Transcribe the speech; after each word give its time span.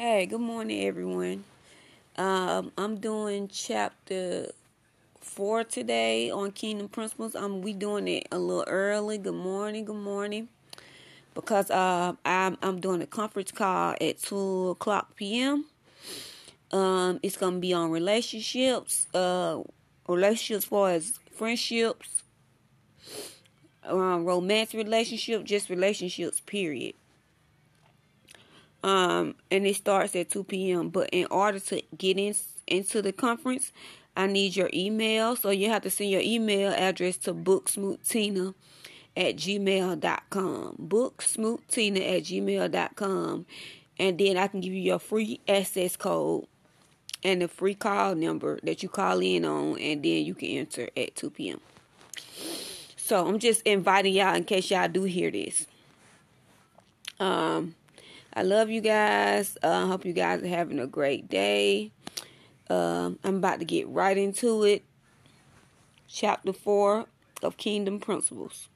Hey, 0.00 0.26
good 0.26 0.40
morning, 0.40 0.84
everyone. 0.84 1.42
Um, 2.16 2.70
I'm 2.78 3.00
doing 3.00 3.48
chapter 3.48 4.52
four 5.20 5.64
today 5.64 6.30
on 6.30 6.52
Kingdom 6.52 6.88
Principles. 6.88 7.34
Um, 7.34 7.62
we 7.62 7.72
doing 7.72 8.06
it 8.06 8.28
a 8.30 8.38
little 8.38 8.62
early. 8.68 9.18
Good 9.18 9.34
morning, 9.34 9.84
good 9.84 9.96
morning, 9.96 10.50
because 11.34 11.68
uh, 11.72 12.12
I'm 12.24 12.56
I'm 12.62 12.80
doing 12.80 13.02
a 13.02 13.08
conference 13.08 13.50
call 13.50 13.96
at 14.00 14.22
two 14.22 14.68
o'clock 14.68 15.16
p.m. 15.16 15.64
Um, 16.70 17.18
it's 17.24 17.36
gonna 17.36 17.58
be 17.58 17.72
on 17.72 17.90
relationships, 17.90 19.08
uh, 19.12 19.64
relationships 20.06 20.58
as 20.58 20.64
far 20.64 20.90
as 20.90 21.18
friendships, 21.32 22.22
um, 23.82 24.24
romance 24.24 24.74
relationship, 24.74 25.42
just 25.42 25.68
relationships. 25.68 26.38
Period 26.38 26.94
um, 28.88 29.34
and 29.50 29.66
it 29.66 29.76
starts 29.76 30.16
at 30.16 30.30
2 30.30 30.44
p.m. 30.44 30.88
But 30.88 31.10
in 31.12 31.26
order 31.30 31.60
to 31.60 31.82
get 31.98 32.18
in 32.18 32.34
into 32.66 33.02
the 33.02 33.12
conference, 33.12 33.70
I 34.16 34.26
need 34.26 34.56
your 34.56 34.70
email. 34.72 35.36
So 35.36 35.50
you 35.50 35.68
have 35.68 35.82
to 35.82 35.90
send 35.90 36.10
your 36.10 36.22
email 36.22 36.72
address 36.72 37.18
to 37.18 37.34
booksmoothtina 37.34 38.54
at 39.14 39.36
gmail.com. 39.36 40.76
Booksmoothtina 40.88 42.16
at 42.16 42.22
gmail.com. 42.24 43.46
And 43.98 44.18
then 44.18 44.38
I 44.38 44.46
can 44.46 44.60
give 44.60 44.72
you 44.72 44.80
your 44.80 44.98
free 44.98 45.40
access 45.46 45.94
code 45.94 46.46
and 47.22 47.42
the 47.42 47.48
free 47.48 47.74
call 47.74 48.14
number 48.14 48.58
that 48.62 48.82
you 48.82 48.88
call 48.88 49.20
in 49.20 49.44
on, 49.44 49.78
and 49.80 50.02
then 50.02 50.24
you 50.24 50.34
can 50.34 50.48
enter 50.48 50.88
at 50.96 51.14
2 51.14 51.30
p.m. 51.30 51.60
So 52.96 53.26
I'm 53.26 53.38
just 53.38 53.62
inviting 53.62 54.14
y'all 54.14 54.34
in 54.34 54.44
case 54.44 54.70
y'all 54.70 54.88
do 54.88 55.02
hear 55.02 55.30
this. 55.30 55.66
Um, 57.18 57.74
I 58.38 58.42
love 58.42 58.70
you 58.70 58.80
guys. 58.80 59.58
I 59.64 59.66
uh, 59.66 59.86
hope 59.86 60.04
you 60.04 60.12
guys 60.12 60.44
are 60.44 60.46
having 60.46 60.78
a 60.78 60.86
great 60.86 61.28
day. 61.28 61.90
Um, 62.70 63.18
I'm 63.24 63.38
about 63.38 63.58
to 63.58 63.64
get 63.64 63.88
right 63.88 64.16
into 64.16 64.62
it. 64.62 64.84
Chapter 66.06 66.52
4 66.52 67.06
of 67.42 67.56
Kingdom 67.56 67.98
Principles. 67.98 68.68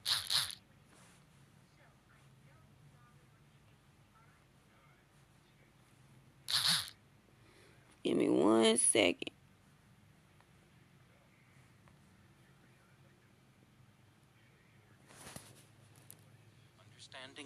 Give 8.03 8.17
me 8.17 8.29
one 8.29 8.79
second. 8.79 9.31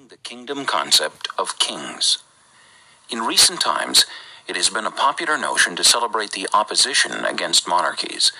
the 0.08 0.16
kingdom 0.46 0.64
concept 0.64 1.26
of 1.36 1.58
kings. 1.58 2.18
In 3.10 3.22
recent 3.22 3.60
times, 3.60 4.06
it 4.46 4.54
has 4.54 4.70
been 4.70 4.86
a 4.86 4.92
popular 4.92 5.36
notion 5.36 5.74
to 5.74 5.82
celebrate 5.82 6.30
the 6.30 6.46
opposition 6.54 7.24
against 7.24 7.66
monarchies, 7.66 8.30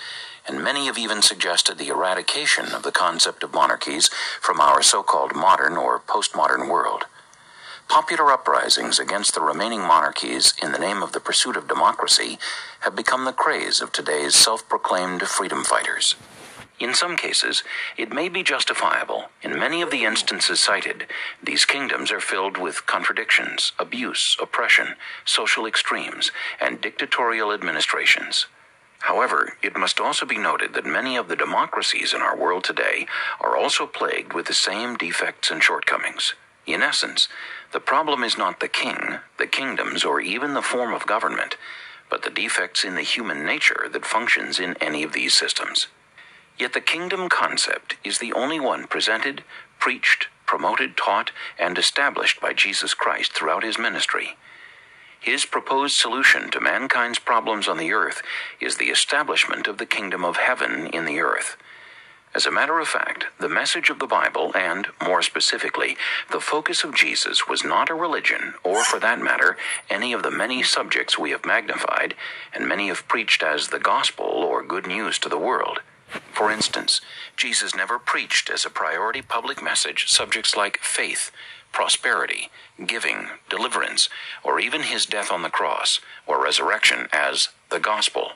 and 0.47 0.63
many 0.63 0.85
have 0.85 0.97
even 0.97 1.21
suggested 1.21 1.77
the 1.77 1.89
eradication 1.89 2.67
of 2.67 2.83
the 2.83 2.93
concept 2.93 3.43
of 3.43 3.53
monarchies 3.53 4.09
from 4.39 4.61
our 4.61 4.81
so 4.81 5.03
called 5.03 5.35
modern 5.35 5.75
or 5.75 5.99
postmodern 5.99 6.69
world. 6.69 7.07
Popular 7.89 8.31
uprisings 8.31 8.99
against 8.99 9.35
the 9.35 9.41
remaining 9.41 9.81
monarchies 9.81 10.53
in 10.63 10.71
the 10.71 10.79
name 10.79 11.03
of 11.03 11.11
the 11.11 11.19
pursuit 11.19 11.57
of 11.57 11.67
democracy 11.67 12.39
have 12.81 12.95
become 12.95 13.25
the 13.25 13.33
craze 13.33 13.81
of 13.81 13.91
today's 13.91 14.33
self 14.33 14.69
proclaimed 14.69 15.23
freedom 15.23 15.65
fighters. 15.65 16.15
In 16.79 16.93
some 16.93 17.17
cases, 17.17 17.63
it 17.97 18.13
may 18.13 18.29
be 18.29 18.43
justifiable. 18.43 19.29
In 19.41 19.57
many 19.57 19.81
of 19.81 19.89
the 19.89 20.05
instances 20.05 20.59
cited, 20.59 21.07
these 21.41 21.65
kingdoms 21.65 22.11
are 22.11 22.19
filled 22.19 22.57
with 22.57 22.85
contradictions, 22.85 23.71
abuse, 23.79 24.37
oppression, 24.39 24.95
social 25.25 25.65
extremes, 25.65 26.31
and 26.61 26.79
dictatorial 26.79 27.51
administrations. 27.51 28.45
However, 28.99 29.53
it 29.63 29.75
must 29.77 29.99
also 29.99 30.25
be 30.25 30.37
noted 30.37 30.73
that 30.73 30.85
many 30.85 31.15
of 31.17 31.27
the 31.27 31.35
democracies 31.35 32.13
in 32.13 32.21
our 32.21 32.37
world 32.37 32.63
today 32.63 33.07
are 33.39 33.55
also 33.57 33.87
plagued 33.87 34.33
with 34.33 34.45
the 34.45 34.53
same 34.53 34.97
defects 34.97 35.49
and 35.49 35.63
shortcomings. 35.63 36.35
In 36.67 36.83
essence, 36.83 37.27
the 37.71 37.79
problem 37.79 38.23
is 38.23 38.37
not 38.37 38.59
the 38.59 38.67
king, 38.67 39.19
the 39.37 39.47
kingdoms, 39.47 40.03
or 40.03 40.19
even 40.19 40.53
the 40.53 40.61
form 40.61 40.93
of 40.93 41.07
government, 41.07 41.57
but 42.09 42.23
the 42.23 42.29
defects 42.29 42.83
in 42.83 42.95
the 42.95 43.01
human 43.01 43.45
nature 43.45 43.87
that 43.91 44.05
functions 44.05 44.59
in 44.59 44.75
any 44.81 45.03
of 45.03 45.13
these 45.13 45.33
systems. 45.33 45.87
Yet 46.57 46.73
the 46.73 46.81
kingdom 46.81 47.29
concept 47.29 47.97
is 48.03 48.17
the 48.17 48.33
only 48.33 48.59
one 48.59 48.87
presented, 48.87 49.43
preached, 49.79 50.27
promoted, 50.45 50.97
taught, 50.97 51.31
and 51.59 51.77
established 51.77 52.41
by 52.41 52.53
Jesus 52.53 52.93
Christ 52.93 53.33
throughout 53.33 53.63
his 53.63 53.77
ministry. 53.77 54.37
His 55.19 55.45
proposed 55.45 55.95
solution 55.95 56.49
to 56.51 56.59
mankind's 56.59 57.19
problems 57.19 57.67
on 57.67 57.77
the 57.77 57.91
earth 57.91 58.21
is 58.59 58.77
the 58.77 58.89
establishment 58.89 59.67
of 59.67 59.77
the 59.77 59.85
kingdom 59.85 60.23
of 60.23 60.37
heaven 60.37 60.87
in 60.87 61.05
the 61.05 61.19
earth. 61.19 61.57
As 62.33 62.45
a 62.45 62.51
matter 62.51 62.79
of 62.79 62.87
fact, 62.87 63.25
the 63.39 63.49
message 63.49 63.89
of 63.89 63.99
the 63.99 64.05
Bible, 64.05 64.51
and, 64.55 64.87
more 65.03 65.21
specifically, 65.21 65.97
the 66.31 66.39
focus 66.39 66.83
of 66.83 66.93
Jesus, 66.95 67.47
was 67.47 67.63
not 67.63 67.89
a 67.89 67.95
religion, 67.95 68.53
or 68.63 68.83
for 68.83 68.99
that 68.99 69.19
matter, 69.19 69.57
any 69.89 70.13
of 70.13 70.23
the 70.23 70.31
many 70.31 70.61
subjects 70.61 71.17
we 71.17 71.31
have 71.31 71.45
magnified 71.45 72.15
and 72.53 72.67
many 72.67 72.89
have 72.89 73.07
preached 73.07 73.41
as 73.41 73.69
the 73.69 73.79
gospel 73.79 74.25
or 74.25 74.63
good 74.63 74.85
news 74.85 75.17
to 75.19 75.29
the 75.29 75.39
world. 75.39 75.81
For 76.33 76.51
instance, 76.51 77.01
Jesus 77.35 77.75
never 77.75 77.99
preached 77.99 78.49
as 78.49 78.65
a 78.65 78.69
priority 78.69 79.21
public 79.21 79.61
message 79.63 80.07
subjects 80.09 80.55
like 80.55 80.79
faith, 80.79 81.31
prosperity, 81.71 82.49
giving, 82.85 83.29
deliverance, 83.49 84.09
or 84.43 84.59
even 84.59 84.83
his 84.83 85.05
death 85.05 85.31
on 85.31 85.41
the 85.41 85.49
cross 85.49 85.99
or 86.27 86.43
resurrection 86.43 87.07
as 87.11 87.49
the 87.69 87.79
gospel. 87.79 88.33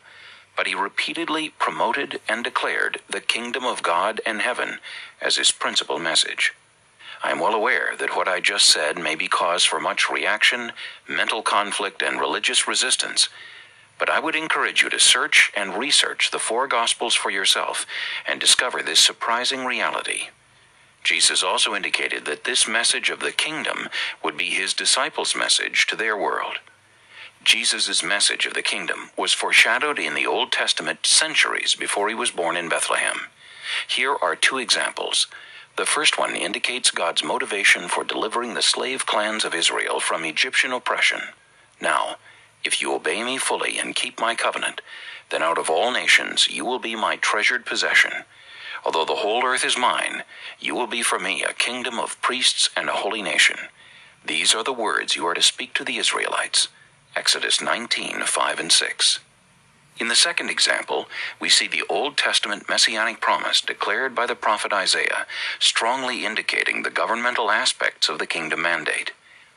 But 0.57 0.67
he 0.67 0.75
repeatedly 0.75 1.49
promoted 1.59 2.19
and 2.27 2.43
declared 2.43 2.99
the 3.09 3.21
kingdom 3.21 3.65
of 3.65 3.83
God 3.83 4.21
and 4.25 4.41
heaven 4.41 4.79
as 5.21 5.37
his 5.37 5.51
principal 5.51 5.99
message. 5.99 6.53
I 7.23 7.31
am 7.31 7.39
well 7.39 7.53
aware 7.53 7.95
that 7.99 8.15
what 8.15 8.27
I 8.27 8.39
just 8.39 8.65
said 8.65 8.97
may 8.97 9.15
be 9.15 9.27
cause 9.27 9.63
for 9.63 9.79
much 9.79 10.09
reaction, 10.09 10.71
mental 11.07 11.43
conflict, 11.43 12.01
and 12.01 12.19
religious 12.19 12.67
resistance 12.67 13.29
but 14.01 14.09
I 14.09 14.19
would 14.19 14.35
encourage 14.35 14.81
you 14.81 14.89
to 14.89 14.99
search 14.99 15.51
and 15.55 15.77
research 15.77 16.31
the 16.31 16.39
four 16.39 16.65
Gospels 16.65 17.13
for 17.13 17.29
yourself 17.29 17.85
and 18.27 18.41
discover 18.41 18.81
this 18.81 18.99
surprising 18.99 19.63
reality. 19.63 20.29
Jesus 21.03 21.43
also 21.43 21.75
indicated 21.75 22.25
that 22.25 22.43
this 22.43 22.67
message 22.67 23.11
of 23.11 23.19
the 23.19 23.31
kingdom 23.31 23.89
would 24.23 24.35
be 24.35 24.49
his 24.49 24.73
disciples' 24.73 25.35
message 25.35 25.85
to 25.85 25.95
their 25.95 26.17
world. 26.17 26.55
Jesus' 27.43 28.01
message 28.01 28.47
of 28.47 28.55
the 28.55 28.63
kingdom 28.63 29.11
was 29.15 29.33
foreshadowed 29.33 29.99
in 29.99 30.15
the 30.15 30.25
Old 30.25 30.51
Testament 30.51 31.05
centuries 31.05 31.75
before 31.75 32.09
he 32.09 32.15
was 32.15 32.31
born 32.31 32.57
in 32.57 32.69
Bethlehem. 32.69 33.27
Here 33.87 34.15
are 34.19 34.35
two 34.35 34.57
examples. 34.57 35.27
The 35.77 35.85
first 35.85 36.17
one 36.17 36.35
indicates 36.35 36.89
God's 36.89 37.23
motivation 37.23 37.87
for 37.87 38.03
delivering 38.03 38.55
the 38.55 38.63
slave 38.63 39.05
clans 39.05 39.45
of 39.45 39.53
Israel 39.53 39.99
from 39.99 40.25
Egyptian 40.25 40.71
oppression. 40.71 41.21
Now, 41.79 42.10
obey 43.01 43.23
me 43.23 43.35
fully 43.39 43.79
and 43.79 43.95
keep 43.95 44.19
my 44.19 44.35
covenant, 44.35 44.79
then 45.31 45.41
out 45.41 45.57
of 45.57 45.71
all 45.71 45.91
nations 45.91 46.47
you 46.47 46.63
will 46.63 46.77
be 46.77 46.95
my 46.95 47.15
treasured 47.15 47.65
possession. 47.65 48.11
Although 48.85 49.05
the 49.05 49.21
whole 49.23 49.43
earth 49.43 49.65
is 49.65 49.75
mine, 49.75 50.21
you 50.59 50.75
will 50.75 50.85
be 50.85 51.01
for 51.01 51.17
me 51.17 51.43
a 51.43 51.53
kingdom 51.53 51.99
of 51.99 52.21
priests 52.21 52.69
and 52.77 52.87
a 52.89 53.01
holy 53.03 53.23
nation. 53.23 53.57
These 54.23 54.53
are 54.53 54.63
the 54.63 54.81
words 54.87 55.15
you 55.15 55.25
are 55.25 55.33
to 55.33 55.41
speak 55.41 55.73
to 55.75 55.83
the 55.83 55.97
Israelites. 55.97 56.67
Exodus 57.15 57.59
19 57.59 58.21
5 58.21 58.59
and 58.59 58.71
6. 58.71 59.19
In 59.97 60.07
the 60.07 60.15
second 60.15 60.51
example, 60.51 61.07
we 61.39 61.49
see 61.49 61.67
the 61.67 61.83
Old 61.89 62.17
Testament 62.17 62.69
messianic 62.69 63.19
promise 63.19 63.61
declared 63.61 64.13
by 64.13 64.27
the 64.27 64.35
prophet 64.35 64.71
Isaiah, 64.71 65.25
strongly 65.59 66.23
indicating 66.23 66.83
the 66.83 66.91
governmental 67.01 67.49
aspects 67.49 68.09
of 68.09 68.19
the 68.19 68.27
kingdom 68.27 68.61
mandate. 68.61 69.11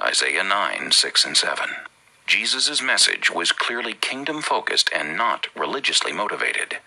Isaiah 0.00 0.42
9, 0.42 0.90
6 0.90 1.24
and 1.24 1.36
7. 1.36 1.70
Jesus' 2.26 2.82
message 2.82 3.30
was 3.30 3.52
clearly 3.52 3.94
kingdom 3.94 4.42
focused 4.42 4.90
and 4.92 5.16
not 5.16 5.48
religiously 5.56 6.12
motivated. 6.12 6.78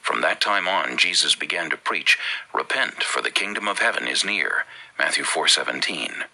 From 0.00 0.20
that 0.20 0.40
time 0.40 0.68
on, 0.68 0.96
Jesus 0.98 1.34
began 1.34 1.70
to 1.70 1.76
preach, 1.76 2.18
Repent, 2.52 3.02
for 3.02 3.22
the 3.22 3.30
kingdom 3.30 3.68
of 3.68 3.78
heaven 3.78 4.06
is 4.06 4.24
near. 4.24 4.64
Matthew 4.98 5.24
4:17. 5.24 6.24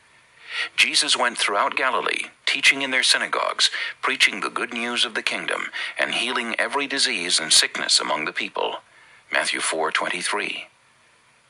Jesus 0.77 1.17
went 1.17 1.39
throughout 1.39 1.77
Galilee, 1.77 2.31
teaching 2.47 2.83
in 2.83 2.91
their 2.91 3.03
synagogues, 3.03 3.71
preaching 4.03 4.41
the 4.41 4.51
good 4.51 4.73
news 4.73 5.05
of 5.05 5.15
the 5.15 5.23
kingdom, 5.23 5.71
and 5.99 6.15
healing 6.15 6.57
every 6.59 6.87
disease 6.87 7.39
and 7.39 7.53
sickness 7.53 8.01
among 8.01 8.25
the 8.25 8.33
people. 8.33 8.83
Matthew 9.31 9.61
4:23. 9.61 10.67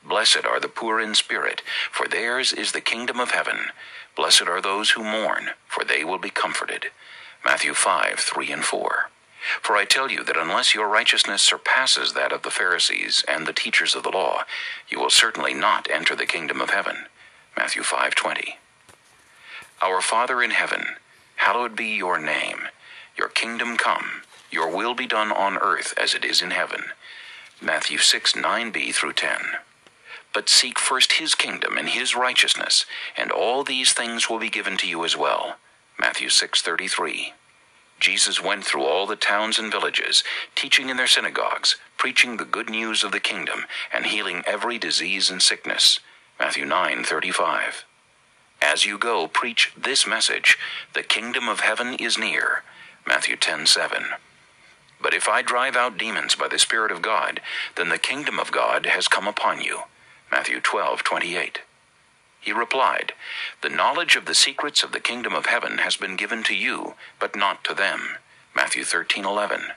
Blessed 0.03 0.45
are 0.45 0.59
the 0.59 0.67
poor 0.67 0.99
in 0.99 1.15
spirit, 1.15 1.61
for 1.91 2.07
theirs 2.07 2.53
is 2.53 2.71
the 2.71 2.81
kingdom 2.81 3.19
of 3.19 3.31
heaven. 3.31 3.71
Blessed 4.15 4.47
are 4.47 4.61
those 4.61 4.91
who 4.91 5.03
mourn, 5.03 5.51
for 5.67 5.83
they 5.83 6.03
will 6.03 6.17
be 6.17 6.29
comforted. 6.29 6.91
Matthew 7.43 7.73
5:3 7.73 8.51
and 8.51 8.65
4. 8.65 9.09
For 9.61 9.77
I 9.77 9.85
tell 9.85 10.11
you 10.11 10.23
that 10.23 10.37
unless 10.37 10.73
your 10.73 10.87
righteousness 10.87 11.41
surpasses 11.41 12.13
that 12.13 12.31
of 12.31 12.41
the 12.41 12.51
Pharisees 12.51 13.23
and 13.27 13.45
the 13.45 13.53
teachers 13.53 13.95
of 13.95 14.03
the 14.03 14.11
law, 14.11 14.43
you 14.89 14.99
will 14.99 15.09
certainly 15.09 15.53
not 15.53 15.89
enter 15.89 16.15
the 16.15 16.25
kingdom 16.25 16.59
of 16.59 16.69
heaven. 16.69 17.07
Matthew 17.55 17.83
5:20. 17.83 18.57
Our 19.81 20.01
Father 20.01 20.43
in 20.43 20.51
heaven, 20.51 20.97
hallowed 21.37 21.75
be 21.75 21.87
your 21.87 22.17
name. 22.17 22.67
Your 23.15 23.29
kingdom 23.29 23.77
come. 23.77 24.23
Your 24.51 24.67
will 24.67 24.93
be 24.93 25.07
done 25.07 25.31
on 25.31 25.57
earth 25.57 25.93
as 25.97 26.13
it 26.13 26.25
is 26.25 26.41
in 26.41 26.51
heaven. 26.51 26.91
Matthew 27.61 27.97
6 27.97 28.33
9b 28.33 28.93
through 28.93 29.13
10. 29.13 29.59
But 30.33 30.49
seek 30.49 30.77
first 30.77 31.13
his 31.13 31.35
kingdom 31.35 31.77
and 31.77 31.89
his 31.89 32.15
righteousness, 32.15 32.85
and 33.17 33.31
all 33.31 33.63
these 33.63 33.93
things 33.93 34.29
will 34.29 34.39
be 34.39 34.49
given 34.49 34.77
to 34.77 34.87
you 34.87 35.03
as 35.03 35.17
well. 35.17 35.57
Matthew 35.97 36.29
6:33. 36.29 37.33
Jesus 37.99 38.39
went 38.41 38.63
through 38.63 38.85
all 38.85 39.05
the 39.05 39.17
towns 39.17 39.59
and 39.59 39.71
villages, 39.71 40.23
teaching 40.55 40.89
in 40.89 40.97
their 40.97 41.07
synagogues, 41.07 41.75
preaching 41.97 42.37
the 42.37 42.45
good 42.45 42.69
news 42.69 43.03
of 43.03 43.11
the 43.11 43.19
kingdom, 43.19 43.65
and 43.91 44.05
healing 44.05 44.43
every 44.45 44.77
disease 44.77 45.29
and 45.29 45.41
sickness. 45.41 45.99
Matthew 46.39 46.65
9:35. 46.65 47.83
As 48.61 48.85
you 48.85 48.97
go, 48.97 49.27
preach 49.27 49.71
this 49.75 50.07
message: 50.07 50.57
the 50.93 51.03
kingdom 51.03 51.49
of 51.49 51.59
heaven 51.61 51.95
is 51.95 52.17
near. 52.17 52.63
Matthew 53.05 53.35
10:7. 53.35 54.15
But 55.01 55.13
if 55.13 55.27
I 55.27 55.41
drive 55.41 55.75
out 55.75 55.97
demons 55.97 56.35
by 56.35 56.47
the 56.47 56.59
Spirit 56.59 56.91
of 56.91 57.01
God, 57.01 57.41
then 57.75 57.89
the 57.89 57.97
kingdom 57.97 58.39
of 58.39 58.51
God 58.51 58.85
has 58.85 59.07
come 59.07 59.27
upon 59.27 59.61
you. 59.61 59.83
Matthew 60.31 60.61
12:28. 60.61 61.57
He 62.39 62.53
replied, 62.53 63.13
The 63.61 63.69
knowledge 63.69 64.15
of 64.15 64.25
the 64.25 64.35
secrets 64.35 64.83
of 64.83 64.91
the 64.91 64.99
kingdom 64.99 65.33
of 65.33 65.47
heaven 65.47 65.79
has 65.79 65.97
been 65.97 66.15
given 66.15 66.43
to 66.43 66.55
you, 66.55 66.95
but 67.19 67.35
not 67.35 67.63
to 67.65 67.73
them. 67.73 68.17
Matthew 68.55 68.83
13:11. 68.83 69.73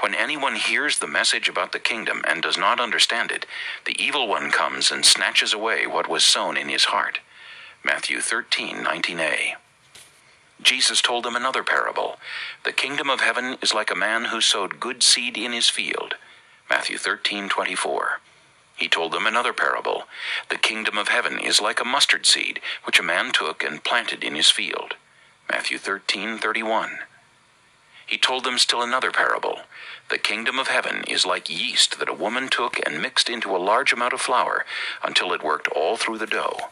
When 0.00 0.14
anyone 0.14 0.56
hears 0.56 0.98
the 0.98 1.06
message 1.06 1.48
about 1.48 1.72
the 1.72 1.78
kingdom 1.78 2.22
and 2.26 2.42
does 2.42 2.58
not 2.58 2.80
understand 2.80 3.30
it, 3.30 3.46
the 3.84 4.00
evil 4.02 4.28
one 4.28 4.50
comes 4.50 4.90
and 4.90 5.04
snatches 5.04 5.52
away 5.52 5.86
what 5.86 6.08
was 6.08 6.24
sown 6.24 6.56
in 6.56 6.68
his 6.68 6.86
heart. 6.86 7.20
Matthew 7.82 8.18
13:19a. 8.20 9.56
Jesus 10.60 11.00
told 11.00 11.24
them 11.24 11.36
another 11.36 11.62
parable. 11.62 12.18
The 12.64 12.72
kingdom 12.72 13.08
of 13.08 13.20
heaven 13.20 13.56
is 13.62 13.72
like 13.72 13.90
a 13.90 13.94
man 13.94 14.26
who 14.26 14.40
sowed 14.40 14.80
good 14.80 15.02
seed 15.02 15.38
in 15.38 15.52
his 15.52 15.68
field. 15.68 16.16
Matthew 16.68 16.98
13:24. 16.98 18.20
He 18.78 18.88
told 18.88 19.12
them 19.12 19.26
another 19.26 19.52
parable. 19.52 20.04
The 20.50 20.56
kingdom 20.56 20.96
of 20.98 21.08
heaven 21.08 21.40
is 21.40 21.60
like 21.60 21.80
a 21.80 21.84
mustard 21.84 22.24
seed 22.24 22.60
which 22.84 23.00
a 23.00 23.02
man 23.02 23.32
took 23.32 23.64
and 23.64 23.82
planted 23.82 24.22
in 24.22 24.36
his 24.36 24.50
field. 24.50 24.94
Matthew 25.50 25.78
13:31. 25.78 27.00
He 28.06 28.16
told 28.16 28.44
them 28.44 28.56
still 28.56 28.80
another 28.80 29.10
parable. 29.10 29.62
The 30.10 30.16
kingdom 30.16 30.60
of 30.60 30.68
heaven 30.68 31.02
is 31.08 31.26
like 31.26 31.50
yeast 31.50 31.98
that 31.98 32.08
a 32.08 32.14
woman 32.14 32.48
took 32.48 32.78
and 32.86 33.02
mixed 33.02 33.28
into 33.28 33.54
a 33.54 33.66
large 33.70 33.92
amount 33.92 34.12
of 34.12 34.20
flour 34.20 34.64
until 35.02 35.32
it 35.32 35.42
worked 35.42 35.66
all 35.68 35.96
through 35.96 36.18
the 36.18 36.26
dough. 36.26 36.70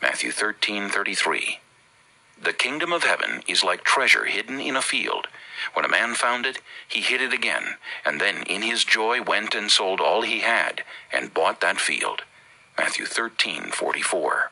Matthew 0.00 0.30
13:33. 0.30 1.58
The 2.40 2.52
kingdom 2.52 2.92
of 2.92 3.02
heaven 3.02 3.42
is 3.48 3.64
like 3.64 3.82
treasure 3.82 4.26
hidden 4.26 4.60
in 4.60 4.76
a 4.76 4.82
field. 4.82 5.26
When 5.74 5.84
a 5.84 5.88
man 5.88 6.14
found 6.14 6.46
it, 6.46 6.60
he 6.86 7.00
hid 7.00 7.20
it 7.20 7.32
again, 7.32 7.76
and 8.04 8.20
then 8.20 8.44
in 8.44 8.62
his 8.62 8.84
joy 8.84 9.20
went 9.20 9.56
and 9.56 9.70
sold 9.70 10.00
all 10.00 10.22
he 10.22 10.40
had 10.40 10.84
and 11.12 11.34
bought 11.34 11.60
that 11.60 11.80
field. 11.80 12.22
Matthew 12.78 13.06
13:44. 13.06 14.50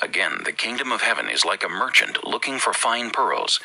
Again, 0.00 0.42
the 0.44 0.52
kingdom 0.52 0.92
of 0.92 1.02
heaven 1.02 1.28
is 1.28 1.44
like 1.44 1.64
a 1.64 1.68
merchant 1.68 2.24
looking 2.24 2.58
for 2.60 2.72
fine 2.72 3.10
pearls. 3.10 3.58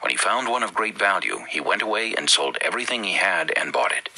When 0.00 0.10
he 0.10 0.16
found 0.16 0.46
one 0.48 0.62
of 0.62 0.74
great 0.74 0.96
value, 0.96 1.44
he 1.48 1.60
went 1.60 1.82
away 1.82 2.14
and 2.14 2.30
sold 2.30 2.56
everything 2.60 3.02
he 3.02 3.14
had 3.14 3.50
and 3.56 3.72
bought 3.72 3.92
it. 3.92 4.10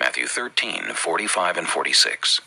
Matthew 0.00 0.26
13:45 0.26 1.58
and 1.58 1.68
46. 1.68 2.40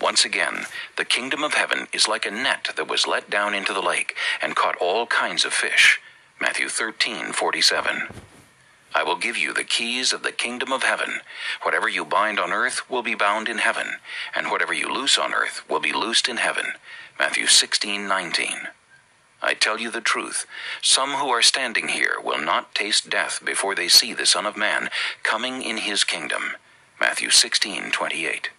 Once 0.00 0.24
again, 0.24 0.66
the 0.96 1.04
kingdom 1.04 1.42
of 1.44 1.54
heaven 1.54 1.88
is 1.92 2.08
like 2.08 2.26
a 2.26 2.30
net 2.30 2.68
that 2.76 2.88
was 2.88 3.06
let 3.06 3.30
down 3.30 3.54
into 3.54 3.72
the 3.72 3.82
lake 3.82 4.16
and 4.42 4.56
caught 4.56 4.76
all 4.76 5.06
kinds 5.06 5.44
of 5.44 5.52
fish. 5.52 6.00
Matthew 6.40 6.68
13:47. 6.68 8.08
I 8.94 9.02
will 9.02 9.16
give 9.16 9.36
you 9.36 9.52
the 9.52 9.64
keys 9.64 10.12
of 10.12 10.22
the 10.22 10.32
kingdom 10.32 10.72
of 10.72 10.82
heaven. 10.82 11.20
Whatever 11.62 11.88
you 11.88 12.04
bind 12.04 12.40
on 12.40 12.52
earth 12.52 12.88
will 12.90 13.02
be 13.02 13.14
bound 13.14 13.48
in 13.48 13.58
heaven, 13.58 13.98
and 14.34 14.50
whatever 14.50 14.72
you 14.72 14.88
loose 14.88 15.18
on 15.18 15.34
earth 15.34 15.62
will 15.68 15.80
be 15.80 15.92
loosed 15.92 16.28
in 16.28 16.38
heaven. 16.38 16.74
Matthew 17.18 17.46
16:19. 17.46 18.68
I 19.40 19.54
tell 19.54 19.78
you 19.78 19.90
the 19.90 20.00
truth, 20.00 20.46
some 20.82 21.14
who 21.14 21.28
are 21.28 21.42
standing 21.42 21.88
here 21.88 22.16
will 22.20 22.40
not 22.40 22.74
taste 22.74 23.08
death 23.08 23.40
before 23.44 23.74
they 23.74 23.88
see 23.88 24.12
the 24.12 24.26
Son 24.26 24.46
of 24.46 24.56
Man 24.56 24.90
coming 25.22 25.62
in 25.62 25.78
his 25.78 26.02
kingdom. 26.02 26.56
Matthew 26.98 27.30
16:28. 27.30 28.50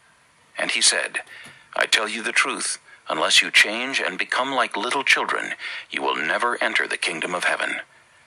And 0.59 0.71
he 0.71 0.81
said, 0.81 1.21
I 1.75 1.85
tell 1.85 2.09
you 2.09 2.21
the 2.21 2.33
truth, 2.33 2.77
unless 3.07 3.41
you 3.41 3.49
change 3.49 4.01
and 4.01 4.19
become 4.19 4.53
like 4.53 4.75
little 4.75 5.03
children, 5.03 5.53
you 5.89 6.01
will 6.01 6.17
never 6.17 6.61
enter 6.61 6.87
the 6.87 6.97
kingdom 6.97 7.33
of 7.33 7.45
heaven. 7.45 7.77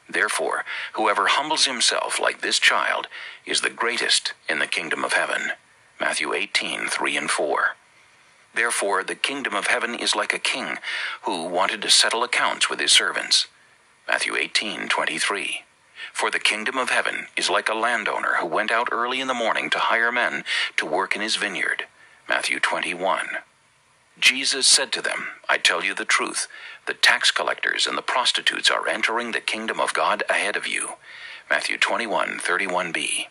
Therefore, 0.08 0.64
whoever 0.94 1.26
humbles 1.29 1.67
himself 1.67 2.19
like 2.19 2.40
this 2.40 2.58
child 2.58 3.06
is 3.46 3.61
the 3.61 3.70
greatest 3.70 4.32
in 4.49 4.58
the 4.58 4.67
kingdom 4.67 5.05
of 5.05 5.12
heaven. 5.12 5.52
Matthew 6.00 6.32
18, 6.32 6.88
3 6.88 7.17
and 7.17 7.31
4. 7.31 7.76
Therefore, 8.55 9.05
the 9.05 9.14
kingdom 9.14 9.55
of 9.55 9.69
heaven 9.69 9.94
is 9.94 10.17
like 10.17 10.32
a 10.32 10.38
king 10.38 10.79
who 11.23 11.44
wanted 11.44 11.81
to 11.82 11.90
settle 11.90 12.25
accounts 12.25 12.69
with 12.69 12.81
his 12.81 12.93
servants. 12.93 13.46
Matthew 14.08 14.37
18, 14.37 14.88
23. 14.88 15.64
For 16.12 16.31
the 16.31 16.38
kingdom 16.38 16.76
of 16.76 16.90
heaven 16.90 17.29
is 17.37 17.49
like 17.49 17.69
a 17.69 17.75
landowner 17.75 18.37
who 18.40 18.46
went 18.46 18.70
out 18.70 18.88
early 18.90 19.20
in 19.20 19.29
the 19.29 19.34
morning 19.34 19.70
to 19.70 19.79
hire 19.79 20.12
men 20.12 20.44
to 20.76 20.84
work 20.84 21.14
in 21.14 21.23
his 21.23 21.37
vineyard. 21.37 21.87
Matthew 22.34 22.61
21. 22.61 23.26
Jesus 24.19 24.67
said 24.67 24.90
to 24.93 25.02
them, 25.02 25.26
I 25.50 25.58
tell 25.58 25.84
you 25.84 25.94
the 25.94 26.06
truth, 26.06 26.49
the 26.87 26.94
tax 26.94 27.31
collectors 27.31 27.87
and 27.87 27.96
the 27.96 28.00
prostitutes 28.00 28.70
are 28.70 28.88
entering 28.88 29.32
the 29.32 29.40
kingdom 29.40 29.79
of 29.79 29.93
God 29.93 30.23
ahead 30.31 30.56
of 30.56 30.67
you. 30.67 30.94
Matthew 31.50 31.76
21, 31.76 32.39
31b. 32.39 33.27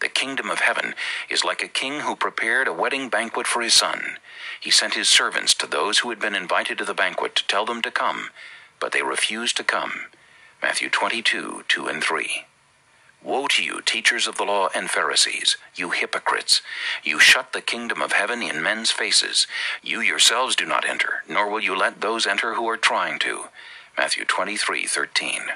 The 0.00 0.08
kingdom 0.08 0.50
of 0.50 0.58
heaven 0.58 0.94
is 1.30 1.44
like 1.44 1.62
a 1.62 1.68
king 1.68 2.00
who 2.00 2.16
prepared 2.16 2.66
a 2.66 2.72
wedding 2.72 3.08
banquet 3.08 3.46
for 3.46 3.62
his 3.62 3.74
son. 3.74 4.16
He 4.60 4.72
sent 4.72 4.94
his 4.94 5.08
servants 5.08 5.54
to 5.54 5.68
those 5.68 6.00
who 6.00 6.10
had 6.10 6.18
been 6.18 6.34
invited 6.34 6.78
to 6.78 6.84
the 6.84 6.94
banquet 6.94 7.36
to 7.36 7.46
tell 7.46 7.64
them 7.64 7.80
to 7.82 7.92
come, 7.92 8.30
but 8.80 8.90
they 8.90 9.02
refused 9.02 9.56
to 9.58 9.64
come. 9.64 9.92
Matthew 10.60 10.90
22, 10.90 11.62
2 11.68 11.86
and 11.86 12.02
3. 12.02 12.46
Woe 13.24 13.46
to 13.48 13.62
you, 13.62 13.80
teachers 13.82 14.26
of 14.26 14.36
the 14.36 14.44
law 14.44 14.68
and 14.74 14.90
Pharisees, 14.90 15.56
you 15.76 15.90
hypocrites! 15.90 16.60
You 17.04 17.20
shut 17.20 17.52
the 17.52 17.60
kingdom 17.60 18.02
of 18.02 18.12
heaven 18.12 18.42
in 18.42 18.62
men's 18.62 18.90
faces. 18.90 19.46
You 19.80 20.00
yourselves 20.00 20.56
do 20.56 20.66
not 20.66 20.84
enter, 20.84 21.22
nor 21.28 21.48
will 21.48 21.60
you 21.60 21.76
let 21.76 22.00
those 22.00 22.26
enter 22.26 22.54
who 22.54 22.68
are 22.68 22.76
trying 22.76 23.20
to. 23.20 23.44
Matthew 23.96 24.24
23:13. 24.24 25.52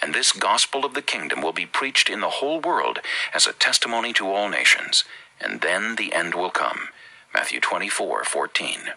And 0.00 0.14
this 0.14 0.30
gospel 0.30 0.84
of 0.84 0.94
the 0.94 1.02
kingdom 1.02 1.42
will 1.42 1.52
be 1.52 1.66
preached 1.66 2.08
in 2.08 2.20
the 2.20 2.38
whole 2.38 2.60
world 2.60 3.00
as 3.32 3.46
a 3.46 3.52
testimony 3.52 4.12
to 4.12 4.30
all 4.30 4.48
nations, 4.48 5.02
and 5.40 5.62
then 5.62 5.96
the 5.96 6.12
end 6.12 6.34
will 6.34 6.50
come. 6.50 6.90
Matthew 7.32 7.58
24:14. 7.60 8.92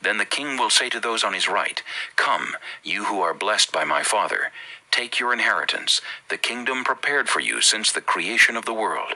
Then 0.00 0.18
the 0.18 0.24
king 0.24 0.56
will 0.56 0.70
say 0.70 0.88
to 0.90 1.00
those 1.00 1.24
on 1.24 1.34
his 1.34 1.48
right, 1.48 1.82
Come, 2.16 2.56
you 2.84 3.06
who 3.06 3.20
are 3.20 3.34
blessed 3.34 3.72
by 3.72 3.84
my 3.84 4.02
Father, 4.02 4.52
take 4.90 5.18
your 5.18 5.32
inheritance, 5.32 6.00
the 6.28 6.36
kingdom 6.36 6.84
prepared 6.84 7.28
for 7.28 7.40
you 7.40 7.60
since 7.60 7.92
the 7.92 8.00
creation 8.00 8.56
of 8.56 8.64
the 8.64 8.74
world. 8.74 9.14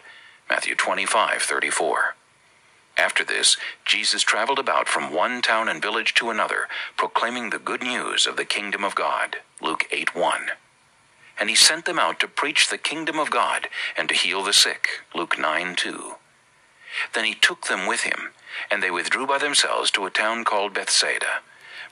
Matthew 0.48 0.74
25:34. 0.74 2.14
After 2.96 3.24
this, 3.24 3.56
Jesus 3.84 4.22
traveled 4.22 4.58
about 4.58 4.86
from 4.86 5.12
one 5.12 5.40
town 5.40 5.68
and 5.68 5.80
village 5.80 6.14
to 6.14 6.30
another, 6.30 6.68
proclaiming 6.96 7.50
the 7.50 7.58
good 7.58 7.82
news 7.82 8.26
of 8.26 8.36
the 8.36 8.44
kingdom 8.44 8.84
of 8.84 8.94
God. 8.94 9.38
Luke 9.60 9.86
8 9.90 10.14
1. 10.14 10.50
And 11.38 11.48
he 11.48 11.56
sent 11.56 11.86
them 11.86 11.98
out 11.98 12.20
to 12.20 12.28
preach 12.28 12.68
the 12.68 12.78
kingdom 12.78 13.18
of 13.18 13.30
God 13.30 13.68
and 13.96 14.08
to 14.08 14.14
heal 14.14 14.42
the 14.42 14.52
sick. 14.52 14.88
Luke 15.14 15.38
9 15.38 15.74
2. 15.74 16.16
Then 17.14 17.24
he 17.24 17.34
took 17.34 17.66
them 17.66 17.86
with 17.86 18.02
him, 18.02 18.32
and 18.70 18.82
they 18.82 18.90
withdrew 18.90 19.26
by 19.26 19.38
themselves 19.38 19.90
to 19.92 20.04
a 20.04 20.10
town 20.10 20.44
called 20.44 20.74
Bethsaida. 20.74 21.40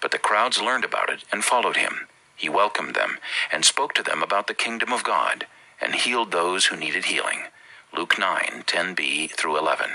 But 0.03 0.11
the 0.11 0.19
crowds 0.19 0.61
learned 0.61 0.85
about 0.85 1.11
it 1.11 1.25
and 1.33 1.45
followed 1.45 1.77
him. 1.77 2.09
He 2.41 2.49
welcomed 2.49 2.95
them 2.95 3.19
and 3.53 3.67
spoke 3.67 3.93
to 3.93 4.03
them 4.03 4.23
about 4.23 4.47
the 4.47 4.55
kingdom 4.55 4.95
of 4.95 5.05
God 5.05 5.47
and 5.79 5.95
healed 5.95 6.33
those 6.33 6.67
who 6.67 6.77
needed 6.77 7.05
healing. 7.05 7.43
Luke 7.95 8.19
9, 8.19 8.65
10b 8.67 9.33
through 9.33 9.59
11. 9.59 9.91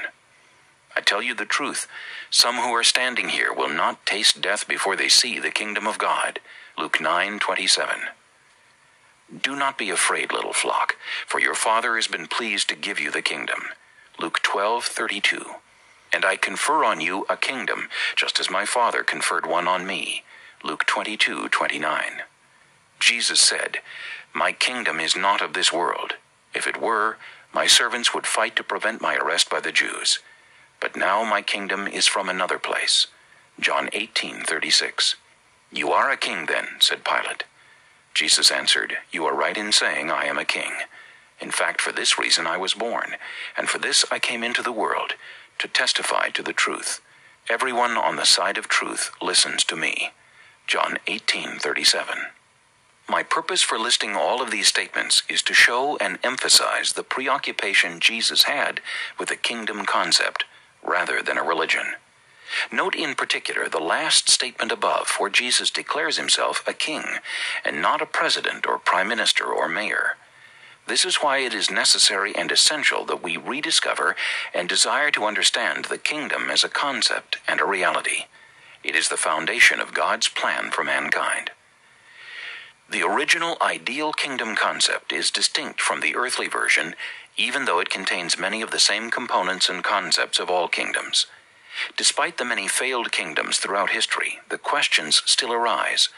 I 0.95 1.01
tell 1.01 1.23
you 1.23 1.33
the 1.33 1.43
truth, 1.43 1.87
some 2.29 2.57
who 2.57 2.69
are 2.69 2.83
standing 2.83 3.29
here 3.29 3.51
will 3.51 3.69
not 3.69 4.05
taste 4.05 4.41
death 4.41 4.67
before 4.67 4.95
they 4.95 5.09
see 5.09 5.39
the 5.39 5.49
kingdom 5.49 5.87
of 5.87 5.97
God. 5.97 6.39
Luke 6.77 6.99
9:27. 6.99 8.09
Do 9.41 9.55
not 9.55 9.79
be 9.79 9.89
afraid, 9.89 10.31
little 10.31 10.53
flock, 10.53 10.97
for 11.25 11.39
your 11.39 11.55
Father 11.55 11.95
has 11.95 12.05
been 12.05 12.27
pleased 12.27 12.69
to 12.69 12.75
give 12.75 12.99
you 12.99 13.09
the 13.09 13.23
kingdom. 13.23 13.69
Luke 14.19 14.39
12:32. 14.43 15.55
And 16.13 16.23
I 16.23 16.37
confer 16.37 16.83
on 16.83 17.01
you 17.01 17.25
a 17.27 17.37
kingdom, 17.37 17.89
just 18.15 18.39
as 18.39 18.51
my 18.51 18.67
Father 18.67 19.03
conferred 19.03 19.47
one 19.47 19.67
on 19.67 19.87
me. 19.87 20.23
Luke 20.63 20.85
22:29. 20.85 22.21
Jesus 22.99 23.39
said, 23.39 23.81
"My 24.33 24.51
kingdom 24.51 24.99
is 24.99 25.15
not 25.15 25.41
of 25.41 25.53
this 25.53 25.71
world. 25.71 26.15
If 26.53 26.67
it 26.67 26.77
were, 26.77 27.17
my 27.53 27.67
servants 27.67 28.13
would 28.13 28.27
fight 28.27 28.55
to 28.55 28.63
prevent 28.63 29.01
my 29.01 29.15
arrest 29.15 29.49
by 29.49 29.59
the 29.59 29.71
Jews." 29.71 30.19
But 30.79 30.95
now 30.95 31.23
my 31.23 31.41
kingdom 31.41 31.87
is 31.87 32.07
from 32.07 32.29
another 32.29 32.59
place. 32.59 33.07
John 33.59 33.89
18:36. 33.93 35.15
You 35.71 35.91
are 35.91 36.11
a 36.11 36.17
king 36.17 36.45
then, 36.45 36.79
said 36.79 37.03
Pilate. 37.03 37.43
Jesus 38.13 38.51
answered, 38.51 38.97
You 39.11 39.25
are 39.25 39.35
right 39.35 39.57
in 39.57 39.71
saying 39.71 40.09
I 40.09 40.25
am 40.25 40.37
a 40.37 40.45
king. 40.45 40.73
In 41.39 41.51
fact, 41.51 41.81
for 41.81 41.91
this 41.91 42.17
reason 42.17 42.47
I 42.47 42.57
was 42.57 42.73
born, 42.73 43.17
and 43.57 43.69
for 43.69 43.77
this 43.77 44.05
I 44.09 44.19
came 44.19 44.43
into 44.43 44.61
the 44.61 44.71
world, 44.71 45.15
to 45.59 45.67
testify 45.67 46.29
to 46.29 46.43
the 46.43 46.53
truth. 46.53 47.01
Everyone 47.49 47.97
on 47.97 48.15
the 48.15 48.25
side 48.25 48.57
of 48.57 48.67
truth 48.67 49.11
listens 49.21 49.63
to 49.65 49.75
me. 49.75 50.11
John 50.65 50.97
18:37. 51.07 52.27
My 53.07 53.21
purpose 53.21 53.61
for 53.61 53.77
listing 53.77 54.15
all 54.15 54.41
of 54.41 54.49
these 54.49 54.67
statements 54.67 55.21
is 55.29 55.43
to 55.43 55.53
show 55.53 55.95
and 55.97 56.17
emphasize 56.23 56.93
the 56.93 57.03
preoccupation 57.03 57.99
Jesus 57.99 58.43
had 58.43 58.81
with 59.19 59.29
the 59.29 59.35
kingdom 59.35 59.85
concept 59.85 60.45
rather 60.83 61.21
than 61.21 61.37
a 61.37 61.43
religion. 61.43 61.95
Note 62.71 62.95
in 62.95 63.15
particular 63.15 63.69
the 63.69 63.79
last 63.79 64.29
statement 64.29 64.71
above, 64.71 65.15
where 65.17 65.29
Jesus 65.29 65.69
declares 65.69 66.17
himself 66.17 66.63
a 66.67 66.73
king 66.73 67.03
and 67.63 67.81
not 67.81 68.01
a 68.01 68.07
president 68.07 68.65
or 68.65 68.79
prime 68.79 69.07
minister 69.07 69.45
or 69.45 69.67
mayor. 69.67 70.17
This 70.87 71.05
is 71.05 71.17
why 71.17 71.39
it 71.39 71.53
is 71.53 71.71
necessary 71.71 72.35
and 72.35 72.51
essential 72.51 73.05
that 73.05 73.23
we 73.23 73.37
rediscover 73.37 74.15
and 74.53 74.69
desire 74.69 75.11
to 75.11 75.25
understand 75.25 75.85
the 75.85 75.97
kingdom 75.97 76.49
as 76.51 76.63
a 76.63 76.69
concept 76.69 77.37
and 77.47 77.59
a 77.59 77.65
reality. 77.65 78.25
It 78.83 78.95
is 78.95 79.09
the 79.09 79.17
foundation 79.17 79.79
of 79.79 79.95
God's 79.95 80.27
plan 80.27 80.69
for 80.71 80.83
mankind. 80.83 81.51
The 82.89 83.03
original 83.03 83.57
ideal 83.61 84.13
kingdom 84.13 84.55
concept 84.55 85.11
is 85.11 85.31
distinct 85.31 85.81
from 85.81 86.01
the 86.01 86.15
earthly 86.15 86.47
version, 86.47 86.95
even 87.35 87.65
though 87.65 87.79
it 87.79 87.89
contains 87.89 88.37
many 88.37 88.61
of 88.61 88.71
the 88.71 88.79
same 88.79 89.11
components 89.11 89.69
and 89.69 89.83
concepts 89.83 90.39
of 90.39 90.51
all 90.51 90.67
kingdoms. 90.67 91.25
Despite 91.97 92.37
the 92.37 92.45
many 92.45 92.67
failed 92.67 93.11
kingdoms 93.11 93.57
throughout 93.57 93.89
history, 93.89 94.39
the 94.49 94.59
questions 94.59 95.23
still 95.25 95.51
arise. 95.51 96.09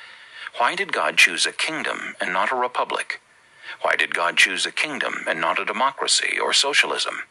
Why 0.58 0.76
did 0.76 0.94
God 0.94 1.18
choose 1.18 1.46
a 1.46 1.54
kingdom 1.54 2.16
and 2.20 2.34
not 2.34 2.52
a 2.52 2.56
republic? 2.56 3.22
Why 3.82 3.96
did 3.96 4.14
God 4.14 4.38
choose 4.38 4.66
a 4.66 4.72
kingdom 4.72 5.26
and 5.28 5.40
not 5.42 5.60
a 5.60 5.66
democracy 5.66 6.38
or 6.40 6.54
socialism? 6.54 7.24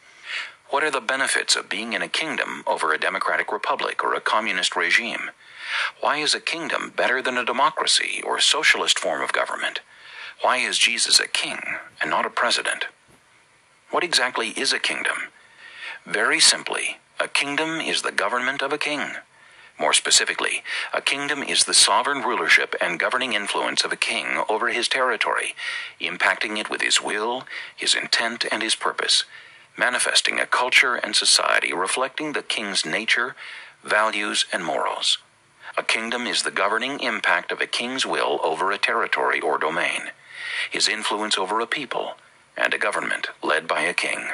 What 0.71 0.83
are 0.83 0.91
the 0.91 1.01
benefits 1.01 1.57
of 1.57 1.69
being 1.69 1.93
in 1.93 2.03
a 2.03 2.09
kingdom 2.09 2.65
over 2.67 2.93
a 2.93 2.99
democratic 2.99 3.53
republic 3.53 4.03
or 4.03 4.15
a 4.15 4.21
communist 4.21 4.77
regime? 4.77 5.31
Why 6.01 6.19
is 6.19 6.35
a 6.35 6.41
kingdom 6.41 6.93
better 6.95 7.23
than 7.23 7.39
a 7.39 7.45
democracy 7.45 8.23
or 8.25 8.37
a 8.37 8.43
socialist 8.43 8.99
form 8.99 9.23
of 9.23 9.33
government? 9.33 9.81
Why 10.43 10.59
is 10.59 10.79
Jesus 10.79 11.19
a 11.19 11.29
king 11.29 11.61
and 12.01 12.11
not 12.11 12.27
a 12.27 12.31
president? 12.31 12.87
What 13.91 14.05
exactly 14.05 14.49
is 14.51 14.73
a 14.73 14.79
kingdom? 14.79 15.17
Very 16.05 16.41
simply, 16.41 16.99
a 17.19 17.29
kingdom 17.29 17.81
is 17.81 18.03
the 18.03 18.13
government 18.13 18.63
of 18.63 18.73
a 18.73 18.79
king. 18.79 19.13
More 19.79 19.93
specifically, 19.93 20.63
a 20.93 21.03
kingdom 21.03 21.43
is 21.43 21.65
the 21.65 21.75
sovereign 21.75 22.23
rulership 22.23 22.75
and 22.81 22.99
governing 22.99 23.35
influence 23.35 23.85
of 23.85 23.93
a 23.93 23.97
king 23.97 24.43
over 24.49 24.69
his 24.69 24.89
territory, 24.89 25.55
impacting 26.01 26.59
it 26.59 26.71
with 26.71 26.81
his 26.81 27.03
will, 27.03 27.45
his 27.75 27.95
intent, 27.95 28.45
and 28.51 28.63
his 28.63 28.75
purpose, 28.75 29.25
manifesting 29.77 30.41
a 30.41 30.47
culture 30.47 30.95
and 30.95 31.15
society 31.15 31.73
reflecting 31.73 32.33
the 32.33 32.43
king's 32.43 32.87
nature, 32.87 33.37
values, 33.85 34.47
and 34.53 34.65
morals. 34.65 35.19
A 35.79 35.83
kingdom 35.83 36.27
is 36.27 36.43
the 36.43 36.51
governing 36.51 37.01
impact 37.01 37.53
of 37.53 37.61
a 37.61 37.67
king's 37.67 38.07
will 38.07 38.41
over 38.43 38.73
a 38.73 38.79
territory 38.79 39.41
or 39.41 39.59
domain, 39.59 40.11
his 40.71 40.89
influence 40.89 41.37
over 41.37 41.61
a 41.61 41.67
people, 41.67 42.15
and 42.57 42.73
a 42.73 42.79
government 42.79 43.29
led 43.43 43.69
by 43.69 43.83
a 43.83 43.93
king. 43.93 44.29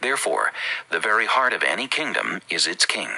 Therefore, 0.00 0.52
the 0.90 0.98
very 0.98 1.26
heart 1.26 1.52
of 1.52 1.62
any 1.62 1.86
kingdom 1.86 2.40
is 2.48 2.66
its 2.66 2.86
king. 2.86 3.10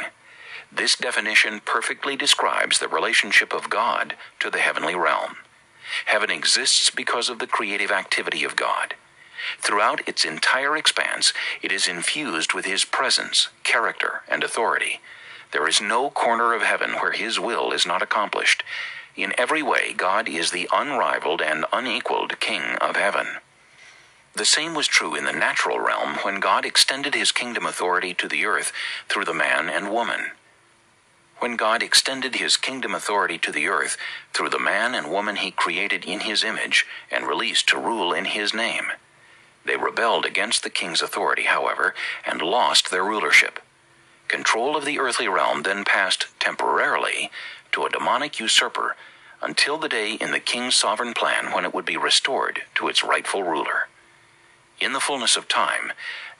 This 0.72 0.96
definition 0.96 1.60
perfectly 1.64 2.16
describes 2.16 2.78
the 2.78 2.88
relationship 2.88 3.52
of 3.52 3.70
God 3.70 4.16
to 4.40 4.50
the 4.50 4.58
heavenly 4.58 4.96
realm. 4.96 5.36
Heaven 6.06 6.30
exists 6.30 6.90
because 6.90 7.28
of 7.28 7.38
the 7.38 7.46
creative 7.46 7.92
activity 7.92 8.42
of 8.42 8.56
God. 8.56 8.94
Throughout 9.60 10.06
its 10.08 10.24
entire 10.24 10.76
expanse, 10.76 11.32
it 11.62 11.70
is 11.70 11.86
infused 11.86 12.52
with 12.52 12.64
His 12.64 12.84
presence, 12.84 13.48
character, 13.62 14.22
and 14.28 14.42
authority. 14.42 15.00
There 15.54 15.68
is 15.68 15.80
no 15.80 16.10
corner 16.10 16.52
of 16.52 16.62
heaven 16.62 16.94
where 16.94 17.12
His 17.12 17.38
will 17.38 17.70
is 17.70 17.86
not 17.86 18.02
accomplished. 18.02 18.64
In 19.14 19.32
every 19.38 19.62
way, 19.62 19.92
God 19.92 20.28
is 20.28 20.50
the 20.50 20.68
unrivaled 20.72 21.40
and 21.40 21.64
unequaled 21.72 22.40
King 22.40 22.74
of 22.80 22.96
heaven. 22.96 23.36
The 24.34 24.44
same 24.44 24.74
was 24.74 24.88
true 24.88 25.14
in 25.14 25.26
the 25.26 25.32
natural 25.32 25.78
realm 25.78 26.14
when 26.22 26.40
God 26.40 26.64
extended 26.64 27.14
His 27.14 27.30
kingdom 27.30 27.66
authority 27.66 28.14
to 28.14 28.26
the 28.26 28.44
earth 28.44 28.72
through 29.08 29.26
the 29.26 29.32
man 29.32 29.68
and 29.68 29.92
woman. 29.92 30.32
When 31.38 31.54
God 31.54 31.84
extended 31.84 32.34
His 32.34 32.56
kingdom 32.56 32.92
authority 32.92 33.38
to 33.38 33.52
the 33.52 33.68
earth 33.68 33.96
through 34.32 34.50
the 34.50 34.58
man 34.58 34.92
and 34.92 35.08
woman 35.08 35.36
He 35.36 35.52
created 35.52 36.04
in 36.04 36.20
His 36.20 36.42
image 36.42 36.84
and 37.12 37.28
released 37.28 37.68
to 37.68 37.78
rule 37.78 38.12
in 38.12 38.24
His 38.24 38.52
name, 38.52 38.86
they 39.64 39.76
rebelled 39.76 40.26
against 40.26 40.64
the 40.64 40.70
king's 40.70 41.00
authority, 41.00 41.44
however, 41.44 41.94
and 42.26 42.42
lost 42.42 42.90
their 42.90 43.04
rulership. 43.04 43.60
Control 44.28 44.76
of 44.76 44.84
the 44.84 44.98
earthly 44.98 45.28
realm 45.28 45.62
then 45.62 45.84
passed 45.84 46.28
temporarily 46.40 47.30
to 47.72 47.84
a 47.84 47.90
demonic 47.90 48.40
usurper 48.40 48.96
until 49.42 49.76
the 49.76 49.88
day 49.88 50.14
in 50.14 50.30
the 50.32 50.40
king's 50.40 50.74
sovereign 50.74 51.12
plan 51.12 51.52
when 51.52 51.64
it 51.64 51.74
would 51.74 51.84
be 51.84 51.96
restored 51.96 52.62
to 52.74 52.88
its 52.88 53.04
rightful 53.04 53.42
ruler. 53.42 53.88
In 54.80 54.92
the 54.92 55.00
fullness 55.00 55.36
of 55.36 55.48
time, 55.48 55.92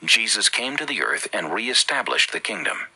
Jesus 0.05 0.49
came 0.49 0.77
to 0.77 0.87
the 0.87 1.03
earth 1.03 1.29
and 1.33 1.53
reestablished 1.53 2.33
the 2.33 2.41
kingdom. 2.41 2.87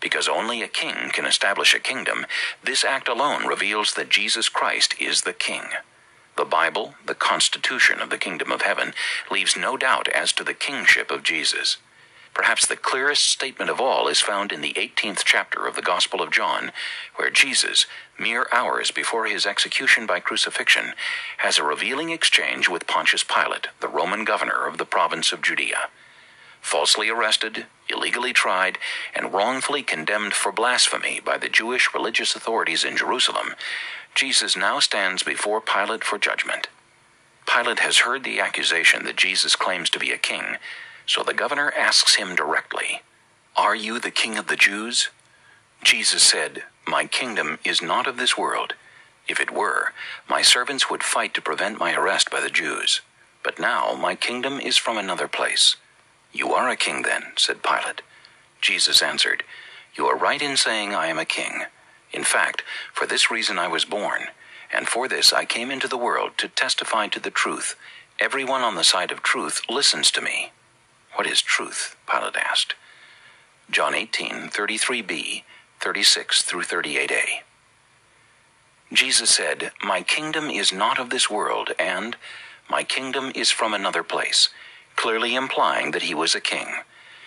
Because 0.00 0.28
only 0.28 0.62
a 0.62 0.68
king 0.68 1.10
can 1.12 1.24
establish 1.24 1.74
a 1.74 1.80
kingdom, 1.80 2.26
this 2.62 2.84
act 2.84 3.08
alone 3.08 3.46
reveals 3.46 3.94
that 3.94 4.10
Jesus 4.10 4.48
Christ 4.48 4.94
is 5.00 5.22
the 5.22 5.32
king. 5.32 5.64
The 6.36 6.44
Bible, 6.44 6.94
the 7.04 7.16
constitution 7.16 8.00
of 8.00 8.10
the 8.10 8.18
kingdom 8.18 8.52
of 8.52 8.62
heaven, 8.62 8.94
leaves 9.30 9.56
no 9.56 9.76
doubt 9.76 10.08
as 10.08 10.32
to 10.34 10.44
the 10.44 10.54
kingship 10.54 11.10
of 11.10 11.24
Jesus. 11.24 11.78
Perhaps 12.38 12.66
the 12.68 12.76
clearest 12.76 13.24
statement 13.26 13.68
of 13.68 13.80
all 13.80 14.08
is 14.08 14.20
found 14.20 14.52
in 14.52 14.62
the 14.62 14.74
18th 14.74 15.24
chapter 15.24 15.66
of 15.66 15.76
the 15.76 15.82
Gospel 15.82 16.22
of 16.22 16.30
John, 16.30 16.72
where 17.16 17.30
Jesus, 17.30 17.86
mere 18.18 18.46
hours 18.52 18.92
before 18.92 19.26
his 19.26 19.44
execution 19.44 20.06
by 20.06 20.20
crucifixion, 20.20 20.94
has 21.38 21.58
a 21.58 21.64
revealing 21.64 22.10
exchange 22.10 22.68
with 22.68 22.86
Pontius 22.86 23.24
Pilate, 23.24 23.68
the 23.80 23.88
Roman 23.88 24.24
governor 24.24 24.66
of 24.68 24.78
the 24.78 24.86
province 24.86 25.32
of 25.32 25.42
Judea. 25.42 25.90
Falsely 26.62 27.10
arrested, 27.10 27.66
illegally 27.90 28.32
tried, 28.32 28.78
and 29.16 29.32
wrongfully 29.34 29.82
condemned 29.82 30.34
for 30.34 30.52
blasphemy 30.52 31.20
by 31.20 31.38
the 31.38 31.48
Jewish 31.50 31.92
religious 31.92 32.36
authorities 32.36 32.84
in 32.84 32.96
Jerusalem, 32.96 33.54
Jesus 34.14 34.56
now 34.56 34.78
stands 34.78 35.24
before 35.24 35.60
Pilate 35.60 36.04
for 36.04 36.18
judgment. 36.18 36.68
Pilate 37.52 37.80
has 37.80 37.98
heard 37.98 38.24
the 38.24 38.40
accusation 38.40 39.04
that 39.06 39.16
Jesus 39.16 39.56
claims 39.56 39.90
to 39.90 39.98
be 39.98 40.12
a 40.12 40.18
king, 40.18 40.56
so 41.08 41.22
the 41.22 41.32
governor 41.32 41.72
asks 41.72 42.16
him 42.16 42.36
directly, 42.36 43.00
Are 43.56 43.74
you 43.74 43.98
the 43.98 44.10
king 44.10 44.36
of 44.36 44.46
the 44.46 44.56
Jews? 44.56 45.08
Jesus 45.82 46.22
said, 46.22 46.64
My 46.86 47.06
kingdom 47.06 47.58
is 47.64 47.80
not 47.80 48.06
of 48.06 48.18
this 48.18 48.36
world. 48.36 48.74
If 49.26 49.40
it 49.40 49.50
were, 49.50 49.94
my 50.28 50.42
servants 50.42 50.90
would 50.90 51.02
fight 51.02 51.32
to 51.32 51.40
prevent 51.40 51.78
my 51.78 51.94
arrest 51.94 52.30
by 52.30 52.42
the 52.42 52.50
Jews. 52.50 53.00
But 53.42 53.58
now 53.58 53.94
my 53.94 54.16
kingdom 54.16 54.60
is 54.60 54.76
from 54.76 54.98
another 54.98 55.28
place. 55.28 55.76
You 56.30 56.52
are 56.52 56.68
a 56.68 56.76
king 56.76 57.02
then, 57.02 57.32
said 57.36 57.62
Pilate. 57.62 58.02
Jesus 58.60 59.00
answered, 59.00 59.44
You 59.96 60.06
are 60.08 60.16
right 60.16 60.42
in 60.42 60.58
saying 60.58 60.94
I 60.94 61.06
am 61.06 61.18
a 61.18 61.24
king. 61.24 61.62
In 62.12 62.22
fact, 62.22 62.62
for 62.92 63.06
this 63.06 63.30
reason 63.30 63.58
I 63.58 63.68
was 63.68 63.86
born, 63.86 64.24
and 64.70 64.86
for 64.86 65.08
this 65.08 65.32
I 65.32 65.46
came 65.46 65.70
into 65.70 65.88
the 65.88 65.96
world 65.96 66.32
to 66.36 66.48
testify 66.48 67.06
to 67.08 67.20
the 67.20 67.30
truth. 67.30 67.76
Everyone 68.20 68.60
on 68.60 68.74
the 68.74 68.84
side 68.84 69.10
of 69.10 69.22
truth 69.22 69.62
listens 69.70 70.10
to 70.10 70.20
me. 70.20 70.52
What 71.18 71.26
is 71.26 71.42
truth? 71.42 71.96
Pilate 72.08 72.36
asked. 72.36 72.76
John 73.72 73.92
18, 73.92 74.50
33b, 74.50 75.42
36 75.80 76.42
through 76.42 76.62
38a. 76.62 77.42
Jesus 78.92 79.28
said, 79.28 79.72
My 79.82 80.02
kingdom 80.02 80.48
is 80.48 80.72
not 80.72 81.00
of 81.00 81.10
this 81.10 81.28
world, 81.28 81.72
and 81.76 82.14
my 82.70 82.84
kingdom 82.84 83.32
is 83.34 83.50
from 83.50 83.74
another 83.74 84.04
place, 84.04 84.50
clearly 84.94 85.34
implying 85.34 85.90
that 85.90 86.02
he 86.02 86.14
was 86.14 86.36
a 86.36 86.40
king. 86.40 86.68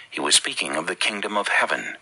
He 0.10 0.21
was 0.21 0.36
speaking 0.36 0.77
of 0.77 0.88
the 0.88 0.95
kingdom 0.95 1.36
of 1.36 1.50
heaven. 1.50 1.98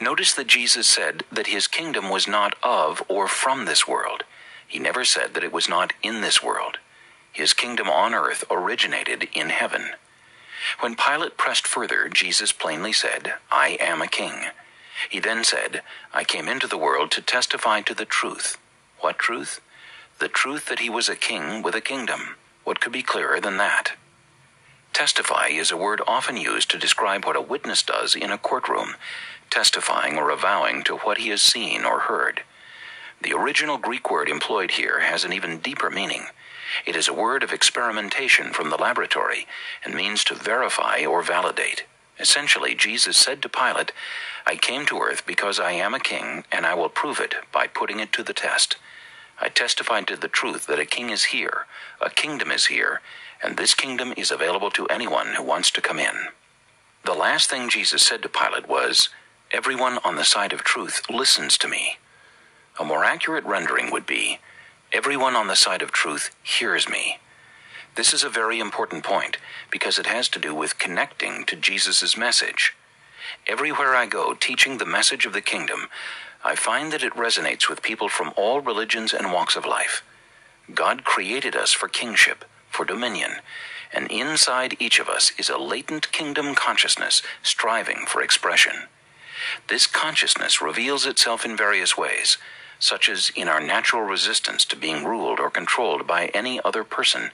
Notice 0.00 0.32
that 0.32 0.46
Jesus 0.46 0.86
said 0.86 1.24
that 1.30 1.48
his 1.48 1.66
kingdom 1.66 2.08
was 2.08 2.26
not 2.26 2.54
of 2.62 3.02
or 3.06 3.28
from 3.28 3.66
this 3.66 3.86
world. 3.86 4.24
He 4.66 4.78
never 4.78 5.04
said 5.04 5.34
that 5.34 5.44
it 5.44 5.52
was 5.52 5.68
not 5.68 5.92
in 6.02 6.22
this 6.22 6.42
world. 6.42 6.78
His 7.30 7.52
kingdom 7.52 7.90
on 7.90 8.14
earth 8.14 8.44
originated 8.50 9.28
in 9.34 9.50
heaven. 9.50 9.90
When 10.80 10.96
Pilate 10.96 11.36
pressed 11.36 11.66
further, 11.66 12.08
Jesus 12.08 12.52
plainly 12.52 12.92
said, 12.92 13.34
I 13.50 13.76
am 13.80 14.02
a 14.02 14.08
king. 14.08 14.46
He 15.10 15.20
then 15.20 15.44
said, 15.44 15.82
I 16.12 16.24
came 16.24 16.48
into 16.48 16.66
the 16.66 16.78
world 16.78 17.10
to 17.12 17.22
testify 17.22 17.80
to 17.82 17.94
the 17.94 18.04
truth. 18.04 18.58
What 19.00 19.18
truth? 19.18 19.60
The 20.18 20.28
truth 20.28 20.66
that 20.66 20.78
he 20.78 20.90
was 20.90 21.08
a 21.08 21.16
king 21.16 21.62
with 21.62 21.74
a 21.74 21.80
kingdom. 21.80 22.36
What 22.64 22.80
could 22.80 22.92
be 22.92 23.02
clearer 23.02 23.40
than 23.40 23.56
that? 23.56 23.92
Testify 24.92 25.48
is 25.48 25.70
a 25.70 25.76
word 25.76 26.02
often 26.06 26.36
used 26.36 26.70
to 26.70 26.78
describe 26.78 27.24
what 27.24 27.36
a 27.36 27.40
witness 27.40 27.82
does 27.82 28.14
in 28.14 28.30
a 28.30 28.38
courtroom, 28.38 28.94
testifying 29.50 30.16
or 30.18 30.30
avowing 30.30 30.84
to 30.84 30.98
what 30.98 31.18
he 31.18 31.30
has 31.30 31.42
seen 31.42 31.84
or 31.84 32.00
heard. 32.00 32.42
The 33.22 33.32
original 33.32 33.78
Greek 33.78 34.10
word 34.10 34.28
employed 34.28 34.72
here 34.72 35.00
has 35.00 35.24
an 35.24 35.32
even 35.32 35.58
deeper 35.58 35.90
meaning. 35.90 36.26
It 36.86 36.96
is 36.96 37.08
a 37.08 37.14
word 37.14 37.42
of 37.42 37.52
experimentation 37.52 38.52
from 38.52 38.70
the 38.70 38.76
laboratory 38.76 39.46
and 39.84 39.94
means 39.94 40.24
to 40.24 40.34
verify 40.34 41.04
or 41.04 41.22
validate. 41.22 41.84
Essentially, 42.18 42.74
Jesus 42.74 43.16
said 43.16 43.42
to 43.42 43.48
Pilate, 43.48 43.92
I 44.46 44.56
came 44.56 44.86
to 44.86 45.00
earth 45.00 45.24
because 45.26 45.58
I 45.58 45.72
am 45.72 45.94
a 45.94 46.00
king, 46.00 46.44
and 46.52 46.66
I 46.66 46.74
will 46.74 46.88
prove 46.88 47.20
it 47.20 47.34
by 47.52 47.66
putting 47.66 48.00
it 48.00 48.12
to 48.14 48.22
the 48.22 48.34
test. 48.34 48.76
I 49.40 49.48
testified 49.48 50.06
to 50.08 50.16
the 50.16 50.28
truth 50.28 50.66
that 50.66 50.78
a 50.78 50.86
king 50.86 51.10
is 51.10 51.24
here, 51.24 51.66
a 52.00 52.10
kingdom 52.10 52.50
is 52.50 52.66
here, 52.66 53.00
and 53.42 53.56
this 53.56 53.74
kingdom 53.74 54.14
is 54.16 54.30
available 54.30 54.70
to 54.72 54.86
anyone 54.86 55.34
who 55.34 55.42
wants 55.42 55.70
to 55.72 55.80
come 55.80 55.98
in. 55.98 56.28
The 57.04 57.14
last 57.14 57.50
thing 57.50 57.68
Jesus 57.68 58.02
said 58.02 58.22
to 58.22 58.28
Pilate 58.28 58.68
was, 58.68 59.08
Everyone 59.50 59.98
on 60.04 60.16
the 60.16 60.24
side 60.24 60.52
of 60.52 60.62
truth 60.62 61.02
listens 61.10 61.58
to 61.58 61.68
me. 61.68 61.98
A 62.78 62.84
more 62.84 63.04
accurate 63.04 63.44
rendering 63.44 63.90
would 63.90 64.06
be, 64.06 64.38
Everyone 64.94 65.34
on 65.34 65.46
the 65.46 65.56
side 65.56 65.80
of 65.80 65.90
truth 65.90 66.36
hears 66.42 66.86
me. 66.86 67.18
This 67.94 68.12
is 68.12 68.24
a 68.24 68.28
very 68.28 68.60
important 68.60 69.02
point 69.02 69.38
because 69.70 69.98
it 69.98 70.04
has 70.04 70.28
to 70.28 70.38
do 70.38 70.54
with 70.54 70.78
connecting 70.78 71.44
to 71.46 71.56
Jesus' 71.56 72.14
message. 72.14 72.74
Everywhere 73.46 73.94
I 73.94 74.04
go 74.04 74.34
teaching 74.34 74.76
the 74.76 74.84
message 74.84 75.24
of 75.24 75.32
the 75.32 75.40
kingdom, 75.40 75.88
I 76.44 76.56
find 76.56 76.92
that 76.92 77.02
it 77.02 77.14
resonates 77.14 77.70
with 77.70 77.80
people 77.80 78.10
from 78.10 78.34
all 78.36 78.60
religions 78.60 79.14
and 79.14 79.32
walks 79.32 79.56
of 79.56 79.64
life. 79.64 80.02
God 80.74 81.04
created 81.04 81.56
us 81.56 81.72
for 81.72 81.88
kingship, 81.88 82.44
for 82.68 82.84
dominion, 82.84 83.36
and 83.94 84.10
inside 84.10 84.76
each 84.78 85.00
of 85.00 85.08
us 85.08 85.32
is 85.38 85.48
a 85.48 85.56
latent 85.56 86.12
kingdom 86.12 86.54
consciousness 86.54 87.22
striving 87.42 88.04
for 88.06 88.20
expression. 88.20 88.74
This 89.68 89.86
consciousness 89.86 90.60
reveals 90.60 91.06
itself 91.06 91.46
in 91.46 91.56
various 91.56 91.96
ways, 91.96 92.36
such 92.82 93.08
as 93.08 93.30
in 93.36 93.46
our 93.46 93.60
natural 93.60 94.02
resistance 94.02 94.64
to 94.64 94.74
being 94.74 95.04
ruled 95.04 95.38
or 95.38 95.48
controlled 95.50 96.04
by 96.04 96.26
any 96.34 96.60
other 96.64 96.82
person, 96.82 97.30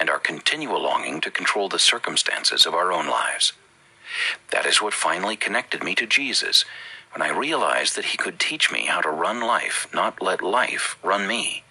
and 0.00 0.08
our 0.08 0.18
continual 0.18 0.82
longing 0.82 1.20
to 1.20 1.30
control 1.30 1.68
the 1.68 1.78
circumstances 1.78 2.64
of 2.64 2.72
our 2.72 2.90
own 2.90 3.06
lives. 3.06 3.52
That 4.50 4.64
is 4.64 4.80
what 4.80 4.94
finally 4.94 5.36
connected 5.36 5.84
me 5.84 5.94
to 5.96 6.06
Jesus 6.06 6.64
when 7.12 7.20
I 7.20 7.38
realized 7.38 7.94
that 7.96 8.06
he 8.06 8.16
could 8.16 8.40
teach 8.40 8.72
me 8.72 8.86
how 8.86 9.02
to 9.02 9.10
run 9.10 9.40
life, 9.40 9.86
not 9.92 10.22
let 10.22 10.40
life 10.40 10.96
run 11.02 11.28
me. 11.28 11.62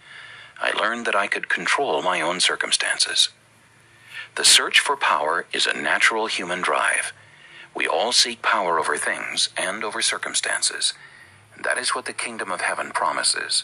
I 0.62 0.72
learned 0.72 1.08
that 1.08 1.16
I 1.16 1.26
could 1.26 1.50
control 1.50 2.04
my 2.04 2.22
own 2.22 2.40
circumstances. 2.40 3.30
The 4.36 4.46
search 4.46 4.80
for 4.80 4.96
power 4.96 5.48
is 5.52 5.66
a 5.66 5.76
natural 5.76 6.28
human 6.28 6.62
drive. 6.62 7.12
We 7.76 7.88
all 7.88 8.12
seek 8.12 8.44
power 8.44 8.78
over 8.78 8.98
things 8.98 9.50
and 9.58 9.84
over 9.84 10.04
circumstances. 10.04 10.94
That 11.64 11.78
is 11.78 11.90
what 11.90 12.06
the 12.06 12.14
kingdom 12.14 12.52
of 12.52 12.62
heaven 12.62 12.92
promises. 12.92 13.64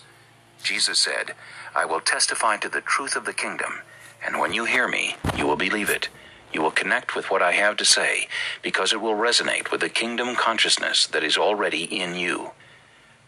Jesus 0.63 0.99
said, 0.99 1.33
I 1.75 1.85
will 1.85 2.01
testify 2.01 2.57
to 2.57 2.69
the 2.69 2.81
truth 2.81 3.15
of 3.15 3.25
the 3.25 3.33
kingdom, 3.33 3.81
and 4.25 4.39
when 4.39 4.53
you 4.53 4.65
hear 4.65 4.87
me, 4.87 5.15
you 5.35 5.45
will 5.47 5.55
believe 5.55 5.89
it. 5.89 6.09
You 6.53 6.61
will 6.61 6.71
connect 6.71 7.15
with 7.15 7.31
what 7.31 7.41
I 7.41 7.53
have 7.53 7.77
to 7.77 7.85
say 7.85 8.27
because 8.61 8.91
it 8.93 9.01
will 9.01 9.15
resonate 9.15 9.71
with 9.71 9.81
the 9.81 9.89
kingdom 9.89 10.35
consciousness 10.35 11.07
that 11.07 11.23
is 11.23 11.37
already 11.37 11.83
in 11.83 12.15
you. 12.15 12.51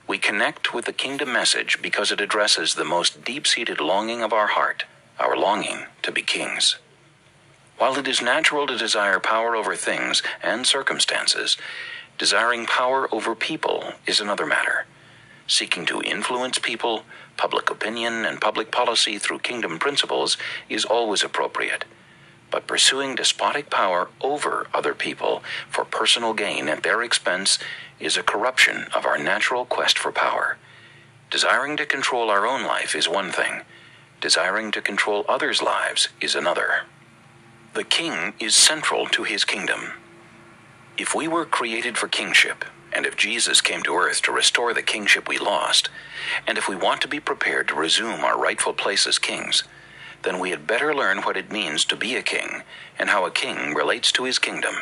We 0.07 0.17
connect 0.17 0.73
with 0.73 0.85
the 0.85 0.93
kingdom 0.93 1.31
message 1.31 1.81
because 1.81 2.11
it 2.11 2.19
addresses 2.19 2.75
the 2.75 2.83
most 2.83 3.23
deep 3.23 3.47
seated 3.47 3.79
longing 3.79 4.21
of 4.21 4.33
our 4.33 4.47
heart, 4.47 4.83
our 5.19 5.38
longing 5.38 5.85
to 6.01 6.11
be 6.11 6.21
kings. 6.21 6.77
While 7.77 7.97
it 7.97 8.07
is 8.07 8.21
natural 8.21 8.67
to 8.67 8.77
desire 8.77 9.19
power 9.19 9.55
over 9.55 9.75
things 9.75 10.21
and 10.41 10.67
circumstances, 10.67 11.57
desiring 12.17 12.65
power 12.65 13.13
over 13.13 13.36
people 13.36 13.93
is 14.06 14.19
another 14.19 14.45
matter. 14.45 14.86
Seeking 15.47 15.86
to 15.88 16.02
influence 16.02 16.60
people, 16.60 17.04
public 17.38 17.69
opinion, 17.69 18.26
and 18.26 18.39
public 18.39 18.71
policy 18.71 19.17
through 19.17 19.39
kingdom 19.39 19.80
principles 19.80 20.38
is 20.69 20.86
always 20.86 21.23
appropriate 21.23 21.86
but 22.54 22.67
pursuing 22.67 23.15
despotic 23.15 23.71
power 23.71 24.10
over 24.21 24.67
other 24.76 24.93
people 24.93 25.41
for 25.71 25.84
personal 25.84 26.36
gain 26.36 26.69
at 26.69 26.84
their 26.84 27.02
expense 27.02 27.58
is 27.99 28.15
a 28.15 28.21
corruption 28.21 28.86
of 28.93 29.08
our 29.08 29.17
natural 29.17 29.65
quest 29.65 29.97
for 29.97 30.12
power. 30.12 30.56
Desiring 31.32 31.76
to 31.78 31.86
control 31.88 32.30
our 32.30 32.45
own 32.45 32.63
life 32.63 32.93
is 32.93 33.10
one 33.10 33.32
thing, 33.32 33.62
desiring 34.21 34.71
to 34.71 34.84
control 34.84 35.26
others' 35.28 35.63
lives 35.63 36.10
is 36.21 36.36
another. 36.36 36.84
The 37.73 37.84
king 37.84 38.36
is 38.39 38.54
central 38.54 39.08
to 39.08 39.23
his 39.23 39.45
kingdom. 39.45 39.93
If 40.95 41.15
we 41.15 41.27
were 41.27 41.45
created 41.45 41.97
for 41.97 42.08
kingship, 42.08 42.65
and 42.91 43.08
if 43.08 43.17
Jesus 43.17 43.62
came 43.62 43.82
to 43.82 43.95
earth 43.95 44.21
to 44.23 44.32
restore 44.32 44.75
the 44.75 44.84
kingship 44.84 45.27
we 45.27 45.39
lost, 45.39 45.89
and 46.45 46.56
if 46.56 46.69
we 46.69 46.75
want 46.75 47.01
to 47.01 47.08
be 47.08 47.19
prepared 47.19 47.67
to 47.67 47.73
resume 47.73 48.23
our 48.23 48.39
rightful 48.39 48.73
place 48.73 49.08
as 49.08 49.17
kings, 49.17 49.63
then 50.21 50.39
we 50.39 50.51
had 50.51 50.67
better 50.67 50.93
learn 50.93 51.23
what 51.23 51.36
it 51.36 51.51
means 51.51 51.84
to 51.86 51.95
be 51.95 52.15
a 52.15 52.21
king 52.21 52.62
and 52.99 53.10
how 53.10 53.25
a 53.25 53.32
king 53.32 53.73
relates 53.73 54.12
to 54.12 54.25
his 54.25 54.38
kingdom. 54.38 54.75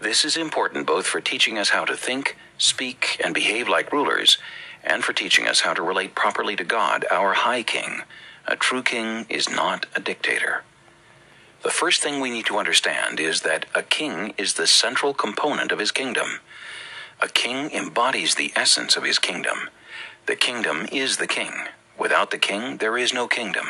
This 0.00 0.24
is 0.24 0.36
important 0.36 0.84
both 0.86 1.06
for 1.06 1.20
teaching 1.20 1.58
us 1.58 1.68
how 1.68 1.84
to 1.84 1.96
think, 1.96 2.36
speak, 2.58 3.20
and 3.24 3.32
behave 3.32 3.68
like 3.68 3.92
rulers, 3.92 4.36
and 4.82 5.04
for 5.04 5.12
teaching 5.12 5.46
us 5.46 5.60
how 5.60 5.74
to 5.74 5.82
relate 5.82 6.16
properly 6.16 6.56
to 6.56 6.64
God, 6.64 7.04
our 7.08 7.34
high 7.34 7.62
king. 7.62 8.02
A 8.48 8.56
true 8.56 8.82
king 8.82 9.26
is 9.28 9.48
not 9.48 9.86
a 9.94 10.00
dictator. 10.00 10.64
The 11.62 11.70
first 11.70 12.00
thing 12.00 12.20
we 12.20 12.30
need 12.30 12.46
to 12.46 12.58
understand 12.58 13.20
is 13.20 13.42
that 13.42 13.66
a 13.74 13.82
king 13.82 14.32
is 14.38 14.54
the 14.54 14.66
central 14.66 15.12
component 15.12 15.72
of 15.72 15.78
his 15.78 15.92
kingdom. 15.92 16.40
A 17.20 17.28
king 17.28 17.70
embodies 17.72 18.34
the 18.34 18.52
essence 18.56 18.96
of 18.96 19.04
his 19.04 19.18
kingdom. 19.18 19.68
The 20.24 20.36
kingdom 20.36 20.86
is 20.90 21.18
the 21.18 21.26
king. 21.26 21.52
Without 21.98 22.30
the 22.30 22.38
king, 22.38 22.78
there 22.78 22.96
is 22.96 23.12
no 23.12 23.28
kingdom. 23.28 23.66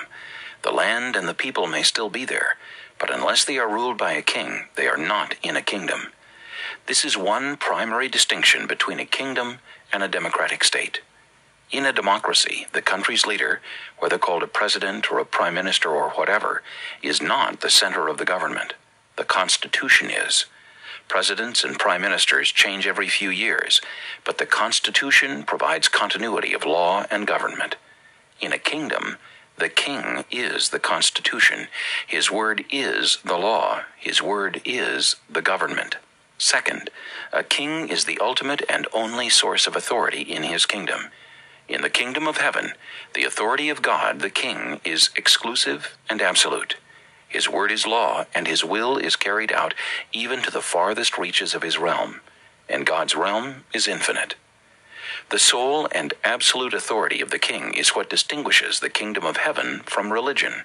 The 0.63 0.71
land 0.71 1.17
and 1.17 1.27
the 1.27 1.35
people 1.35 1.67
may 1.67 1.83
still 1.83 2.11
be 2.11 2.25
there, 2.25 2.57
but 3.01 3.13
unless 3.13 3.45
they 3.45 3.59
are 3.59 3.69
ruled 3.69 3.99
by 3.99 4.13
a 4.13 4.23
king, 4.23 4.67
they 4.77 4.87
are 4.87 4.97
not 4.97 5.35
in 5.43 5.57
a 5.57 5.63
kingdom. 5.63 6.13
This 6.87 7.05
is 7.05 7.17
one 7.17 7.57
primary 7.57 8.09
distinction 8.09 8.69
between 8.69 9.01
a 9.01 9.05
kingdom 9.05 9.59
and 9.93 10.05
a 10.05 10.09
democratic 10.09 10.63
state. 10.63 11.01
In 11.71 11.87
a 11.87 11.93
democracy, 11.93 12.67
the 12.73 12.83
country's 12.83 13.27
leader, 13.27 13.61
whether 13.99 14.19
called 14.19 14.43
a 14.43 14.49
president 14.49 15.11
or 15.11 15.21
a 15.21 15.25
prime 15.25 15.55
minister 15.55 15.91
or 15.91 16.11
whatever, 16.11 16.63
is 17.01 17.23
not 17.23 17.61
the 17.61 17.71
center 17.71 18.09
of 18.09 18.19
the 18.19 18.25
government. 18.25 18.75
The 19.17 19.25
Constitution 19.25 20.11
is. 20.11 20.47
Presidents 21.07 21.63
and 21.63 21.79
prime 21.79 22.03
ministers 22.03 22.51
change 22.51 22.89
every 22.89 23.09
few 23.09 23.31
years, 23.31 23.81
but 24.25 24.39
the 24.39 24.47
Constitution 24.47 25.45
provides 25.45 25.89
continuity 25.89 26.53
of 26.55 26.65
law 26.65 27.07
and 27.09 27.27
government. 27.27 27.77
In 28.41 28.53
a 28.53 28.59
kingdom, 28.59 29.19
the 29.57 29.69
king 29.69 30.25
is 30.31 30.71
the 30.71 30.79
Constitution. 30.81 31.69
His 32.05 32.33
word 32.33 32.65
is 32.71 33.19
the 33.25 33.37
law. 33.37 33.83
His 33.97 34.21
word 34.21 34.61
is 34.65 35.17
the 35.29 35.43
government. 35.43 35.97
Second, 36.37 36.91
a 37.33 37.45
king 37.45 37.89
is 37.89 38.07
the 38.07 38.19
ultimate 38.19 38.63
and 38.69 38.89
only 38.93 39.29
source 39.29 39.69
of 39.69 39.77
authority 39.77 40.23
in 40.23 40.43
his 40.43 40.67
kingdom. 40.67 41.11
In 41.71 41.83
the 41.83 41.89
kingdom 41.89 42.27
of 42.27 42.39
heaven, 42.39 42.73
the 43.15 43.23
authority 43.23 43.69
of 43.69 43.81
God, 43.81 44.19
the 44.19 44.29
king, 44.29 44.81
is 44.85 45.11
exclusive 45.15 45.97
and 46.11 46.21
absolute. 46.21 46.75
His 47.29 47.49
word 47.49 47.71
is 47.71 47.87
law, 47.87 48.27
and 48.35 48.49
his 48.49 48.65
will 48.65 48.97
is 48.97 49.15
carried 49.15 49.53
out 49.53 49.73
even 50.13 50.43
to 50.43 50.51
the 50.51 50.63
farthest 50.63 51.17
reaches 51.17 51.55
of 51.55 51.63
his 51.63 51.79
realm. 51.79 52.23
And 52.69 52.85
God's 52.85 53.15
realm 53.15 53.67
is 53.73 53.87
infinite. 53.87 54.35
The 55.29 55.39
sole 55.39 55.87
and 55.93 56.13
absolute 56.25 56.75
authority 56.75 57.21
of 57.21 57.31
the 57.31 57.39
king 57.39 57.73
is 57.73 57.91
what 57.91 58.11
distinguishes 58.11 58.81
the 58.81 58.91
kingdom 58.91 59.25
of 59.25 59.37
heaven 59.37 59.83
from 59.85 60.13
religion. 60.13 60.65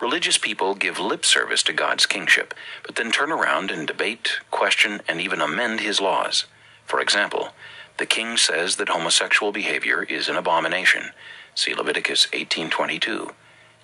Religious 0.00 0.38
people 0.38 0.76
give 0.76 1.00
lip 1.00 1.24
service 1.24 1.64
to 1.64 1.72
God's 1.72 2.06
kingship, 2.06 2.54
but 2.86 2.94
then 2.94 3.10
turn 3.10 3.32
around 3.32 3.72
and 3.72 3.88
debate, 3.88 4.38
question, 4.52 5.00
and 5.08 5.20
even 5.20 5.40
amend 5.40 5.80
his 5.80 6.00
laws. 6.00 6.44
For 6.86 7.00
example, 7.00 7.50
the 7.98 8.06
king 8.06 8.36
says 8.36 8.76
that 8.76 8.88
homosexual 8.88 9.52
behavior 9.52 10.02
is 10.02 10.28
an 10.28 10.36
abomination. 10.36 11.10
See 11.54 11.74
Leviticus 11.74 12.26
18:22. 12.32 13.34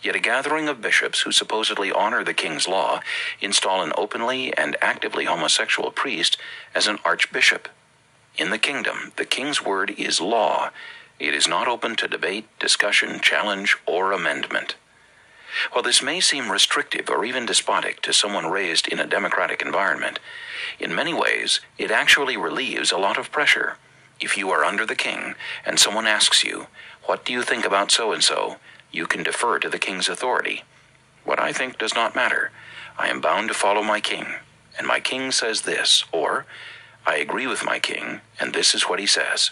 Yet 0.02 0.16
a 0.16 0.20
gathering 0.20 0.68
of 0.68 0.80
bishops 0.80 1.20
who 1.20 1.32
supposedly 1.32 1.90
honor 1.90 2.24
the 2.24 2.34
king's 2.34 2.68
law 2.68 3.00
install 3.40 3.82
an 3.82 3.92
openly 3.96 4.56
and 4.56 4.76
actively 4.80 5.24
homosexual 5.24 5.90
priest 5.90 6.36
as 6.74 6.86
an 6.86 6.98
archbishop. 7.04 7.68
In 8.36 8.50
the 8.50 8.58
kingdom, 8.58 9.12
the 9.16 9.24
king's 9.24 9.60
word 9.62 9.90
is 9.98 10.20
law. 10.20 10.70
It 11.18 11.34
is 11.34 11.48
not 11.48 11.66
open 11.66 11.96
to 11.96 12.08
debate, 12.08 12.46
discussion, 12.60 13.20
challenge, 13.20 13.76
or 13.86 14.12
amendment. 14.12 14.76
While 15.72 15.82
this 15.82 16.02
may 16.02 16.20
seem 16.20 16.52
restrictive 16.52 17.10
or 17.10 17.24
even 17.24 17.46
despotic 17.46 18.00
to 18.02 18.12
someone 18.12 18.50
raised 18.50 18.86
in 18.86 19.00
a 19.00 19.06
democratic 19.06 19.62
environment, 19.62 20.20
in 20.78 20.94
many 20.94 21.12
ways 21.12 21.60
it 21.76 21.90
actually 21.90 22.36
relieves 22.36 22.92
a 22.92 22.98
lot 22.98 23.18
of 23.18 23.32
pressure. 23.32 23.76
If 24.20 24.36
you 24.36 24.50
are 24.50 24.64
under 24.64 24.84
the 24.84 24.96
king 24.96 25.34
and 25.64 25.78
someone 25.78 26.06
asks 26.06 26.44
you, 26.44 26.66
What 27.04 27.24
do 27.24 27.32
you 27.32 27.42
think 27.42 27.64
about 27.64 27.90
so 27.90 28.12
and 28.12 28.22
so? 28.22 28.56
you 28.90 29.06
can 29.06 29.22
defer 29.22 29.58
to 29.58 29.68
the 29.68 29.78
king's 29.78 30.08
authority. 30.08 30.62
What 31.24 31.38
I 31.40 31.52
think 31.52 31.78
does 31.78 31.94
not 31.94 32.16
matter. 32.16 32.50
I 32.98 33.08
am 33.08 33.20
bound 33.20 33.48
to 33.48 33.54
follow 33.54 33.82
my 33.82 34.00
king, 34.00 34.26
and 34.76 34.86
my 34.86 35.00
king 35.00 35.30
says 35.30 35.62
this, 35.62 36.04
or 36.10 36.46
I 37.06 37.16
agree 37.16 37.46
with 37.46 37.64
my 37.64 37.78
king, 37.78 38.20
and 38.40 38.52
this 38.52 38.74
is 38.74 38.84
what 38.84 38.98
he 38.98 39.06
says. 39.06 39.50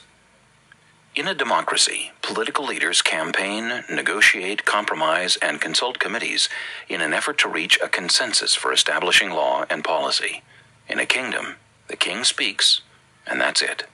In 1.14 1.28
a 1.28 1.34
democracy, 1.34 2.12
political 2.22 2.66
leaders 2.66 3.00
campaign, 3.00 3.84
negotiate, 3.88 4.64
compromise, 4.66 5.36
and 5.40 5.60
consult 5.60 5.98
committees 5.98 6.48
in 6.88 7.00
an 7.00 7.14
effort 7.14 7.38
to 7.38 7.48
reach 7.48 7.78
a 7.80 7.88
consensus 7.88 8.54
for 8.54 8.72
establishing 8.72 9.30
law 9.30 9.64
and 9.70 9.82
policy. 9.82 10.42
In 10.88 10.98
a 10.98 11.06
kingdom, 11.06 11.56
the 11.88 11.96
king 11.96 12.24
speaks, 12.24 12.82
and 13.26 13.40
that's 13.40 13.62
it. 13.62 13.84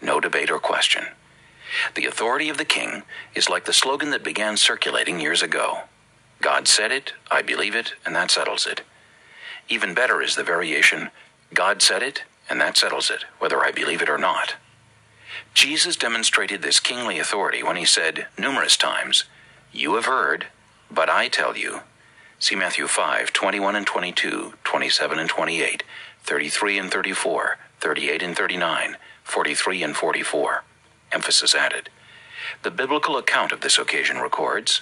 No 0.00 0.20
debate 0.20 0.50
or 0.50 0.58
question. 0.58 1.06
The 1.94 2.06
authority 2.06 2.48
of 2.48 2.58
the 2.58 2.64
king 2.64 3.02
is 3.34 3.48
like 3.48 3.64
the 3.64 3.72
slogan 3.72 4.10
that 4.10 4.24
began 4.24 4.56
circulating 4.56 5.20
years 5.20 5.42
ago 5.42 5.82
God 6.40 6.68
said 6.68 6.92
it, 6.92 7.14
I 7.30 7.42
believe 7.42 7.74
it, 7.74 7.94
and 8.06 8.14
that 8.14 8.30
settles 8.30 8.66
it. 8.66 8.82
Even 9.68 9.92
better 9.92 10.22
is 10.22 10.36
the 10.36 10.44
variation 10.44 11.10
God 11.52 11.82
said 11.82 12.02
it, 12.02 12.22
and 12.48 12.60
that 12.60 12.76
settles 12.76 13.10
it, 13.10 13.24
whether 13.38 13.64
I 13.64 13.72
believe 13.72 14.02
it 14.02 14.08
or 14.08 14.18
not. 14.18 14.54
Jesus 15.52 15.96
demonstrated 15.96 16.62
this 16.62 16.80
kingly 16.80 17.18
authority 17.18 17.62
when 17.62 17.76
he 17.76 17.84
said 17.84 18.26
numerous 18.38 18.76
times, 18.76 19.24
You 19.72 19.94
have 19.96 20.04
heard, 20.04 20.46
but 20.90 21.10
I 21.10 21.28
tell 21.28 21.56
you. 21.56 21.80
See 22.38 22.54
Matthew 22.54 22.86
5, 22.86 23.32
21 23.32 23.74
and 23.74 23.86
22, 23.86 24.54
27 24.62 25.18
and 25.18 25.28
28, 25.28 25.82
33 26.22 26.78
and 26.78 26.90
34, 26.90 27.58
38 27.80 28.22
and 28.22 28.36
39, 28.36 28.96
43 29.28 29.82
and 29.82 29.94
44 29.94 30.64
emphasis 31.12 31.54
added. 31.54 31.90
The 32.62 32.70
biblical 32.70 33.18
account 33.18 33.52
of 33.52 33.60
this 33.60 33.78
occasion 33.78 34.18
records 34.18 34.80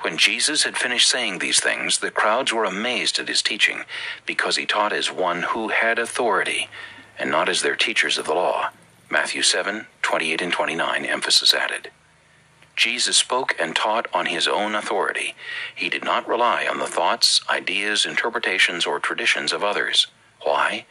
When 0.00 0.16
Jesus 0.16 0.64
had 0.64 0.78
finished 0.78 1.08
saying 1.08 1.38
these 1.38 1.60
things, 1.60 1.98
the 1.98 2.10
crowds 2.10 2.52
were 2.52 2.64
amazed 2.64 3.18
at 3.18 3.28
his 3.28 3.42
teaching, 3.42 3.84
because 4.24 4.56
he 4.56 4.64
taught 4.64 4.92
as 4.92 5.12
one 5.12 5.42
who 5.42 5.68
had 5.68 5.98
authority, 5.98 6.68
and 7.18 7.30
not 7.30 7.50
as 7.50 7.60
their 7.60 7.76
teachers 7.76 8.16
of 8.16 8.24
the 8.26 8.34
law. 8.34 8.70
Matthew 9.10 9.42
7 9.42 9.86
28 10.00 10.42
and 10.42 10.52
29, 10.52 11.04
emphasis 11.04 11.52
added. 11.52 11.90
Jesus 12.74 13.18
spoke 13.18 13.54
and 13.60 13.76
taught 13.76 14.08
on 14.14 14.26
his 14.26 14.48
own 14.48 14.74
authority. 14.74 15.34
He 15.74 15.90
did 15.90 16.04
not 16.04 16.26
rely 16.26 16.66
on 16.66 16.78
the 16.78 16.86
thoughts, 16.86 17.42
ideas, 17.50 18.06
interpretations, 18.06 18.86
or 18.86 18.98
traditions 18.98 19.52
of 19.52 19.62
others. 19.62 20.06
Why? 20.42 20.86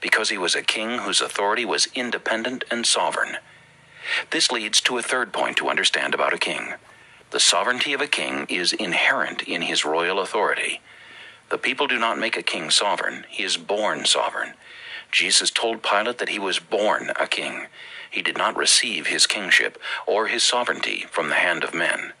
Because 0.00 0.30
he 0.30 0.38
was 0.38 0.54
a 0.54 0.62
king 0.62 0.98
whose 0.98 1.20
authority 1.20 1.64
was 1.64 1.88
independent 1.94 2.64
and 2.70 2.86
sovereign. 2.86 3.36
This 4.30 4.52
leads 4.52 4.80
to 4.82 4.98
a 4.98 5.02
third 5.02 5.32
point 5.32 5.56
to 5.58 5.68
understand 5.68 6.14
about 6.14 6.34
a 6.34 6.38
king. 6.38 6.74
The 7.30 7.40
sovereignty 7.40 7.92
of 7.92 8.00
a 8.00 8.06
king 8.06 8.46
is 8.48 8.72
inherent 8.72 9.42
in 9.42 9.62
his 9.62 9.84
royal 9.84 10.20
authority. 10.20 10.80
The 11.50 11.58
people 11.58 11.86
do 11.86 11.98
not 11.98 12.18
make 12.18 12.36
a 12.36 12.42
king 12.42 12.70
sovereign, 12.70 13.26
he 13.28 13.42
is 13.42 13.56
born 13.56 14.04
sovereign. 14.04 14.54
Jesus 15.10 15.50
told 15.50 15.82
Pilate 15.82 16.18
that 16.18 16.28
he 16.28 16.38
was 16.38 16.58
born 16.58 17.10
a 17.16 17.26
king. 17.26 17.66
He 18.10 18.22
did 18.22 18.36
not 18.36 18.56
receive 18.56 19.06
his 19.06 19.26
kingship 19.26 19.80
or 20.06 20.26
his 20.26 20.42
sovereignty 20.42 21.06
from 21.10 21.28
the 21.28 21.36
hand 21.36 21.64
of 21.64 21.74
men. 21.74 22.12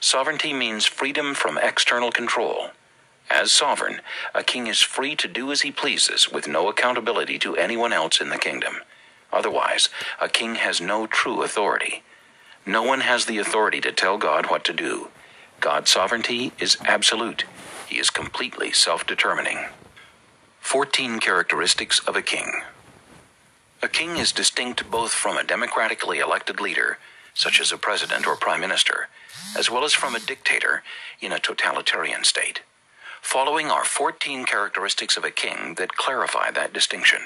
Sovereignty 0.00 0.52
means 0.52 0.86
freedom 0.86 1.34
from 1.34 1.58
external 1.58 2.10
control. 2.10 2.70
As 3.34 3.50
sovereign, 3.50 4.00
a 4.32 4.44
king 4.44 4.68
is 4.68 4.80
free 4.80 5.16
to 5.16 5.26
do 5.26 5.50
as 5.50 5.62
he 5.62 5.72
pleases 5.72 6.30
with 6.30 6.46
no 6.46 6.68
accountability 6.68 7.36
to 7.40 7.56
anyone 7.56 7.92
else 7.92 8.20
in 8.20 8.28
the 8.28 8.38
kingdom. 8.38 8.74
Otherwise, 9.32 9.88
a 10.20 10.28
king 10.28 10.54
has 10.54 10.80
no 10.80 11.08
true 11.08 11.42
authority. 11.42 12.04
No 12.64 12.84
one 12.84 13.00
has 13.00 13.24
the 13.24 13.38
authority 13.38 13.80
to 13.80 13.90
tell 13.90 14.18
God 14.18 14.50
what 14.50 14.64
to 14.66 14.72
do. 14.72 15.08
God's 15.58 15.90
sovereignty 15.90 16.52
is 16.60 16.78
absolute, 16.84 17.44
he 17.88 17.98
is 17.98 18.08
completely 18.08 18.70
self 18.70 19.04
determining. 19.04 19.58
14 20.60 21.18
Characteristics 21.18 21.98
of 22.06 22.14
a 22.14 22.22
King 22.22 22.62
A 23.82 23.88
king 23.88 24.16
is 24.16 24.30
distinct 24.30 24.88
both 24.92 25.10
from 25.10 25.36
a 25.36 25.42
democratically 25.44 26.20
elected 26.20 26.60
leader, 26.60 26.98
such 27.34 27.60
as 27.60 27.72
a 27.72 27.78
president 27.78 28.28
or 28.28 28.36
prime 28.36 28.60
minister, 28.60 29.08
as 29.58 29.68
well 29.68 29.82
as 29.82 29.92
from 29.92 30.14
a 30.14 30.20
dictator 30.20 30.84
in 31.20 31.32
a 31.32 31.40
totalitarian 31.40 32.22
state. 32.22 32.60
Following 33.24 33.68
are 33.68 33.84
14 33.84 34.44
characteristics 34.44 35.16
of 35.16 35.24
a 35.24 35.30
king 35.30 35.74
that 35.76 35.96
clarify 35.96 36.52
that 36.52 36.74
distinction. 36.74 37.20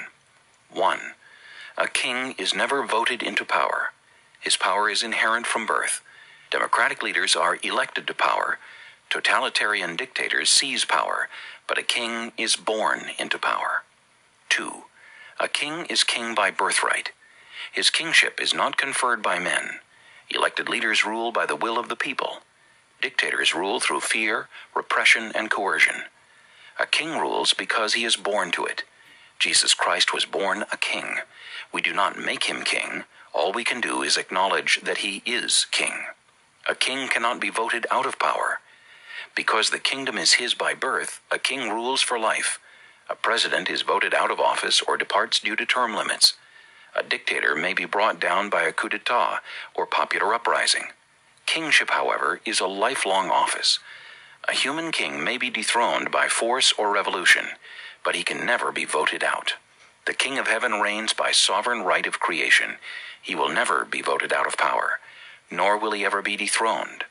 1. 0.71 0.97
A 1.77 1.87
king 1.87 2.33
is 2.37 2.55
never 2.55 2.83
voted 2.83 3.21
into 3.21 3.45
power. 3.45 3.91
His 4.39 4.55
power 4.55 4.89
is 4.89 5.03
inherent 5.03 5.45
from 5.45 5.67
birth. 5.67 6.01
Democratic 6.49 7.03
leaders 7.03 7.35
are 7.35 7.59
elected 7.61 8.07
to 8.07 8.13
power. 8.15 8.57
Totalitarian 9.11 9.95
dictators 9.97 10.49
seize 10.49 10.83
power, 10.83 11.27
but 11.67 11.77
a 11.77 11.83
king 11.83 12.31
is 12.37 12.55
born 12.55 13.01
into 13.19 13.37
power. 13.37 13.83
2. 14.47 14.85
A 15.39 15.47
king 15.47 15.85
is 15.87 16.03
king 16.03 16.33
by 16.33 16.49
birthright. 16.49 17.11
His 17.71 17.91
kingship 17.91 18.41
is 18.41 18.53
not 18.53 18.77
conferred 18.77 19.21
by 19.21 19.37
men. 19.37 19.81
Elected 20.29 20.69
leaders 20.69 21.05
rule 21.05 21.31
by 21.31 21.45
the 21.45 21.57
will 21.57 21.77
of 21.77 21.89
the 21.89 21.95
people. 21.97 22.39
Dictators 23.01 23.55
rule 23.55 23.79
through 23.79 24.01
fear, 24.01 24.49
repression, 24.75 25.31
and 25.33 25.49
coercion. 25.49 26.03
A 26.79 26.85
king 26.85 27.17
rules 27.17 27.53
because 27.53 27.93
he 27.93 28.03
is 28.03 28.15
born 28.15 28.51
to 28.51 28.65
it. 28.65 28.83
Jesus 29.39 29.73
Christ 29.73 30.13
was 30.13 30.25
born 30.25 30.65
a 30.71 30.77
king. 30.77 31.15
We 31.71 31.81
do 31.81 31.93
not 31.93 32.19
make 32.19 32.45
him 32.45 32.63
king. 32.63 33.03
All 33.33 33.53
we 33.53 33.63
can 33.63 33.79
do 33.79 34.01
is 34.01 34.17
acknowledge 34.17 34.81
that 34.83 34.97
he 34.99 35.21
is 35.25 35.65
king. 35.71 35.93
A 36.67 36.75
king 36.75 37.07
cannot 37.07 37.39
be 37.39 37.49
voted 37.49 37.87
out 37.89 38.05
of 38.05 38.19
power. 38.19 38.59
Because 39.35 39.69
the 39.69 39.79
kingdom 39.79 40.17
is 40.17 40.33
his 40.33 40.53
by 40.53 40.73
birth, 40.73 41.21
a 41.31 41.39
king 41.39 41.69
rules 41.69 42.01
for 42.01 42.19
life. 42.19 42.59
A 43.09 43.15
president 43.15 43.69
is 43.69 43.81
voted 43.81 44.13
out 44.13 44.31
of 44.31 44.39
office 44.39 44.81
or 44.81 44.97
departs 44.97 45.39
due 45.39 45.55
to 45.55 45.65
term 45.65 45.95
limits. 45.95 46.33
A 46.95 47.03
dictator 47.03 47.55
may 47.55 47.73
be 47.73 47.85
brought 47.85 48.19
down 48.19 48.49
by 48.49 48.63
a 48.63 48.73
coup 48.73 48.89
d'etat 48.89 49.39
or 49.73 49.85
popular 49.85 50.33
uprising. 50.33 50.83
Kingship, 51.49 51.89
however, 51.89 52.41
is 52.45 52.59
a 52.59 52.67
lifelong 52.67 53.31
office. 53.31 53.79
A 54.47 54.53
human 54.53 54.91
king 54.91 55.23
may 55.23 55.35
be 55.35 55.49
dethroned 55.49 56.11
by 56.11 56.27
force 56.27 56.71
or 56.73 56.93
revolution, 56.93 57.47
but 58.05 58.13
he 58.13 58.21
can 58.21 58.45
never 58.45 58.71
be 58.71 58.85
voted 58.85 59.23
out. 59.23 59.55
The 60.05 60.13
King 60.13 60.37
of 60.37 60.47
Heaven 60.47 60.73
reigns 60.73 61.11
by 61.11 61.31
sovereign 61.31 61.81
right 61.81 62.05
of 62.05 62.19
creation. 62.19 62.75
He 63.19 63.33
will 63.33 63.49
never 63.49 63.83
be 63.83 64.03
voted 64.03 64.31
out 64.31 64.45
of 64.45 64.57
power, 64.57 64.99
nor 65.49 65.75
will 65.75 65.93
he 65.93 66.05
ever 66.05 66.21
be 66.21 66.37
dethroned. 66.37 67.05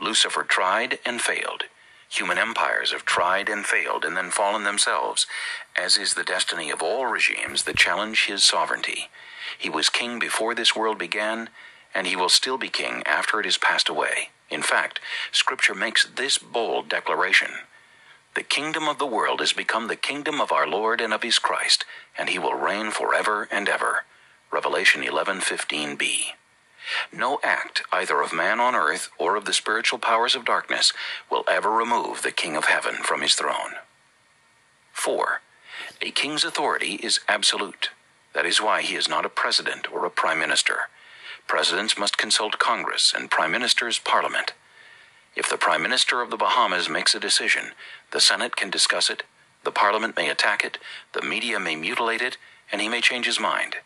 Lucifer 0.00 0.42
tried 0.42 0.98
and 1.06 1.20
failed. 1.20 1.62
Human 2.08 2.36
empires 2.36 2.90
have 2.90 3.04
tried 3.04 3.48
and 3.48 3.64
failed 3.64 4.04
and 4.04 4.16
then 4.16 4.32
fallen 4.32 4.64
themselves, 4.64 5.28
as 5.76 5.96
is 5.96 6.14
the 6.14 6.24
destiny 6.24 6.68
of 6.68 6.82
all 6.82 7.06
regimes 7.06 7.62
that 7.62 7.76
challenge 7.76 8.26
his 8.26 8.42
sovereignty. 8.42 9.08
He 9.56 9.70
was 9.70 9.88
king 9.88 10.18
before 10.18 10.56
this 10.56 10.74
world 10.74 10.98
began, 10.98 11.48
and 11.94 12.06
he 12.06 12.16
will 12.16 12.28
still 12.28 12.58
be 12.58 12.68
king 12.68 13.02
after 13.06 13.40
it 13.40 13.46
is 13.46 13.58
passed 13.58 13.88
away. 13.88 14.30
In 14.50 14.62
fact, 14.62 15.00
Scripture 15.32 15.74
makes 15.74 16.06
this 16.06 16.38
bold 16.38 16.88
declaration 16.88 17.50
the 18.34 18.42
kingdom 18.42 18.88
of 18.88 18.98
the 18.98 19.06
world 19.06 19.38
has 19.38 19.52
become 19.52 19.86
the 19.86 19.94
kingdom 19.96 20.40
of 20.40 20.50
our 20.50 20.66
Lord 20.66 21.00
and 21.00 21.14
of 21.14 21.22
his 21.22 21.38
Christ, 21.38 21.84
and 22.18 22.28
he 22.28 22.38
will 22.38 22.54
reign 22.54 22.90
forever 22.90 23.48
and 23.50 23.68
ever. 23.68 24.04
Revelation 24.50 25.02
11:15b. 25.04 26.34
No 27.12 27.38
act 27.44 27.82
either 27.92 28.20
of 28.20 28.32
man 28.32 28.58
on 28.58 28.74
earth 28.74 29.08
or 29.18 29.36
of 29.36 29.44
the 29.44 29.52
spiritual 29.52 30.00
powers 30.00 30.34
of 30.34 30.44
darkness 30.44 30.92
will 31.30 31.44
ever 31.48 31.70
remove 31.70 32.22
the 32.22 32.32
King 32.32 32.56
of 32.56 32.64
heaven 32.64 32.96
from 32.96 33.22
his 33.22 33.36
throne. 33.36 33.76
4. 34.92 35.40
A 36.02 36.10
king's 36.10 36.44
authority 36.44 36.94
is 36.96 37.20
absolute. 37.28 37.90
That 38.32 38.46
is 38.46 38.60
why 38.60 38.82
he 38.82 38.96
is 38.96 39.08
not 39.08 39.24
a 39.24 39.28
president 39.28 39.90
or 39.92 40.04
a 40.04 40.10
prime 40.10 40.40
minister. 40.40 40.88
Presidents 41.46 41.98
must 41.98 42.18
consult 42.18 42.58
Congress 42.58 43.12
and 43.16 43.30
prime 43.30 43.52
ministers 43.52 43.98
parliament. 43.98 44.52
If 45.36 45.50
the 45.50 45.58
Prime 45.58 45.82
Minister 45.82 46.22
of 46.22 46.30
the 46.30 46.36
Bahamas 46.36 46.88
makes 46.88 47.14
a 47.14 47.20
decision, 47.20 47.72
the 48.12 48.20
Senate 48.20 48.54
can 48.56 48.70
discuss 48.70 49.10
it, 49.10 49.24
the 49.64 49.72
Parliament 49.72 50.16
may 50.16 50.30
attack 50.30 50.64
it, 50.64 50.78
the 51.12 51.22
media 51.22 51.58
may 51.58 51.74
mutilate 51.74 52.22
it, 52.22 52.36
and 52.70 52.80
he 52.80 52.88
may 52.88 53.00
change 53.00 53.26
his 53.26 53.40
mind. 53.40 53.76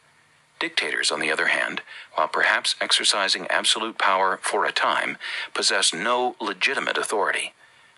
Dictators, 0.58 1.10
on 1.10 1.20
the 1.20 1.30
other 1.30 1.46
hand, 1.46 1.82
while 2.14 2.28
perhaps 2.28 2.74
exercising 2.80 3.46
absolute 3.46 3.96
power 3.96 4.38
for 4.42 4.64
a 4.64 4.72
time, 4.72 5.16
possess 5.54 5.94
no 5.94 6.36
legitimate 6.40 6.98
authority. 6.98 7.54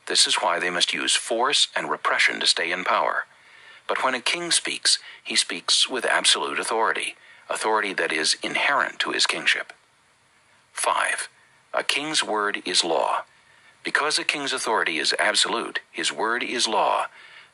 This 0.06 0.26
is 0.26 0.36
why 0.36 0.58
they 0.58 0.70
must 0.70 0.92
use 0.92 1.16
force 1.16 1.68
and 1.74 1.90
repression 1.90 2.38
to 2.40 2.46
stay 2.46 2.70
in 2.70 2.84
power. 2.84 3.24
But 3.88 4.04
when 4.04 4.14
a 4.14 4.20
king 4.20 4.50
speaks, 4.50 4.98
he 5.24 5.36
speaks 5.36 5.88
with 5.88 6.04
absolute 6.04 6.60
authority, 6.60 7.16
authority 7.50 7.92
that 7.94 8.12
is 8.12 8.36
inherent 8.42 9.00
to 9.00 9.10
his 9.10 9.26
kingship. 9.26 9.72
5. 10.72 11.28
A 11.74 11.84
king's 11.84 12.24
word 12.24 12.62
is 12.64 12.84
law. 12.84 13.24
Because 13.84 14.18
a 14.18 14.24
king's 14.24 14.52
authority 14.52 14.98
is 14.98 15.14
absolute, 15.18 15.80
his 15.90 16.12
word 16.12 16.42
is 16.42 16.68
law. 16.68 17.06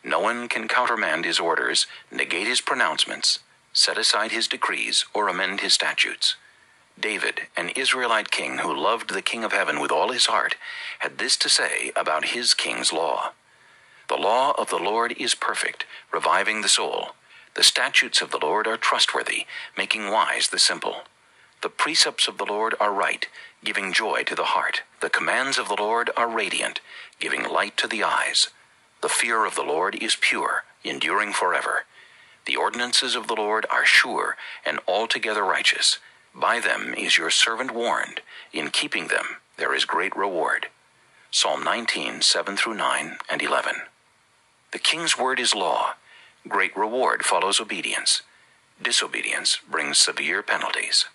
No 0.04 0.20
one 0.20 0.48
can 0.48 0.68
countermand 0.68 1.24
his 1.24 1.40
orders, 1.40 1.86
negate 2.12 2.46
his 2.46 2.60
pronouncements, 2.60 3.40
set 3.72 3.98
aside 3.98 4.32
his 4.32 4.48
decrees, 4.48 5.06
or 5.14 5.28
amend 5.28 5.60
his 5.60 5.74
statutes. 5.74 6.36
David, 6.98 7.42
an 7.56 7.70
Israelite 7.70 8.30
king 8.30 8.58
who 8.58 8.74
loved 8.74 9.12
the 9.12 9.22
King 9.22 9.44
of 9.44 9.52
Heaven 9.52 9.80
with 9.80 9.92
all 9.92 10.12
his 10.12 10.26
heart, 10.26 10.56
had 11.00 11.18
this 11.18 11.36
to 11.38 11.48
say 11.48 11.92
about 11.96 12.26
his 12.26 12.54
king's 12.54 12.92
law 12.92 13.32
The 14.08 14.16
law 14.16 14.52
of 14.58 14.70
the 14.70 14.78
Lord 14.78 15.14
is 15.18 15.34
perfect, 15.34 15.86
reviving 16.12 16.62
the 16.62 16.68
soul. 16.68 17.12
The 17.56 17.64
statutes 17.64 18.20
of 18.20 18.30
the 18.30 18.38
Lord 18.38 18.66
are 18.66 18.76
trustworthy, 18.76 19.46
making 19.78 20.10
wise 20.10 20.48
the 20.48 20.58
simple. 20.58 21.04
The 21.62 21.70
precepts 21.70 22.28
of 22.28 22.36
the 22.36 22.44
Lord 22.44 22.74
are 22.78 22.92
right, 22.92 23.26
giving 23.64 23.94
joy 23.94 24.24
to 24.24 24.34
the 24.34 24.52
heart. 24.54 24.82
The 25.00 25.08
commands 25.08 25.56
of 25.58 25.68
the 25.68 25.80
Lord 25.80 26.10
are 26.18 26.28
radiant, 26.28 26.80
giving 27.18 27.48
light 27.48 27.78
to 27.78 27.88
the 27.88 28.04
eyes. 28.04 28.48
The 29.00 29.08
fear 29.08 29.46
of 29.46 29.54
the 29.54 29.62
Lord 29.62 29.94
is 29.94 30.18
pure, 30.20 30.64
enduring 30.84 31.32
forever. 31.32 31.86
The 32.44 32.56
ordinances 32.56 33.16
of 33.16 33.26
the 33.26 33.34
Lord 33.34 33.64
are 33.70 33.86
sure 33.86 34.36
and 34.66 34.78
altogether 34.86 35.42
righteous. 35.42 35.98
By 36.34 36.60
them 36.60 36.92
is 36.92 37.16
your 37.16 37.30
servant 37.30 37.70
warned. 37.70 38.20
In 38.52 38.68
keeping 38.68 39.08
them 39.08 39.38
there 39.56 39.74
is 39.74 39.86
great 39.86 40.14
reward. 40.14 40.68
Psalm 41.30 41.64
19, 41.64 42.20
7 42.20 42.56
through 42.58 42.74
9 42.74 43.16
and 43.30 43.42
11. 43.42 43.76
The 44.72 44.78
king's 44.78 45.18
word 45.18 45.40
is 45.40 45.54
law. 45.54 45.94
Great 46.48 46.76
reward 46.76 47.24
follows 47.24 47.60
obedience. 47.60 48.22
Disobedience 48.80 49.58
brings 49.68 49.98
severe 49.98 50.42
penalties. 50.42 51.06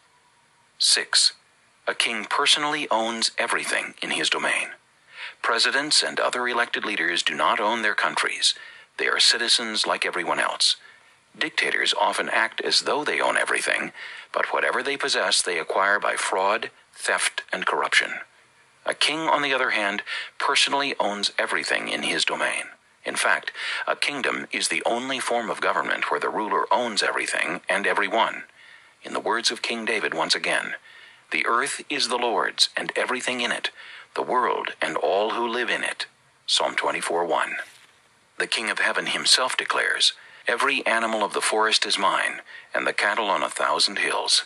6. 0.79 1.33
A 1.87 1.93
king 1.93 2.25
personally 2.25 2.87
owns 2.91 3.31
everything 3.37 3.93
in 4.01 4.11
his 4.11 4.29
domain. 4.29 4.69
Presidents 5.41 6.03
and 6.03 6.19
other 6.19 6.47
elected 6.47 6.83
leaders 6.83 7.23
do 7.23 7.33
not 7.33 7.59
own 7.59 7.81
their 7.81 7.95
countries. 7.95 8.55
They 8.97 9.07
are 9.07 9.19
citizens 9.19 9.87
like 9.87 10.05
everyone 10.05 10.39
else. 10.39 10.75
Dictators 11.37 11.93
often 11.99 12.27
act 12.29 12.59
as 12.61 12.81
though 12.81 13.03
they 13.05 13.21
own 13.21 13.37
everything, 13.37 13.93
but 14.33 14.51
whatever 14.51 14.83
they 14.83 14.97
possess 14.97 15.41
they 15.41 15.59
acquire 15.59 15.99
by 15.99 16.15
fraud, 16.15 16.71
theft, 16.93 17.43
and 17.53 17.65
corruption. 17.65 18.11
A 18.85 18.93
king, 18.93 19.19
on 19.19 19.43
the 19.43 19.53
other 19.53 19.69
hand, 19.69 20.03
personally 20.39 20.95
owns 20.99 21.31
everything 21.39 21.87
in 21.87 22.03
his 22.03 22.25
domain. 22.25 22.65
In 23.05 23.15
fact, 23.15 23.51
a 23.87 23.95
kingdom 23.95 24.47
is 24.51 24.67
the 24.67 24.83
only 24.85 25.19
form 25.19 25.49
of 25.49 25.61
government 25.61 26.11
where 26.11 26.19
the 26.19 26.29
ruler 26.29 26.65
owns 26.71 27.01
everything 27.01 27.61
and 27.67 27.87
everyone. 27.87 28.43
In 29.03 29.13
the 29.13 29.19
words 29.19 29.51
of 29.51 29.61
King 29.61 29.85
David 29.85 30.13
once 30.13 30.35
again, 30.35 30.75
the 31.31 31.45
earth 31.47 31.81
is 31.89 32.07
the 32.09 32.17
Lord's 32.17 32.69
and 32.77 32.91
everything 32.95 33.41
in 33.41 33.51
it, 33.51 33.71
the 34.15 34.21
world 34.21 34.73
and 34.81 34.97
all 34.97 35.31
who 35.31 35.47
live 35.47 35.69
in 35.69 35.83
it. 35.83 36.05
Psalm 36.45 36.75
24 36.75 37.25
1. 37.25 37.55
The 38.37 38.47
King 38.47 38.69
of 38.69 38.79
Heaven 38.79 39.07
himself 39.07 39.57
declares, 39.57 40.13
Every 40.47 40.85
animal 40.85 41.23
of 41.23 41.33
the 41.33 41.41
forest 41.41 41.85
is 41.85 41.97
mine, 41.97 42.41
and 42.73 42.85
the 42.85 42.93
cattle 42.93 43.29
on 43.29 43.43
a 43.43 43.49
thousand 43.49 43.99
hills. 43.99 44.45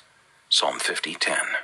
Psalm 0.49 0.79
50:10. 0.79 1.57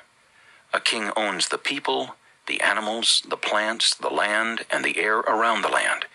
A 0.73 0.79
king 0.79 1.11
owns 1.15 1.49
the 1.49 1.57
people, 1.57 2.15
the 2.47 2.61
animals, 2.61 3.21
the 3.27 3.37
plants, 3.37 3.93
the 3.93 4.09
land, 4.09 4.65
and 4.71 4.83
the 4.83 4.97
air 4.97 5.19
around 5.19 5.61
the 5.61 5.69
land. 5.69 6.05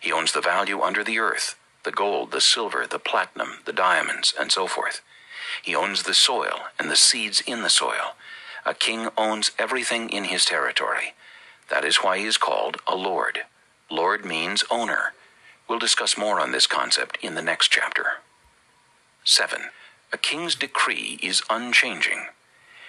He 0.00 0.10
owns 0.10 0.32
the 0.32 0.40
value 0.40 0.80
under 0.80 1.04
the 1.04 1.18
earth, 1.18 1.56
the 1.84 1.92
gold, 1.92 2.32
the 2.32 2.40
silver, 2.40 2.86
the 2.86 2.98
platinum, 2.98 3.58
the 3.66 3.72
diamonds, 3.72 4.34
and 4.38 4.50
so 4.50 4.66
forth. 4.66 5.02
He 5.62 5.74
owns 5.74 6.02
the 6.02 6.14
soil 6.14 6.60
and 6.78 6.90
the 6.90 6.96
seeds 6.96 7.40
in 7.42 7.62
the 7.62 7.70
soil. 7.70 8.14
A 8.64 8.74
king 8.74 9.08
owns 9.16 9.52
everything 9.58 10.10
in 10.10 10.24
his 10.24 10.44
territory. 10.44 11.14
That 11.68 11.84
is 11.84 11.98
why 11.98 12.18
he 12.18 12.24
is 12.24 12.36
called 12.36 12.78
a 12.86 12.96
lord. 12.96 13.40
Lord 13.90 14.24
means 14.24 14.64
owner. 14.70 15.12
We'll 15.68 15.78
discuss 15.78 16.16
more 16.16 16.40
on 16.40 16.52
this 16.52 16.66
concept 16.66 17.18
in 17.22 17.34
the 17.34 17.42
next 17.42 17.68
chapter. 17.68 18.20
7. 19.24 19.60
A 20.12 20.18
king's 20.18 20.54
decree 20.54 21.18
is 21.22 21.42
unchanging. 21.48 22.26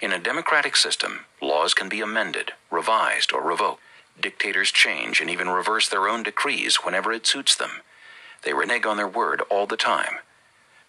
In 0.00 0.12
a 0.12 0.18
democratic 0.18 0.74
system, 0.76 1.26
laws 1.40 1.74
can 1.74 1.88
be 1.88 2.00
amended, 2.00 2.52
revised, 2.70 3.32
or 3.32 3.40
revoked. 3.40 3.82
Dictators 4.20 4.70
change 4.70 5.20
and 5.20 5.30
even 5.30 5.48
reverse 5.48 5.88
their 5.88 6.08
own 6.08 6.22
decrees 6.22 6.76
whenever 6.76 7.12
it 7.12 7.26
suits 7.26 7.54
them. 7.54 7.82
They 8.42 8.52
renege 8.52 8.86
on 8.86 8.96
their 8.96 9.08
word 9.08 9.42
all 9.50 9.66
the 9.66 9.76
time. 9.76 10.16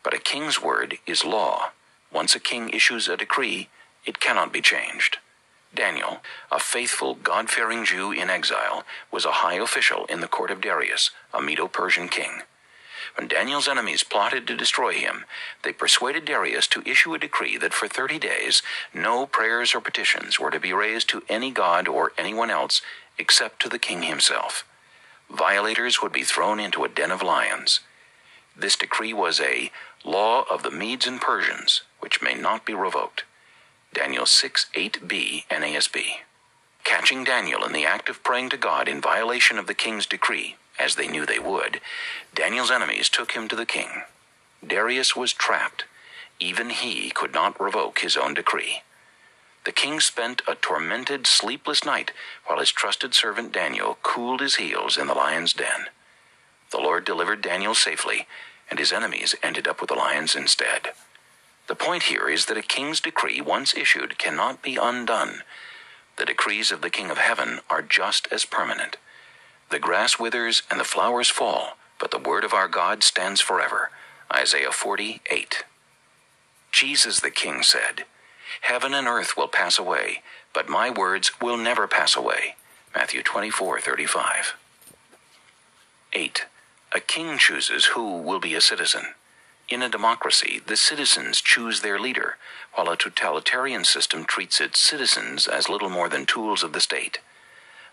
But 0.03 0.13
a 0.13 0.19
king's 0.19 0.61
word 0.61 0.97
is 1.07 1.23
law. 1.23 1.71
Once 2.11 2.35
a 2.35 2.39
king 2.39 2.69
issues 2.69 3.07
a 3.07 3.17
decree, 3.17 3.69
it 4.05 4.19
cannot 4.19 4.51
be 4.51 4.61
changed. 4.61 5.17
Daniel, 5.73 6.21
a 6.51 6.59
faithful, 6.59 7.15
God 7.15 7.49
fearing 7.49 7.85
Jew 7.85 8.11
in 8.11 8.29
exile, 8.29 8.83
was 9.11 9.25
a 9.25 9.41
high 9.41 9.55
official 9.55 10.05
in 10.05 10.19
the 10.19 10.27
court 10.27 10.51
of 10.51 10.61
Darius, 10.61 11.09
a 11.33 11.41
Medo 11.41 11.67
Persian 11.67 12.09
king. 12.09 12.43
When 13.15 13.27
Daniel's 13.27 13.67
enemies 13.67 14.03
plotted 14.03 14.47
to 14.47 14.57
destroy 14.57 14.93
him, 14.93 15.25
they 15.61 15.71
persuaded 15.71 16.25
Darius 16.25 16.67
to 16.67 16.87
issue 16.87 17.13
a 17.13 17.19
decree 17.19 17.57
that 17.57 17.73
for 17.73 17.87
thirty 17.87 18.17
days 18.17 18.63
no 18.93 19.25
prayers 19.25 19.75
or 19.75 19.81
petitions 19.81 20.39
were 20.39 20.51
to 20.51 20.59
be 20.59 20.73
raised 20.73 21.09
to 21.09 21.23
any 21.29 21.51
god 21.51 21.87
or 21.87 22.13
anyone 22.17 22.49
else 22.49 22.81
except 23.17 23.61
to 23.61 23.69
the 23.69 23.79
king 23.79 24.03
himself. 24.03 24.65
Violators 25.29 26.01
would 26.01 26.11
be 26.11 26.23
thrown 26.23 26.59
into 26.59 26.83
a 26.83 26.89
den 26.89 27.11
of 27.11 27.21
lions. 27.21 27.79
This 28.55 28.75
decree 28.75 29.13
was 29.13 29.39
a 29.39 29.71
law 30.03 30.43
of 30.49 30.63
the 30.63 30.71
Medes 30.71 31.07
and 31.07 31.21
Persians, 31.21 31.81
which 31.99 32.21
may 32.21 32.33
not 32.33 32.65
be 32.65 32.73
revoked. 32.73 33.23
Daniel 33.93 34.25
6 34.25 34.67
8b 34.75 35.45
NASB. 35.47 36.03
Catching 36.83 37.23
Daniel 37.23 37.63
in 37.63 37.73
the 37.73 37.85
act 37.85 38.09
of 38.09 38.23
praying 38.23 38.49
to 38.49 38.57
God 38.57 38.87
in 38.87 38.99
violation 39.01 39.57
of 39.57 39.67
the 39.67 39.73
king's 39.73 40.05
decree, 40.05 40.55
as 40.83 40.95
they 40.95 41.07
knew 41.07 41.25
they 41.25 41.39
would, 41.39 41.79
Daniel's 42.35 42.69
enemies 42.69 43.07
took 43.07 43.31
him 43.31 43.47
to 43.47 43.55
the 43.55 43.65
king. 43.65 44.03
Darius 44.65 45.15
was 45.15 45.31
trapped. 45.31 45.85
Even 46.39 46.69
he 46.69 47.09
could 47.09 47.33
not 47.33 47.59
revoke 47.59 47.99
his 47.99 48.17
own 48.17 48.33
decree. 48.33 48.81
The 49.63 49.71
king 49.71 50.01
spent 50.01 50.41
a 50.45 50.55
tormented, 50.55 51.25
sleepless 51.25 51.85
night 51.85 52.11
while 52.45 52.59
his 52.59 52.71
trusted 52.71 53.13
servant 53.13 53.53
Daniel 53.53 53.97
cooled 54.03 54.41
his 54.41 54.55
heels 54.55 54.97
in 54.97 55.07
the 55.07 55.13
lion's 55.13 55.53
den. 55.53 55.85
The 56.71 56.79
Lord 56.79 57.05
delivered 57.05 57.41
Daniel 57.41 57.75
safely, 57.75 58.27
and 58.69 58.77
his 58.77 58.91
enemies 58.91 59.35
ended 59.41 59.67
up 59.67 59.79
with 59.79 59.89
the 59.89 59.95
lions 59.95 60.35
instead. 60.35 60.89
The 61.67 61.75
point 61.75 62.03
here 62.03 62.27
is 62.27 62.47
that 62.47 62.57
a 62.57 62.61
king's 62.61 62.99
decree, 62.99 63.39
once 63.39 63.73
issued, 63.73 64.17
cannot 64.17 64.61
be 64.61 64.75
undone. 64.75 65.43
The 66.17 66.25
decrees 66.25 66.71
of 66.71 66.81
the 66.81 66.89
King 66.89 67.09
of 67.09 67.17
Heaven 67.17 67.61
are 67.69 67.81
just 67.81 68.27
as 68.31 68.43
permanent. 68.43 68.97
The 69.69 69.79
grass 69.79 70.19
withers 70.19 70.63
and 70.69 70.79
the 70.79 70.85
flowers 70.85 71.29
fall, 71.29 71.77
but 71.99 72.11
the 72.11 72.19
word 72.19 72.43
of 72.43 72.53
our 72.53 72.67
God 72.67 73.03
stands 73.03 73.41
forever. 73.41 73.89
Isaiah 74.31 74.71
48. 74.71 75.63
Jesus 76.71 77.19
the 77.19 77.31
King 77.31 77.63
said, 77.63 78.05
Heaven 78.61 78.93
and 78.93 79.07
earth 79.07 79.35
will 79.37 79.47
pass 79.47 79.79
away, 79.79 80.21
but 80.53 80.69
my 80.69 80.89
words 80.89 81.39
will 81.41 81.57
never 81.57 81.87
pass 81.87 82.15
away. 82.15 82.55
Matthew 82.95 83.23
24:35. 83.23 84.53
8. 86.13 86.45
A 86.95 86.99
king 86.99 87.37
chooses 87.39 87.85
who 87.87 88.17
will 88.17 88.39
be 88.39 88.53
a 88.53 88.61
citizen. 88.61 89.15
In 89.69 89.81
a 89.81 89.89
democracy, 89.89 90.61
the 90.65 90.77
citizens 90.77 91.41
choose 91.41 91.81
their 91.81 91.99
leader, 91.99 92.37
while 92.73 92.89
a 92.89 92.97
totalitarian 92.97 93.83
system 93.83 94.25
treats 94.25 94.61
its 94.61 94.79
citizens 94.79 95.47
as 95.47 95.69
little 95.69 95.89
more 95.89 96.09
than 96.09 96.25
tools 96.25 96.61
of 96.63 96.73
the 96.73 96.81
state. 96.81 97.19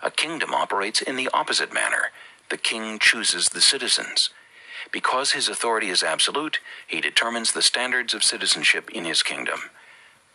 A 0.03 0.11
kingdom 0.11 0.55
operates 0.55 1.03
in 1.03 1.17
the 1.17 1.29
opposite 1.33 1.73
manner. 1.73 2.11
The 2.49 2.57
king 2.57 2.99
chooses 2.99 3.49
the 3.49 3.61
citizens. 3.61 4.31
Because 4.93 5.33
his 5.33 5.49
authority 5.49 5.91
is 5.91 6.03
absolute, 6.03 6.59
he 6.87 7.01
determines 7.01 7.53
the 7.53 7.63
standards 7.63 8.15
of 8.15 8.25
citizenship 8.25 8.91
in 8.91 9.05
his 9.05 9.23
kingdom. 9.23 9.61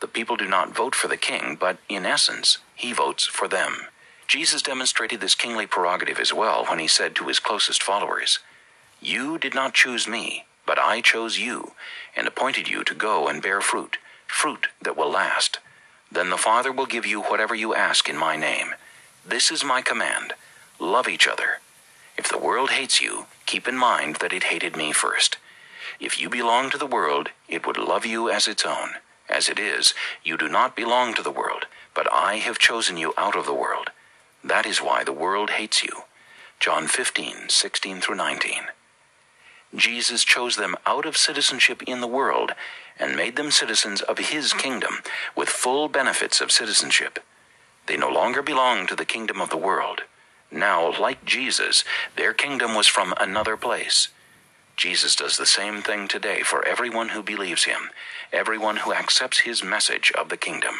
The 0.01 0.07
people 0.07 0.35
do 0.35 0.47
not 0.47 0.75
vote 0.75 0.95
for 0.95 1.07
the 1.07 1.17
king, 1.17 1.57
but 1.59 1.77
in 1.89 2.05
essence, 2.05 2.59
he 2.75 2.93
votes 2.93 3.25
for 3.25 3.47
them. 3.47 3.87
Jesus 4.27 4.61
demonstrated 4.61 5.21
this 5.21 5.35
kingly 5.35 5.67
prerogative 5.67 6.19
as 6.19 6.33
well 6.33 6.65
when 6.65 6.79
he 6.79 6.87
said 6.87 7.15
to 7.15 7.27
his 7.27 7.39
closest 7.39 7.81
followers, 7.81 8.39
You 9.01 9.37
did 9.37 9.55
not 9.55 9.73
choose 9.73 10.07
me 10.07 10.45
but 10.65 10.79
I 10.79 11.01
chose 11.01 11.37
you, 11.37 11.71
and 12.15 12.27
appointed 12.27 12.67
you 12.67 12.83
to 12.83 12.95
go 12.95 13.27
and 13.27 13.41
bear 13.41 13.61
fruit, 13.61 13.97
fruit 14.27 14.67
that 14.81 14.97
will 14.97 15.11
last. 15.11 15.59
Then 16.11 16.29
the 16.29 16.37
Father 16.37 16.71
will 16.71 16.85
give 16.85 17.05
you 17.05 17.21
whatever 17.21 17.53
you 17.53 17.75
ask 17.75 18.09
in 18.09 18.17
my 18.17 18.35
name. 18.35 18.73
This 19.27 19.49
is 19.49 19.63
my 19.63 19.81
command 19.81 20.33
love 20.79 21.07
each 21.07 21.27
other. 21.27 21.59
If 22.15 22.29
the 22.29 22.37
world 22.37 22.69
hates 22.69 23.01
you, 23.01 23.25
keep 23.47 23.67
in 23.67 23.75
mind 23.75 24.17
that 24.17 24.33
it 24.33 24.43
hated 24.43 24.77
me 24.77 24.91
first. 24.91 25.37
If 25.99 26.21
you 26.21 26.29
belong 26.29 26.69
to 26.69 26.77
the 26.77 26.85
world, 26.85 27.29
it 27.47 27.65
would 27.65 27.77
love 27.77 28.05
you 28.05 28.29
as 28.29 28.47
its 28.47 28.63
own. 28.63 28.89
As 29.27 29.49
it 29.49 29.57
is, 29.57 29.95
you 30.23 30.37
do 30.37 30.47
not 30.47 30.75
belong 30.75 31.15
to 31.15 31.23
the 31.23 31.31
world, 31.31 31.65
but 31.95 32.07
I 32.13 32.35
have 32.35 32.59
chosen 32.59 32.97
you 32.97 33.15
out 33.17 33.35
of 33.35 33.47
the 33.47 33.53
world. 33.53 33.89
That 34.43 34.67
is 34.67 34.77
why 34.77 35.03
the 35.03 35.11
world 35.11 35.49
hates 35.51 35.81
you. 35.81 36.03
John 36.59 36.85
15, 36.85 37.49
16 37.49 38.01
through 38.01 38.15
19. 38.17 38.65
Jesus 39.73 40.23
chose 40.23 40.55
them 40.55 40.75
out 40.85 41.07
of 41.07 41.17
citizenship 41.17 41.81
in 41.87 41.99
the 41.99 42.07
world 42.07 42.51
and 42.99 43.15
made 43.15 43.37
them 43.37 43.49
citizens 43.49 44.03
of 44.03 44.19
his 44.19 44.53
kingdom 44.53 44.99
with 45.35 45.49
full 45.49 45.87
benefits 45.89 46.41
of 46.41 46.51
citizenship. 46.51 47.17
They 47.87 47.97
no 47.97 48.09
longer 48.09 48.41
belong 48.41 48.87
to 48.87 48.95
the 48.95 49.05
kingdom 49.05 49.41
of 49.41 49.49
the 49.49 49.57
world. 49.57 50.01
Now, 50.51 50.99
like 50.99 51.25
Jesus, 51.25 51.83
their 52.15 52.33
kingdom 52.33 52.75
was 52.75 52.87
from 52.87 53.13
another 53.17 53.57
place. 53.57 54.09
Jesus 54.77 55.15
does 55.15 55.37
the 55.37 55.45
same 55.45 55.81
thing 55.81 56.07
today 56.07 56.41
for 56.41 56.65
everyone 56.67 57.09
who 57.09 57.23
believes 57.23 57.63
him, 57.63 57.89
everyone 58.33 58.77
who 58.77 58.93
accepts 58.93 59.41
his 59.41 59.63
message 59.63 60.11
of 60.17 60.29
the 60.29 60.37
kingdom. 60.37 60.75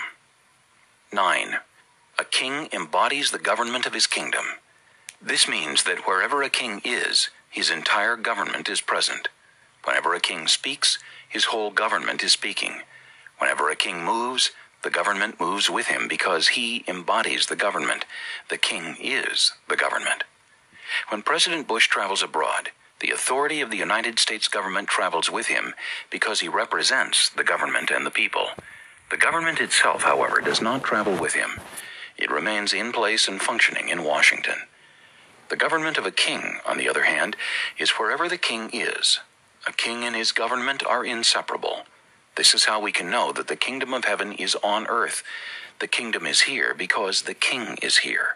9. 1.13 1.55
A 2.19 2.25
king 2.25 2.67
embodies 2.73 3.31
the 3.31 3.39
government 3.39 3.85
of 3.85 3.93
his 3.93 4.07
kingdom. 4.07 4.45
This 5.21 5.47
means 5.47 5.83
that 5.83 6.07
wherever 6.07 6.43
a 6.43 6.49
king 6.49 6.81
is, 6.83 7.29
his 7.49 7.69
entire 7.69 8.17
government 8.17 8.67
is 8.67 8.81
present. 8.81 9.29
Whenever 9.85 10.13
a 10.13 10.19
king 10.19 10.47
speaks, 10.47 10.99
his 11.27 11.45
whole 11.45 11.71
government 11.71 12.23
is 12.23 12.33
speaking. 12.33 12.81
Whenever 13.37 13.69
a 13.69 13.75
king 13.75 14.03
moves, 14.03 14.51
the 14.85 14.91
government 14.91 15.39
moves 15.39 15.67
with 15.67 15.87
him 15.87 16.07
because 16.07 16.49
he 16.49 16.85
embodies 16.87 17.47
the 17.47 17.55
government. 17.55 18.05
The 18.49 18.57
king 18.59 18.95
is 19.01 19.51
the 19.67 19.75
government. 19.75 20.23
When 21.09 21.23
President 21.23 21.67
Bush 21.67 21.87
travels 21.87 22.21
abroad, 22.21 22.69
the 22.99 23.09
authority 23.09 23.61
of 23.61 23.71
the 23.71 23.77
United 23.77 24.19
States 24.19 24.47
government 24.47 24.87
travels 24.87 25.31
with 25.31 25.47
him 25.47 25.73
because 26.11 26.41
he 26.41 26.47
represents 26.47 27.29
the 27.29 27.43
government 27.43 27.89
and 27.89 28.05
the 28.05 28.11
people. 28.11 28.49
The 29.09 29.17
government 29.17 29.59
itself, 29.59 30.03
however, 30.03 30.39
does 30.39 30.61
not 30.61 30.83
travel 30.83 31.17
with 31.19 31.33
him. 31.33 31.59
It 32.15 32.29
remains 32.29 32.71
in 32.71 32.91
place 32.91 33.27
and 33.27 33.41
functioning 33.41 33.89
in 33.89 34.03
Washington. 34.03 34.67
The 35.49 35.57
government 35.57 35.97
of 35.97 36.05
a 36.05 36.11
king, 36.11 36.59
on 36.63 36.77
the 36.77 36.87
other 36.87 37.05
hand, 37.05 37.35
is 37.79 37.97
wherever 37.97 38.29
the 38.29 38.37
king 38.37 38.69
is. 38.71 39.19
A 39.67 39.73
king 39.73 40.03
and 40.03 40.15
his 40.15 40.31
government 40.31 40.85
are 40.85 41.03
inseparable. 41.03 41.85
This 42.35 42.53
is 42.53 42.65
how 42.65 42.79
we 42.79 42.91
can 42.91 43.09
know 43.09 43.31
that 43.31 43.47
the 43.47 43.55
kingdom 43.55 43.93
of 43.93 44.05
heaven 44.05 44.33
is 44.33 44.55
on 44.55 44.87
earth. 44.87 45.23
The 45.79 45.87
kingdom 45.87 46.25
is 46.25 46.41
here 46.41 46.73
because 46.73 47.23
the 47.23 47.33
king 47.33 47.77
is 47.81 47.99
here. 47.99 48.35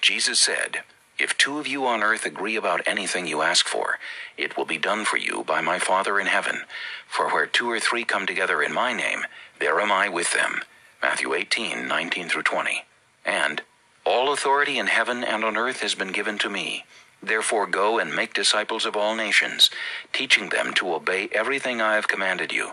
Jesus 0.00 0.38
said, 0.38 0.82
If 1.18 1.36
two 1.36 1.58
of 1.58 1.66
you 1.66 1.86
on 1.86 2.02
earth 2.02 2.24
agree 2.24 2.56
about 2.56 2.86
anything 2.86 3.26
you 3.26 3.42
ask 3.42 3.66
for, 3.66 3.98
it 4.36 4.56
will 4.56 4.64
be 4.64 4.78
done 4.78 5.04
for 5.04 5.18
you 5.18 5.44
by 5.44 5.60
my 5.60 5.78
Father 5.78 6.18
in 6.18 6.26
heaven. 6.26 6.62
For 7.06 7.30
where 7.30 7.46
two 7.46 7.70
or 7.70 7.80
three 7.80 8.04
come 8.04 8.26
together 8.26 8.62
in 8.62 8.72
my 8.72 8.92
name, 8.92 9.24
there 9.60 9.80
am 9.80 9.92
I 9.92 10.08
with 10.08 10.32
them. 10.32 10.62
Matthew 11.02 11.34
18, 11.34 11.86
19 11.86 12.28
through 12.28 12.42
20. 12.42 12.84
And, 13.24 13.62
all 14.06 14.32
authority 14.32 14.78
in 14.78 14.86
heaven 14.86 15.24
and 15.24 15.44
on 15.44 15.56
earth 15.56 15.80
has 15.80 15.94
been 15.94 16.12
given 16.12 16.38
to 16.38 16.50
me. 16.50 16.84
Therefore 17.22 17.66
go 17.66 17.98
and 17.98 18.14
make 18.14 18.34
disciples 18.34 18.84
of 18.84 18.96
all 18.96 19.14
nations, 19.14 19.70
teaching 20.12 20.50
them 20.50 20.74
to 20.74 20.94
obey 20.94 21.28
everything 21.32 21.80
I 21.80 21.94
have 21.94 22.08
commanded 22.08 22.52
you. 22.52 22.72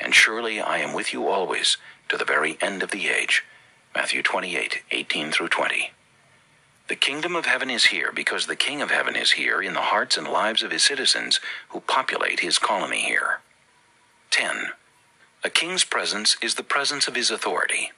And 0.00 0.14
surely 0.14 0.60
I 0.60 0.78
am 0.78 0.92
with 0.92 1.12
you 1.12 1.28
always, 1.28 1.76
to 2.08 2.16
the 2.16 2.24
very 2.24 2.56
end 2.60 2.82
of 2.82 2.90
the 2.90 3.08
age. 3.08 3.44
Matthew 3.94 4.22
28, 4.22 4.82
18 4.90 5.32
through 5.32 5.48
20. 5.48 5.90
The 6.88 6.96
kingdom 6.96 7.36
of 7.36 7.44
heaven 7.44 7.68
is 7.68 7.86
here 7.86 8.10
because 8.14 8.46
the 8.46 8.56
King 8.56 8.80
of 8.80 8.90
heaven 8.90 9.14
is 9.14 9.32
here 9.32 9.60
in 9.60 9.74
the 9.74 9.80
hearts 9.80 10.16
and 10.16 10.26
lives 10.26 10.62
of 10.62 10.70
his 10.70 10.82
citizens 10.82 11.38
who 11.68 11.80
populate 11.80 12.40
his 12.40 12.58
colony 12.58 13.02
here. 13.02 13.40
10. 14.30 14.68
A 15.44 15.50
king's 15.50 15.84
presence 15.84 16.36
is 16.40 16.54
the 16.54 16.62
presence 16.62 17.06
of 17.06 17.14
his 17.14 17.30
authority. 17.30 17.92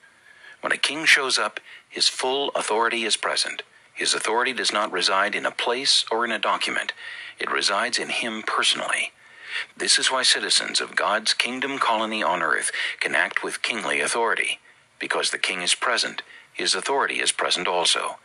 When 0.61 0.73
a 0.73 0.77
king 0.77 1.05
shows 1.05 1.39
up, 1.39 1.61
his 1.89 2.09
full 2.09 2.51
authority 2.51 3.05
is 3.05 3.17
present. 3.17 3.63
His 3.95 4.15
authority 4.15 4.53
does 4.53 4.73
not 4.73 4.93
reside 4.93 5.35
in 5.35 5.47
a 5.47 5.51
place 5.51 6.05
or 6.11 6.25
in 6.25 6.33
a 6.33 6.39
document, 6.39 6.93
it 7.39 7.51
resides 7.51 7.99
in 7.99 8.09
him 8.09 8.43
personally. 8.43 9.13
This 9.77 9.99
is 9.99 10.11
why 10.11 10.23
citizens 10.23 10.81
of 10.81 10.97
God's 10.97 11.35
kingdom 11.35 11.79
colony 11.79 12.23
on 12.23 12.43
earth 12.43 12.71
can 13.01 13.15
act 13.15 13.43
with 13.43 13.63
kingly 13.63 14.01
authority. 14.01 14.59
Because 14.99 15.31
the 15.31 15.39
king 15.39 15.63
is 15.63 15.75
present, 15.75 16.23
his 16.53 16.75
authority 16.75 17.21
is 17.21 17.33
present 17.33 17.67
also. 17.67 18.17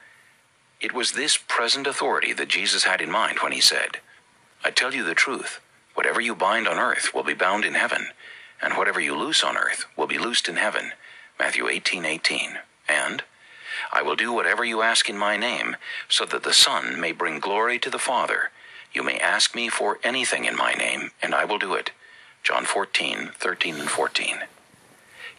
It 0.81 0.93
was 0.93 1.13
this 1.13 1.37
present 1.37 1.87
authority 1.87 2.33
that 2.33 2.49
Jesus 2.49 2.83
had 2.83 3.01
in 3.01 3.09
mind 3.09 3.39
when 3.41 3.51
he 3.51 3.61
said, 3.61 4.01
I 4.63 4.71
tell 4.71 4.93
you 4.93 5.03
the 5.03 5.15
truth, 5.15 5.61
whatever 5.93 6.19
you 6.19 6.35
bind 6.35 6.67
on 6.67 6.77
earth 6.77 7.13
will 7.13 7.23
be 7.23 7.33
bound 7.33 7.65
in 7.65 7.75
heaven, 7.75 8.07
and 8.61 8.73
whatever 8.73 8.99
you 8.99 9.15
loose 9.15 9.43
on 9.43 9.57
earth 9.57 9.85
will 9.95 10.07
be 10.07 10.17
loosed 10.17 10.49
in 10.49 10.57
heaven. 10.57 10.91
Matthew 11.39 11.65
18:18. 11.67 12.59
And 12.87 13.23
I 13.91 14.01
will 14.01 14.15
do 14.15 14.31
whatever 14.31 14.63
you 14.65 14.81
ask 14.81 15.09
in 15.09 15.17
my 15.17 15.37
name, 15.37 15.75
so 16.07 16.25
that 16.25 16.43
the 16.43 16.53
Son 16.53 16.99
may 16.99 17.11
bring 17.11 17.39
glory 17.39 17.79
to 17.79 17.89
the 17.89 17.99
Father. 17.99 18.51
You 18.95 19.03
may 19.03 19.19
ask 19.19 19.53
me 19.53 19.67
for 19.67 19.99
anything 20.05 20.45
in 20.45 20.55
my 20.55 20.71
name, 20.71 21.11
and 21.21 21.35
I 21.35 21.43
will 21.43 21.57
do 21.57 21.73
it. 21.73 21.91
John 22.43 22.65
14:13 22.65 23.77
and 23.77 23.91
14. 23.91 24.45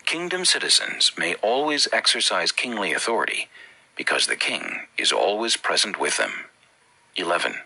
Kingdom 0.04 0.44
citizens 0.44 1.12
may 1.16 1.36
always 1.36 1.88
exercise 1.90 2.52
kingly 2.52 2.92
authority 2.92 3.48
because 3.96 4.26
the 4.26 4.36
king 4.36 4.88
is 4.98 5.10
always 5.10 5.56
present 5.56 5.98
with 5.98 6.18
them. 6.18 6.50
11. 7.16 7.62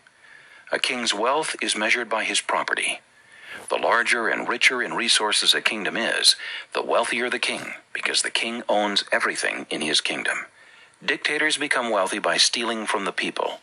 A 0.70 0.78
king's 0.78 1.12
wealth 1.12 1.56
is 1.60 1.74
measured 1.74 2.08
by 2.08 2.22
his 2.22 2.40
property. 2.40 3.00
The 3.68 3.76
larger 3.76 4.28
and 4.28 4.48
richer 4.48 4.80
in 4.84 4.94
resources 4.94 5.54
a 5.54 5.60
kingdom 5.60 5.96
is, 5.96 6.36
the 6.72 6.82
wealthier 6.82 7.28
the 7.28 7.40
king, 7.40 7.74
because 7.92 8.22
the 8.22 8.30
king 8.30 8.62
owns 8.68 9.02
everything 9.10 9.66
in 9.70 9.80
his 9.80 10.00
kingdom. 10.00 10.46
Dictators 11.04 11.58
become 11.58 11.90
wealthy 11.90 12.20
by 12.20 12.36
stealing 12.36 12.86
from 12.86 13.06
the 13.06 13.12
people. 13.12 13.60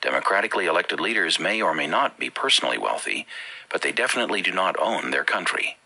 Democratically 0.00 0.66
elected 0.66 1.00
leaders 1.00 1.40
may 1.40 1.60
or 1.60 1.74
may 1.74 1.86
not 1.86 2.18
be 2.18 2.30
personally 2.30 2.78
wealthy, 2.78 3.26
but 3.70 3.82
they 3.82 3.92
definitely 3.92 4.42
do 4.42 4.52
not 4.52 4.78
own 4.78 5.10
their 5.10 5.24
country. 5.24 5.76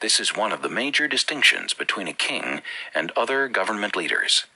This 0.00 0.18
is 0.18 0.36
one 0.36 0.52
of 0.52 0.62
the 0.62 0.68
major 0.68 1.06
distinctions 1.06 1.74
between 1.74 2.08
a 2.08 2.12
king 2.12 2.62
and 2.94 3.12
other 3.12 3.48
government 3.48 3.96
leaders. 3.96 4.46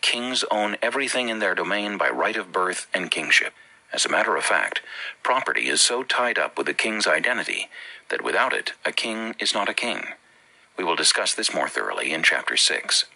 Kings 0.00 0.44
own 0.50 0.76
everything 0.80 1.28
in 1.28 1.38
their 1.38 1.54
domain 1.54 1.98
by 1.98 2.08
right 2.08 2.36
of 2.36 2.52
birth 2.52 2.86
and 2.94 3.10
kingship. 3.10 3.52
As 3.92 4.04
a 4.04 4.10
matter 4.10 4.36
of 4.36 4.44
fact, 4.44 4.82
property 5.22 5.68
is 5.68 5.80
so 5.80 6.02
tied 6.02 6.38
up 6.38 6.56
with 6.56 6.66
the 6.66 6.74
king's 6.74 7.06
identity 7.06 7.68
that 8.10 8.22
without 8.22 8.52
it, 8.52 8.72
a 8.84 8.92
king 8.92 9.34
is 9.38 9.54
not 9.54 9.68
a 9.68 9.74
king. 9.74 10.04
We 10.76 10.84
will 10.84 10.96
discuss 10.96 11.34
this 11.34 11.54
more 11.54 11.68
thoroughly 11.68 12.12
in 12.12 12.22
chapter 12.22 12.56
6. 12.56 13.06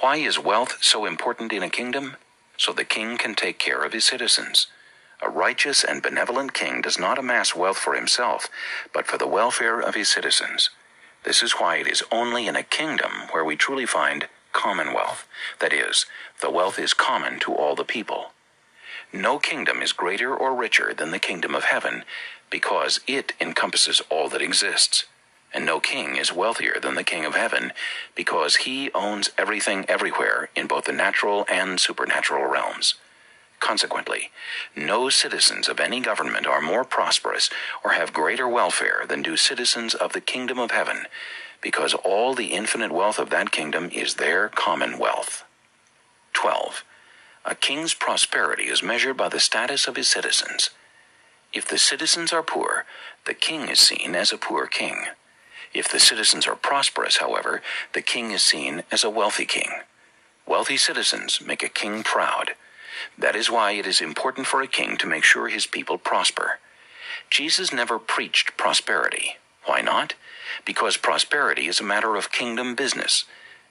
Why 0.00 0.16
is 0.16 0.38
wealth 0.38 0.78
so 0.80 1.04
important 1.06 1.52
in 1.52 1.62
a 1.62 1.70
kingdom? 1.70 2.16
So 2.62 2.72
the 2.72 2.84
king 2.84 3.18
can 3.18 3.34
take 3.34 3.58
care 3.58 3.82
of 3.82 3.92
his 3.92 4.04
citizens. 4.04 4.68
A 5.20 5.28
righteous 5.28 5.82
and 5.82 6.00
benevolent 6.00 6.54
king 6.54 6.80
does 6.80 6.96
not 6.96 7.18
amass 7.18 7.56
wealth 7.56 7.76
for 7.76 7.96
himself, 7.96 8.48
but 8.94 9.04
for 9.04 9.18
the 9.18 9.26
welfare 9.26 9.80
of 9.80 9.96
his 9.96 10.08
citizens. 10.08 10.70
This 11.24 11.42
is 11.42 11.54
why 11.54 11.78
it 11.78 11.88
is 11.88 12.04
only 12.12 12.46
in 12.46 12.54
a 12.54 12.62
kingdom 12.62 13.10
where 13.32 13.44
we 13.44 13.56
truly 13.56 13.84
find 13.84 14.28
commonwealth. 14.52 15.26
That 15.58 15.72
is, 15.72 16.06
the 16.40 16.52
wealth 16.52 16.78
is 16.78 16.94
common 16.94 17.40
to 17.40 17.52
all 17.52 17.74
the 17.74 17.82
people. 17.82 18.26
No 19.12 19.40
kingdom 19.40 19.82
is 19.82 19.92
greater 19.92 20.32
or 20.32 20.54
richer 20.54 20.94
than 20.94 21.10
the 21.10 21.18
kingdom 21.18 21.56
of 21.56 21.64
heaven, 21.64 22.04
because 22.48 23.00
it 23.08 23.32
encompasses 23.40 24.00
all 24.08 24.28
that 24.28 24.40
exists. 24.40 25.06
And 25.54 25.66
no 25.66 25.80
king 25.80 26.16
is 26.16 26.32
wealthier 26.32 26.78
than 26.80 26.94
the 26.94 27.04
king 27.04 27.24
of 27.24 27.34
heaven, 27.34 27.72
because 28.14 28.56
he 28.56 28.90
owns 28.92 29.30
everything 29.36 29.84
everywhere 29.88 30.48
in 30.54 30.66
both 30.66 30.84
the 30.84 30.92
natural 30.92 31.44
and 31.48 31.78
supernatural 31.78 32.46
realms. 32.46 32.94
Consequently, 33.60 34.30
no 34.74 35.08
citizens 35.08 35.68
of 35.68 35.78
any 35.78 36.00
government 36.00 36.46
are 36.46 36.60
more 36.60 36.84
prosperous 36.84 37.48
or 37.84 37.92
have 37.92 38.12
greater 38.12 38.48
welfare 38.48 39.04
than 39.08 39.22
do 39.22 39.36
citizens 39.36 39.94
of 39.94 40.12
the 40.12 40.20
kingdom 40.20 40.58
of 40.58 40.72
heaven, 40.72 41.06
because 41.60 41.94
all 41.94 42.34
the 42.34 42.46
infinite 42.46 42.90
wealth 42.90 43.20
of 43.20 43.30
that 43.30 43.52
kingdom 43.52 43.88
is 43.92 44.14
their 44.14 44.48
commonwealth. 44.48 45.44
12. 46.32 46.82
A 47.44 47.54
king's 47.54 47.94
prosperity 47.94 48.64
is 48.64 48.82
measured 48.82 49.16
by 49.16 49.28
the 49.28 49.38
status 49.38 49.86
of 49.86 49.96
his 49.96 50.08
citizens. 50.08 50.70
If 51.52 51.68
the 51.68 51.78
citizens 51.78 52.32
are 52.32 52.42
poor, 52.42 52.84
the 53.26 53.34
king 53.34 53.68
is 53.68 53.78
seen 53.78 54.16
as 54.16 54.32
a 54.32 54.38
poor 54.38 54.66
king. 54.66 55.06
If 55.74 55.90
the 55.90 56.00
citizens 56.00 56.46
are 56.46 56.56
prosperous, 56.56 57.18
however, 57.18 57.62
the 57.94 58.02
king 58.02 58.30
is 58.30 58.42
seen 58.42 58.82
as 58.90 59.04
a 59.04 59.10
wealthy 59.10 59.46
king. 59.46 59.70
Wealthy 60.46 60.76
citizens 60.76 61.40
make 61.40 61.62
a 61.62 61.68
king 61.68 62.02
proud. 62.02 62.52
That 63.18 63.36
is 63.36 63.50
why 63.50 63.72
it 63.72 63.86
is 63.86 64.00
important 64.00 64.46
for 64.46 64.60
a 64.60 64.66
king 64.66 64.96
to 64.98 65.06
make 65.06 65.24
sure 65.24 65.48
his 65.48 65.66
people 65.66 65.98
prosper. 65.98 66.58
Jesus 67.30 67.72
never 67.72 67.98
preached 67.98 68.56
prosperity. 68.56 69.36
Why 69.64 69.80
not? 69.80 70.14
Because 70.64 70.96
prosperity 70.96 71.68
is 71.68 71.80
a 71.80 71.84
matter 71.84 72.16
of 72.16 72.32
kingdom 72.32 72.74
business. 72.74 73.24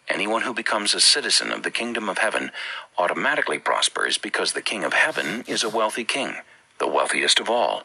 Anyone 0.10 0.42
who 0.42 0.54
becomes 0.54 0.94
a 0.94 1.00
citizen 1.00 1.52
of 1.52 1.64
the 1.64 1.72
kingdom 1.72 2.10
of 2.10 2.18
heaven 2.18 2.52
automatically 2.98 3.60
prospers 3.60 4.18
because 4.18 4.54
the 4.54 4.62
king 4.62 4.84
of 4.84 4.94
heaven 4.94 5.44
is 5.48 5.64
a 5.64 5.70
wealthy 5.70 6.04
king, 6.04 6.36
the 6.80 6.88
wealthiest 6.88 7.40
of 7.40 7.50
all. 7.50 7.84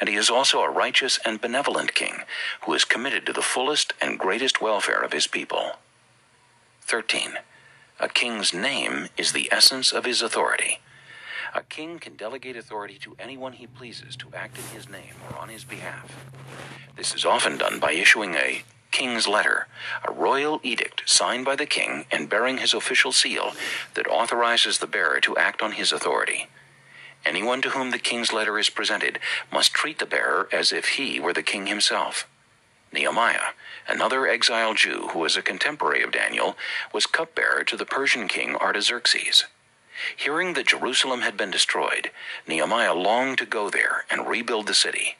And 0.00 0.08
he 0.08 0.16
is 0.16 0.30
also 0.30 0.60
a 0.60 0.70
righteous 0.70 1.18
and 1.24 1.40
benevolent 1.40 1.94
king 1.94 2.22
who 2.62 2.74
is 2.74 2.84
committed 2.84 3.26
to 3.26 3.32
the 3.32 3.42
fullest 3.42 3.92
and 4.00 4.18
greatest 4.18 4.60
welfare 4.60 5.00
of 5.00 5.12
his 5.12 5.26
people. 5.26 5.72
13. 6.82 7.34
A 8.00 8.08
king's 8.08 8.52
name 8.52 9.08
is 9.16 9.32
the 9.32 9.48
essence 9.52 9.92
of 9.92 10.04
his 10.04 10.20
authority. 10.20 10.80
A 11.54 11.62
king 11.62 12.00
can 12.00 12.16
delegate 12.16 12.56
authority 12.56 12.98
to 12.98 13.14
anyone 13.18 13.52
he 13.52 13.68
pleases 13.68 14.16
to 14.16 14.28
act 14.34 14.58
in 14.58 14.64
his 14.76 14.88
name 14.88 15.14
or 15.30 15.38
on 15.38 15.48
his 15.48 15.62
behalf. 15.62 16.12
This 16.96 17.14
is 17.14 17.24
often 17.24 17.56
done 17.58 17.78
by 17.78 17.92
issuing 17.92 18.34
a 18.34 18.64
king's 18.90 19.28
letter, 19.28 19.68
a 20.06 20.12
royal 20.12 20.60
edict 20.62 21.02
signed 21.06 21.44
by 21.44 21.56
the 21.56 21.66
king 21.66 22.06
and 22.10 22.28
bearing 22.28 22.58
his 22.58 22.74
official 22.74 23.12
seal 23.12 23.52
that 23.94 24.08
authorizes 24.08 24.78
the 24.78 24.86
bearer 24.86 25.20
to 25.20 25.36
act 25.36 25.62
on 25.62 25.72
his 25.72 25.92
authority. 25.92 26.48
Anyone 27.24 27.62
to 27.62 27.70
whom 27.70 27.90
the 27.90 27.98
king's 27.98 28.32
letter 28.32 28.58
is 28.58 28.70
presented 28.70 29.18
must 29.50 29.72
treat 29.72 29.98
the 29.98 30.06
bearer 30.06 30.48
as 30.52 30.72
if 30.72 30.90
he 30.90 31.18
were 31.18 31.32
the 31.32 31.42
king 31.42 31.66
himself. 31.66 32.28
Nehemiah, 32.92 33.54
another 33.88 34.26
exiled 34.26 34.76
Jew 34.76 35.08
who 35.12 35.18
was 35.18 35.36
a 35.36 35.42
contemporary 35.42 36.02
of 36.02 36.12
Daniel, 36.12 36.56
was 36.92 37.06
cupbearer 37.06 37.64
to 37.64 37.76
the 37.76 37.86
Persian 37.86 38.28
king 38.28 38.54
Artaxerxes. 38.54 39.46
Hearing 40.16 40.54
that 40.54 40.66
Jerusalem 40.66 41.22
had 41.22 41.36
been 41.36 41.50
destroyed, 41.50 42.10
Nehemiah 42.46 42.94
longed 42.94 43.38
to 43.38 43.46
go 43.46 43.70
there 43.70 44.04
and 44.10 44.28
rebuild 44.28 44.66
the 44.66 44.74
city. 44.74 45.16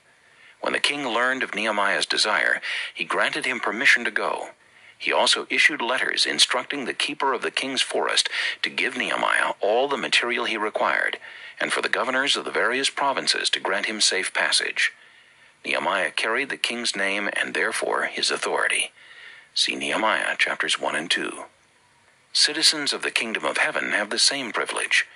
When 0.61 0.73
the 0.73 0.81
king 0.81 1.07
learned 1.07 1.43
of 1.43 1.55
Nehemiah's 1.55 2.07
desire, 2.07 2.61
he 2.93 3.05
granted 3.05 3.45
him 3.47 3.61
permission 3.61 4.05
to 4.05 4.11
go. 4.11 4.51
He 4.99 5.13
also 5.13 5.47
issued 5.51 5.83
letters 5.83 6.27
instructing 6.27 6.85
the 6.85 6.95
keeper 6.95 7.33
of 7.33 7.43
the 7.43 7.51
king's 7.51 7.83
forest 7.83 8.29
to 8.63 8.71
give 8.71 8.97
Nehemiah 8.97 9.53
all 9.61 9.89
the 9.89 9.97
material 9.97 10.45
he 10.47 10.57
required, 10.57 11.19
and 11.61 11.73
for 11.73 11.83
the 11.83 11.89
governors 11.89 12.37
of 12.37 12.45
the 12.45 12.51
various 12.51 12.91
provinces 12.91 13.51
to 13.51 13.61
grant 13.61 13.87
him 13.87 14.01
safe 14.01 14.33
passage. 14.33 14.93
Nehemiah 15.65 16.11
carried 16.11 16.51
the 16.51 16.57
king's 16.57 16.95
name 16.95 17.29
and 17.33 17.55
therefore 17.55 18.05
his 18.05 18.31
authority. 18.31 18.93
See 19.55 19.77
Nehemiah 19.77 20.37
chapters 20.37 20.81
1 20.81 20.95
and 20.95 21.11
2. 21.11 21.45
Citizens 22.33 22.93
of 22.93 23.03
the 23.03 23.11
kingdom 23.11 23.45
of 23.45 23.59
heaven 23.59 23.93
have 23.93 24.11
the 24.11 24.19
same 24.19 24.53
privilege. 24.53 25.07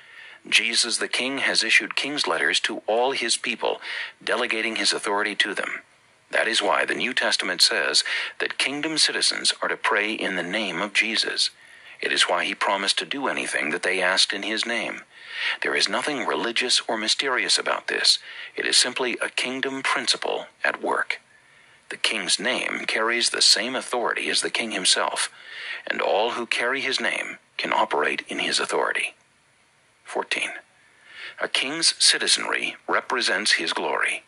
Jesus 0.48 0.98
the 0.98 1.08
King 1.08 1.38
has 1.38 1.64
issued 1.64 1.96
king's 1.96 2.26
letters 2.26 2.60
to 2.60 2.82
all 2.86 3.10
his 3.10 3.36
people, 3.36 3.80
delegating 4.22 4.76
his 4.76 4.92
authority 4.92 5.34
to 5.34 5.52
them. 5.52 5.82
That 6.30 6.46
is 6.46 6.62
why 6.62 6.84
the 6.84 6.94
New 6.94 7.14
Testament 7.14 7.60
says 7.60 8.04
that 8.38 8.58
kingdom 8.58 8.98
citizens 8.98 9.52
are 9.60 9.68
to 9.68 9.76
pray 9.76 10.12
in 10.12 10.36
the 10.36 10.42
name 10.42 10.80
of 10.80 10.92
Jesus. 10.92 11.50
It 12.00 12.12
is 12.12 12.24
why 12.24 12.44
he 12.44 12.54
promised 12.54 12.98
to 12.98 13.04
do 13.06 13.28
anything 13.28 13.70
that 13.70 13.82
they 13.82 14.02
asked 14.02 14.32
in 14.32 14.42
his 14.42 14.66
name. 14.66 15.02
There 15.62 15.74
is 15.74 15.88
nothing 15.88 16.26
religious 16.26 16.82
or 16.88 16.96
mysterious 16.96 17.58
about 17.58 17.88
this. 17.88 18.18
It 18.56 18.66
is 18.66 18.76
simply 18.76 19.18
a 19.22 19.30
kingdom 19.30 19.82
principle 19.82 20.46
at 20.64 20.82
work. 20.82 21.20
The 21.90 21.96
king's 21.96 22.38
name 22.38 22.84
carries 22.86 23.30
the 23.30 23.42
same 23.42 23.74
authority 23.74 24.28
as 24.30 24.42
the 24.42 24.50
king 24.50 24.72
himself 24.72 25.30
and 25.86 26.00
all 26.00 26.32
who 26.32 26.46
carry 26.46 26.80
his 26.80 27.00
name 27.00 27.38
can 27.56 27.72
operate 27.72 28.22
in 28.28 28.38
his 28.38 28.60
authority. 28.60 29.14
14. 30.04 30.50
A 31.40 31.48
king's 31.48 31.94
citizenry 32.02 32.76
represents 32.88 33.52
his 33.52 33.72
glory. 33.72 34.24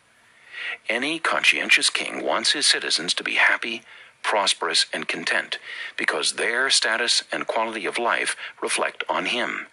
Any 0.88 1.18
conscientious 1.18 1.90
king 1.90 2.24
wants 2.24 2.52
his 2.52 2.66
citizens 2.66 3.14
to 3.14 3.24
be 3.24 3.34
happy, 3.34 3.82
prosperous, 4.22 4.86
and 4.92 5.08
content 5.08 5.58
because 5.96 6.34
their 6.34 6.70
status 6.70 7.24
and 7.32 7.46
quality 7.46 7.86
of 7.86 7.98
life 7.98 8.36
reflect 8.62 9.04
on 9.08 9.26
him. 9.26 9.66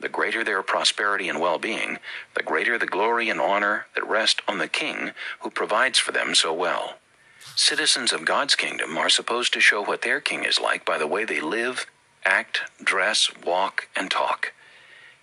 The 0.00 0.08
greater 0.08 0.44
their 0.44 0.62
prosperity 0.62 1.28
and 1.28 1.40
well 1.40 1.58
being, 1.58 1.98
the 2.34 2.42
greater 2.42 2.78
the 2.78 2.86
glory 2.86 3.28
and 3.28 3.40
honor 3.40 3.86
that 3.94 4.06
rest 4.06 4.42
on 4.46 4.58
the 4.58 4.68
king 4.68 5.10
who 5.40 5.50
provides 5.50 5.98
for 5.98 6.12
them 6.12 6.34
so 6.34 6.52
well. 6.52 6.98
Citizens 7.56 8.12
of 8.12 8.24
God's 8.24 8.54
kingdom 8.54 8.96
are 8.96 9.08
supposed 9.08 9.52
to 9.54 9.60
show 9.60 9.82
what 9.82 10.02
their 10.02 10.20
king 10.20 10.44
is 10.44 10.60
like 10.60 10.84
by 10.84 10.98
the 10.98 11.06
way 11.08 11.24
they 11.24 11.40
live, 11.40 11.86
act, 12.24 12.60
dress, 12.82 13.30
walk, 13.44 13.88
and 13.96 14.10
talk. 14.10 14.52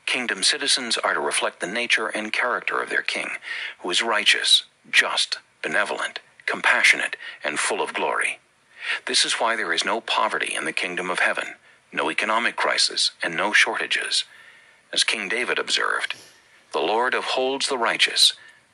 Kingdom 0.05 0.43
citizens 0.43 0.97
are 0.97 1.13
to 1.13 1.19
reflect 1.19 1.61
the 1.61 1.67
nature 1.67 2.07
and 2.07 2.33
character 2.33 2.81
of 2.81 2.89
their 2.89 3.01
king, 3.01 3.29
who 3.79 3.89
is 3.89 4.01
righteous, 4.01 4.63
just, 4.91 5.39
benevolent, 5.63 6.19
compassionate, 6.45 7.15
and 7.43 7.57
full 7.57 7.81
of 7.81 7.93
glory. 7.93 8.39
This 9.05 9.25
is 9.25 9.33
why 9.33 9.55
there 9.55 9.73
is 9.73 9.85
no 9.85 10.01
poverty 10.01 10.55
in 10.55 10.65
the 10.65 10.73
kingdom 10.73 11.09
of 11.09 11.19
heaven, 11.19 11.55
no 11.91 12.09
economic 12.11 12.55
crisis, 12.55 13.11
and 13.23 13.35
no 13.35 13.53
shortages. 13.53 14.25
As 14.93 15.03
King 15.03 15.29
David 15.29 15.59
observed, 15.59 16.15
the 16.71 16.79
Lord 16.79 17.13
upholds 17.13 17.67
the 17.67 17.77
righteous 17.77 18.33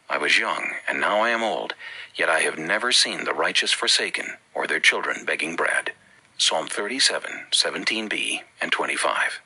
I 0.10 0.18
was 0.18 0.38
young, 0.38 0.72
and 0.90 1.00
now 1.00 1.22
I 1.22 1.30
am 1.30 1.42
old, 1.42 1.74
yet 2.16 2.30
I 2.30 2.42
have 2.42 2.58
never 2.58 2.92
seen 2.92 3.24
the 3.24 3.34
righteous 3.34 3.72
forsaken, 3.72 4.34
or 4.54 4.68
their 4.68 4.82
children 4.82 5.24
begging 5.24 5.56
bread. 5.56 5.94
Psalm 6.38 6.68
37, 6.68 7.48
17b 7.52 8.42
and 8.60 8.72
25. 8.74 9.40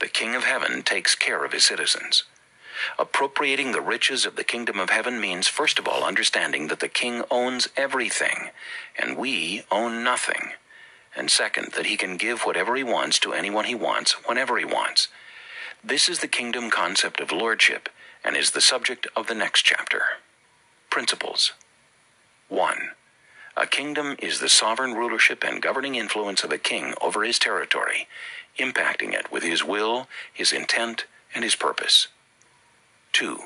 The 0.00 0.08
King 0.08 0.34
of 0.34 0.44
Heaven 0.44 0.82
takes 0.82 1.14
care 1.14 1.44
of 1.44 1.52
his 1.52 1.64
citizens. 1.64 2.24
Appropriating 2.98 3.72
the 3.72 3.80
riches 3.80 4.26
of 4.26 4.36
the 4.36 4.44
kingdom 4.44 4.78
of 4.78 4.90
heaven 4.90 5.20
means, 5.20 5.48
first 5.48 5.78
of 5.78 5.86
all, 5.86 6.04
understanding 6.04 6.68
that 6.68 6.80
the 6.80 6.88
king 6.88 7.22
owns 7.30 7.68
everything, 7.76 8.50
and 8.98 9.16
we 9.16 9.62
own 9.70 10.04
nothing. 10.04 10.52
And 11.14 11.30
second, 11.30 11.72
that 11.72 11.86
he 11.86 11.96
can 11.96 12.16
give 12.16 12.42
whatever 12.42 12.76
he 12.76 12.84
wants 12.84 13.18
to 13.20 13.32
anyone 13.32 13.66
he 13.66 13.74
wants, 13.74 14.12
whenever 14.26 14.58
he 14.58 14.64
wants. 14.64 15.08
This 15.84 16.08
is 16.08 16.20
the 16.20 16.28
kingdom 16.28 16.70
concept 16.70 17.20
of 17.20 17.32
lordship 17.32 17.88
and 18.24 18.36
is 18.36 18.52
the 18.52 18.60
subject 18.60 19.06
of 19.16 19.26
the 19.26 19.34
next 19.34 19.62
chapter. 19.62 20.02
Principles 20.90 21.52
1. 22.48 22.90
A 23.56 23.66
kingdom 23.66 24.16
is 24.18 24.40
the 24.40 24.48
sovereign 24.48 24.94
rulership 24.94 25.44
and 25.44 25.60
governing 25.60 25.96
influence 25.96 26.44
of 26.44 26.52
a 26.52 26.58
king 26.58 26.94
over 27.02 27.22
his 27.24 27.38
territory, 27.38 28.06
impacting 28.58 29.12
it 29.12 29.30
with 29.30 29.42
his 29.42 29.64
will, 29.64 30.08
his 30.32 30.52
intent, 30.52 31.04
and 31.34 31.44
his 31.44 31.54
purpose. 31.54 32.08
2. 33.12 33.38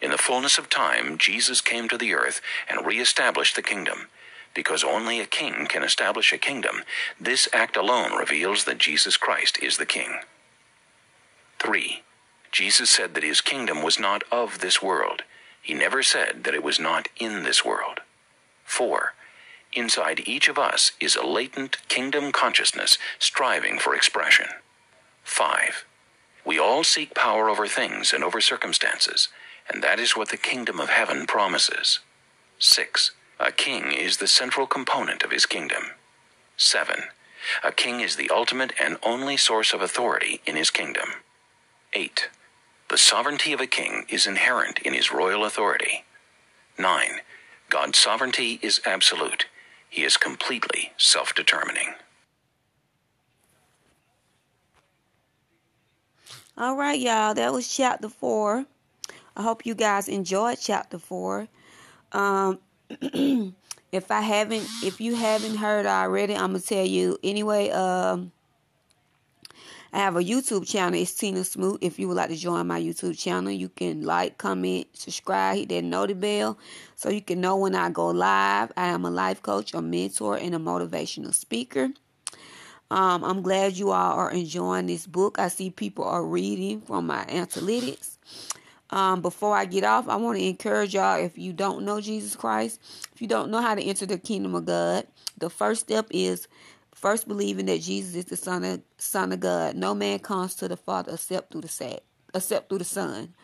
In 0.00 0.10
the 0.10 0.18
fullness 0.18 0.58
of 0.58 0.68
time, 0.68 1.18
Jesus 1.18 1.60
came 1.60 1.88
to 1.88 1.96
the 1.96 2.14
earth 2.14 2.40
and 2.68 2.86
reestablished 2.86 3.56
the 3.56 3.62
kingdom. 3.62 4.08
Because 4.54 4.84
only 4.84 5.20
a 5.20 5.26
king 5.26 5.66
can 5.66 5.82
establish 5.82 6.32
a 6.32 6.38
kingdom, 6.38 6.82
this 7.20 7.48
act 7.52 7.76
alone 7.76 8.12
reveals 8.12 8.64
that 8.64 8.78
Jesus 8.78 9.16
Christ 9.16 9.58
is 9.62 9.78
the 9.78 9.86
king. 9.86 10.20
3. 11.58 12.02
Jesus 12.52 12.90
said 12.90 13.14
that 13.14 13.24
his 13.24 13.40
kingdom 13.40 13.82
was 13.82 13.98
not 13.98 14.22
of 14.30 14.60
this 14.60 14.80
world. 14.80 15.22
He 15.60 15.74
never 15.74 16.02
said 16.02 16.44
that 16.44 16.54
it 16.54 16.62
was 16.62 16.78
not 16.78 17.08
in 17.16 17.42
this 17.42 17.64
world. 17.64 18.00
4. 18.64 19.14
Inside 19.72 20.22
each 20.28 20.48
of 20.48 20.58
us 20.58 20.92
is 21.00 21.16
a 21.16 21.26
latent 21.26 21.78
kingdom 21.88 22.30
consciousness 22.30 22.96
striving 23.18 23.78
for 23.78 23.96
expression. 23.96 24.46
5. 25.24 25.84
We 26.44 26.58
all 26.58 26.84
seek 26.84 27.14
power 27.14 27.48
over 27.50 27.66
things 27.66 28.12
and 28.12 28.24
over 28.24 28.40
circumstances, 28.40 29.28
and 29.72 29.82
that 29.82 30.00
is 30.00 30.16
what 30.16 30.30
the 30.30 30.36
kingdom 30.36 30.80
of 30.80 30.90
heaven 30.90 31.26
promises. 31.26 32.00
6. 32.58 33.12
A 33.40 33.52
king 33.52 33.92
is 33.92 34.18
the 34.18 34.28
central 34.28 34.66
component 34.66 35.22
of 35.22 35.30
his 35.30 35.46
kingdom. 35.46 35.84
7. 36.56 37.04
A 37.64 37.72
king 37.72 38.00
is 38.00 38.16
the 38.16 38.30
ultimate 38.30 38.72
and 38.82 38.98
only 39.02 39.36
source 39.36 39.72
of 39.72 39.82
authority 39.82 40.40
in 40.46 40.56
his 40.56 40.70
kingdom. 40.70 41.08
8. 41.94 42.28
The 42.90 42.98
sovereignty 42.98 43.52
of 43.52 43.60
a 43.60 43.66
king 43.66 44.06
is 44.08 44.26
inherent 44.26 44.78
in 44.80 44.94
his 44.94 45.12
royal 45.12 45.44
authority. 45.44 46.04
9. 46.78 47.20
God's 47.70 47.98
sovereignty 47.98 48.58
is 48.62 48.80
absolute. 48.86 49.46
He 49.90 50.04
is 50.04 50.16
completely 50.16 50.92
self 50.98 51.34
determining. 51.34 51.94
All 56.56 56.76
right, 56.76 57.00
y'all. 57.00 57.34
That 57.34 57.52
was 57.52 57.66
chapter 57.66 58.08
four. 58.08 58.64
I 59.36 59.42
hope 59.42 59.66
you 59.66 59.74
guys 59.74 60.06
enjoyed 60.06 60.58
chapter 60.60 61.00
four. 61.00 61.48
Um, 62.12 62.60
if 63.90 64.08
I 64.08 64.20
haven't, 64.20 64.64
if 64.84 65.00
you 65.00 65.16
haven't 65.16 65.56
heard 65.56 65.84
already, 65.84 66.32
I'm 66.32 66.52
gonna 66.52 66.60
tell 66.60 66.86
you 66.86 67.18
anyway. 67.24 67.70
Um, 67.70 68.30
I 69.92 69.98
have 69.98 70.14
a 70.14 70.20
YouTube 70.20 70.68
channel. 70.68 71.00
It's 71.00 71.12
Tina 71.12 71.42
Smoot. 71.42 71.78
If 71.80 71.98
you 71.98 72.06
would 72.06 72.16
like 72.16 72.30
to 72.30 72.36
join 72.36 72.68
my 72.68 72.80
YouTube 72.80 73.18
channel, 73.18 73.50
you 73.50 73.68
can 73.68 74.02
like, 74.02 74.38
comment, 74.38 74.86
subscribe, 74.92 75.56
hit 75.56 75.70
that 75.70 75.82
notification 75.82 76.20
bell 76.20 76.58
so 76.94 77.10
you 77.10 77.20
can 77.20 77.40
know 77.40 77.56
when 77.56 77.74
I 77.74 77.90
go 77.90 78.10
live. 78.10 78.70
I 78.76 78.86
am 78.86 79.04
a 79.04 79.10
life 79.10 79.42
coach, 79.42 79.74
a 79.74 79.82
mentor, 79.82 80.36
and 80.36 80.54
a 80.54 80.58
motivational 80.58 81.34
speaker. 81.34 81.88
Um, 82.90 83.24
I'm 83.24 83.42
glad 83.42 83.76
you 83.76 83.90
all 83.90 84.12
are 84.14 84.30
enjoying 84.30 84.86
this 84.86 85.06
book. 85.06 85.38
I 85.38 85.48
see 85.48 85.70
people 85.70 86.04
are 86.04 86.24
reading 86.24 86.80
from 86.80 87.06
my 87.06 87.24
analytics. 87.24 88.18
Um, 88.90 89.22
before 89.22 89.56
I 89.56 89.64
get 89.64 89.82
off, 89.84 90.08
I 90.08 90.16
want 90.16 90.38
to 90.38 90.44
encourage 90.44 90.94
y'all 90.94 91.18
if 91.18 91.36
you 91.36 91.52
don't 91.52 91.84
know 91.84 92.00
Jesus 92.00 92.36
Christ, 92.36 92.80
if 93.14 93.20
you 93.20 93.26
don't 93.26 93.50
know 93.50 93.60
how 93.60 93.74
to 93.74 93.82
enter 93.82 94.06
the 94.06 94.18
kingdom 94.18 94.54
of 94.54 94.66
God, 94.66 95.06
the 95.38 95.50
first 95.50 95.80
step 95.80 96.06
is 96.10 96.46
First, 97.04 97.28
believing 97.28 97.66
that 97.66 97.82
Jesus 97.82 98.14
is 98.14 98.24
the 98.24 98.36
Son 98.36 98.64
of 98.64 98.80
Son 98.96 99.30
of 99.30 99.40
God. 99.40 99.76
No 99.76 99.94
man 99.94 100.20
comes 100.20 100.54
to 100.54 100.68
the 100.68 100.76
Father 100.78 101.12
except 101.12 101.52
through 101.52 101.60
the 101.60 101.68
Son, 101.68 101.98
except 102.32 102.70
through 102.70 102.78
the 102.78 102.84
Son. 102.84 103.34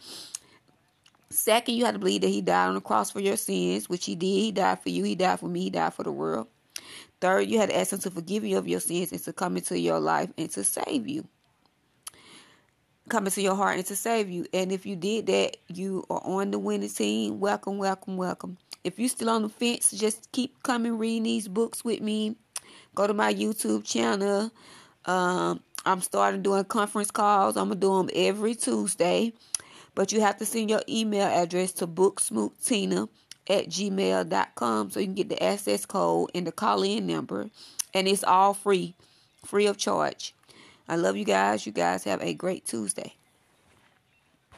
Second, 1.28 1.74
you 1.74 1.84
have 1.84 1.94
to 1.94 1.98
believe 1.98 2.22
that 2.22 2.28
he 2.28 2.40
died 2.40 2.68
on 2.68 2.74
the 2.74 2.80
cross 2.80 3.10
for 3.10 3.20
your 3.20 3.36
sins, 3.36 3.86
which 3.86 4.06
he 4.06 4.14
did. 4.14 4.26
He 4.26 4.52
died 4.52 4.80
for 4.80 4.88
you. 4.88 5.04
He 5.04 5.14
died 5.14 5.40
for 5.40 5.46
me. 5.46 5.64
He 5.64 5.70
died 5.70 5.92
for 5.92 6.04
the 6.04 6.10
world. 6.10 6.46
Third, 7.20 7.48
you 7.48 7.58
had 7.58 7.68
to 7.68 7.78
ask 7.78 7.92
him 7.92 7.98
to 8.00 8.10
forgive 8.10 8.44
you 8.44 8.56
of 8.56 8.66
your 8.66 8.80
sins 8.80 9.12
and 9.12 9.22
to 9.24 9.32
come 9.32 9.56
into 9.56 9.78
your 9.78 10.00
life 10.00 10.30
and 10.38 10.50
to 10.50 10.64
save 10.64 11.06
you. 11.06 11.26
Come 13.08 13.26
into 13.26 13.42
your 13.42 13.56
heart 13.56 13.76
and 13.76 13.86
to 13.86 13.96
save 13.96 14.30
you. 14.30 14.46
And 14.54 14.72
if 14.72 14.86
you 14.86 14.96
did 14.96 15.26
that, 15.26 15.56
you 15.68 16.04
are 16.08 16.22
on 16.24 16.50
the 16.50 16.58
winning 16.58 16.88
team. 16.88 17.40
Welcome, 17.40 17.76
welcome, 17.76 18.16
welcome. 18.16 18.56
If 18.84 18.98
you're 18.98 19.08
still 19.10 19.28
on 19.30 19.42
the 19.42 19.48
fence, 19.50 19.90
just 19.90 20.32
keep 20.32 20.62
coming 20.62 20.96
reading 20.96 21.24
these 21.24 21.48
books 21.48 21.84
with 21.84 22.00
me. 22.00 22.36
Go 22.94 23.06
to 23.06 23.12
my 23.12 23.34
YouTube 23.34 23.84
channel. 23.84 24.50
Um, 25.04 25.60
I'm 25.84 26.00
starting 26.00 26.42
doing 26.42 26.64
conference 26.64 27.10
calls. 27.10 27.56
I'm 27.56 27.68
to 27.68 27.74
do 27.74 27.96
them 27.98 28.10
every 28.14 28.54
Tuesday. 28.54 29.34
But 29.94 30.12
you 30.12 30.20
have 30.20 30.38
to 30.38 30.46
send 30.46 30.70
your 30.70 30.82
email 30.88 31.26
address 31.26 31.72
to 31.74 31.86
booksmoottina 31.86 33.08
at 33.50 33.68
gmail.com 33.68 34.90
so 34.90 35.00
you 35.00 35.06
can 35.06 35.14
get 35.14 35.28
the 35.28 35.42
access 35.42 35.84
code 35.84 36.30
and 36.34 36.46
the 36.46 36.52
call 36.52 36.82
in 36.84 37.06
number. 37.06 37.50
And 37.92 38.06
it's 38.06 38.24
all 38.24 38.54
free, 38.54 38.94
free 39.44 39.66
of 39.66 39.76
charge. 39.76 40.34
I 40.88 40.96
love 40.96 41.16
you 41.16 41.24
guys. 41.24 41.66
You 41.66 41.72
guys 41.72 42.04
have 42.04 42.22
a 42.22 42.32
great 42.32 42.64
Tuesday. 42.64 43.14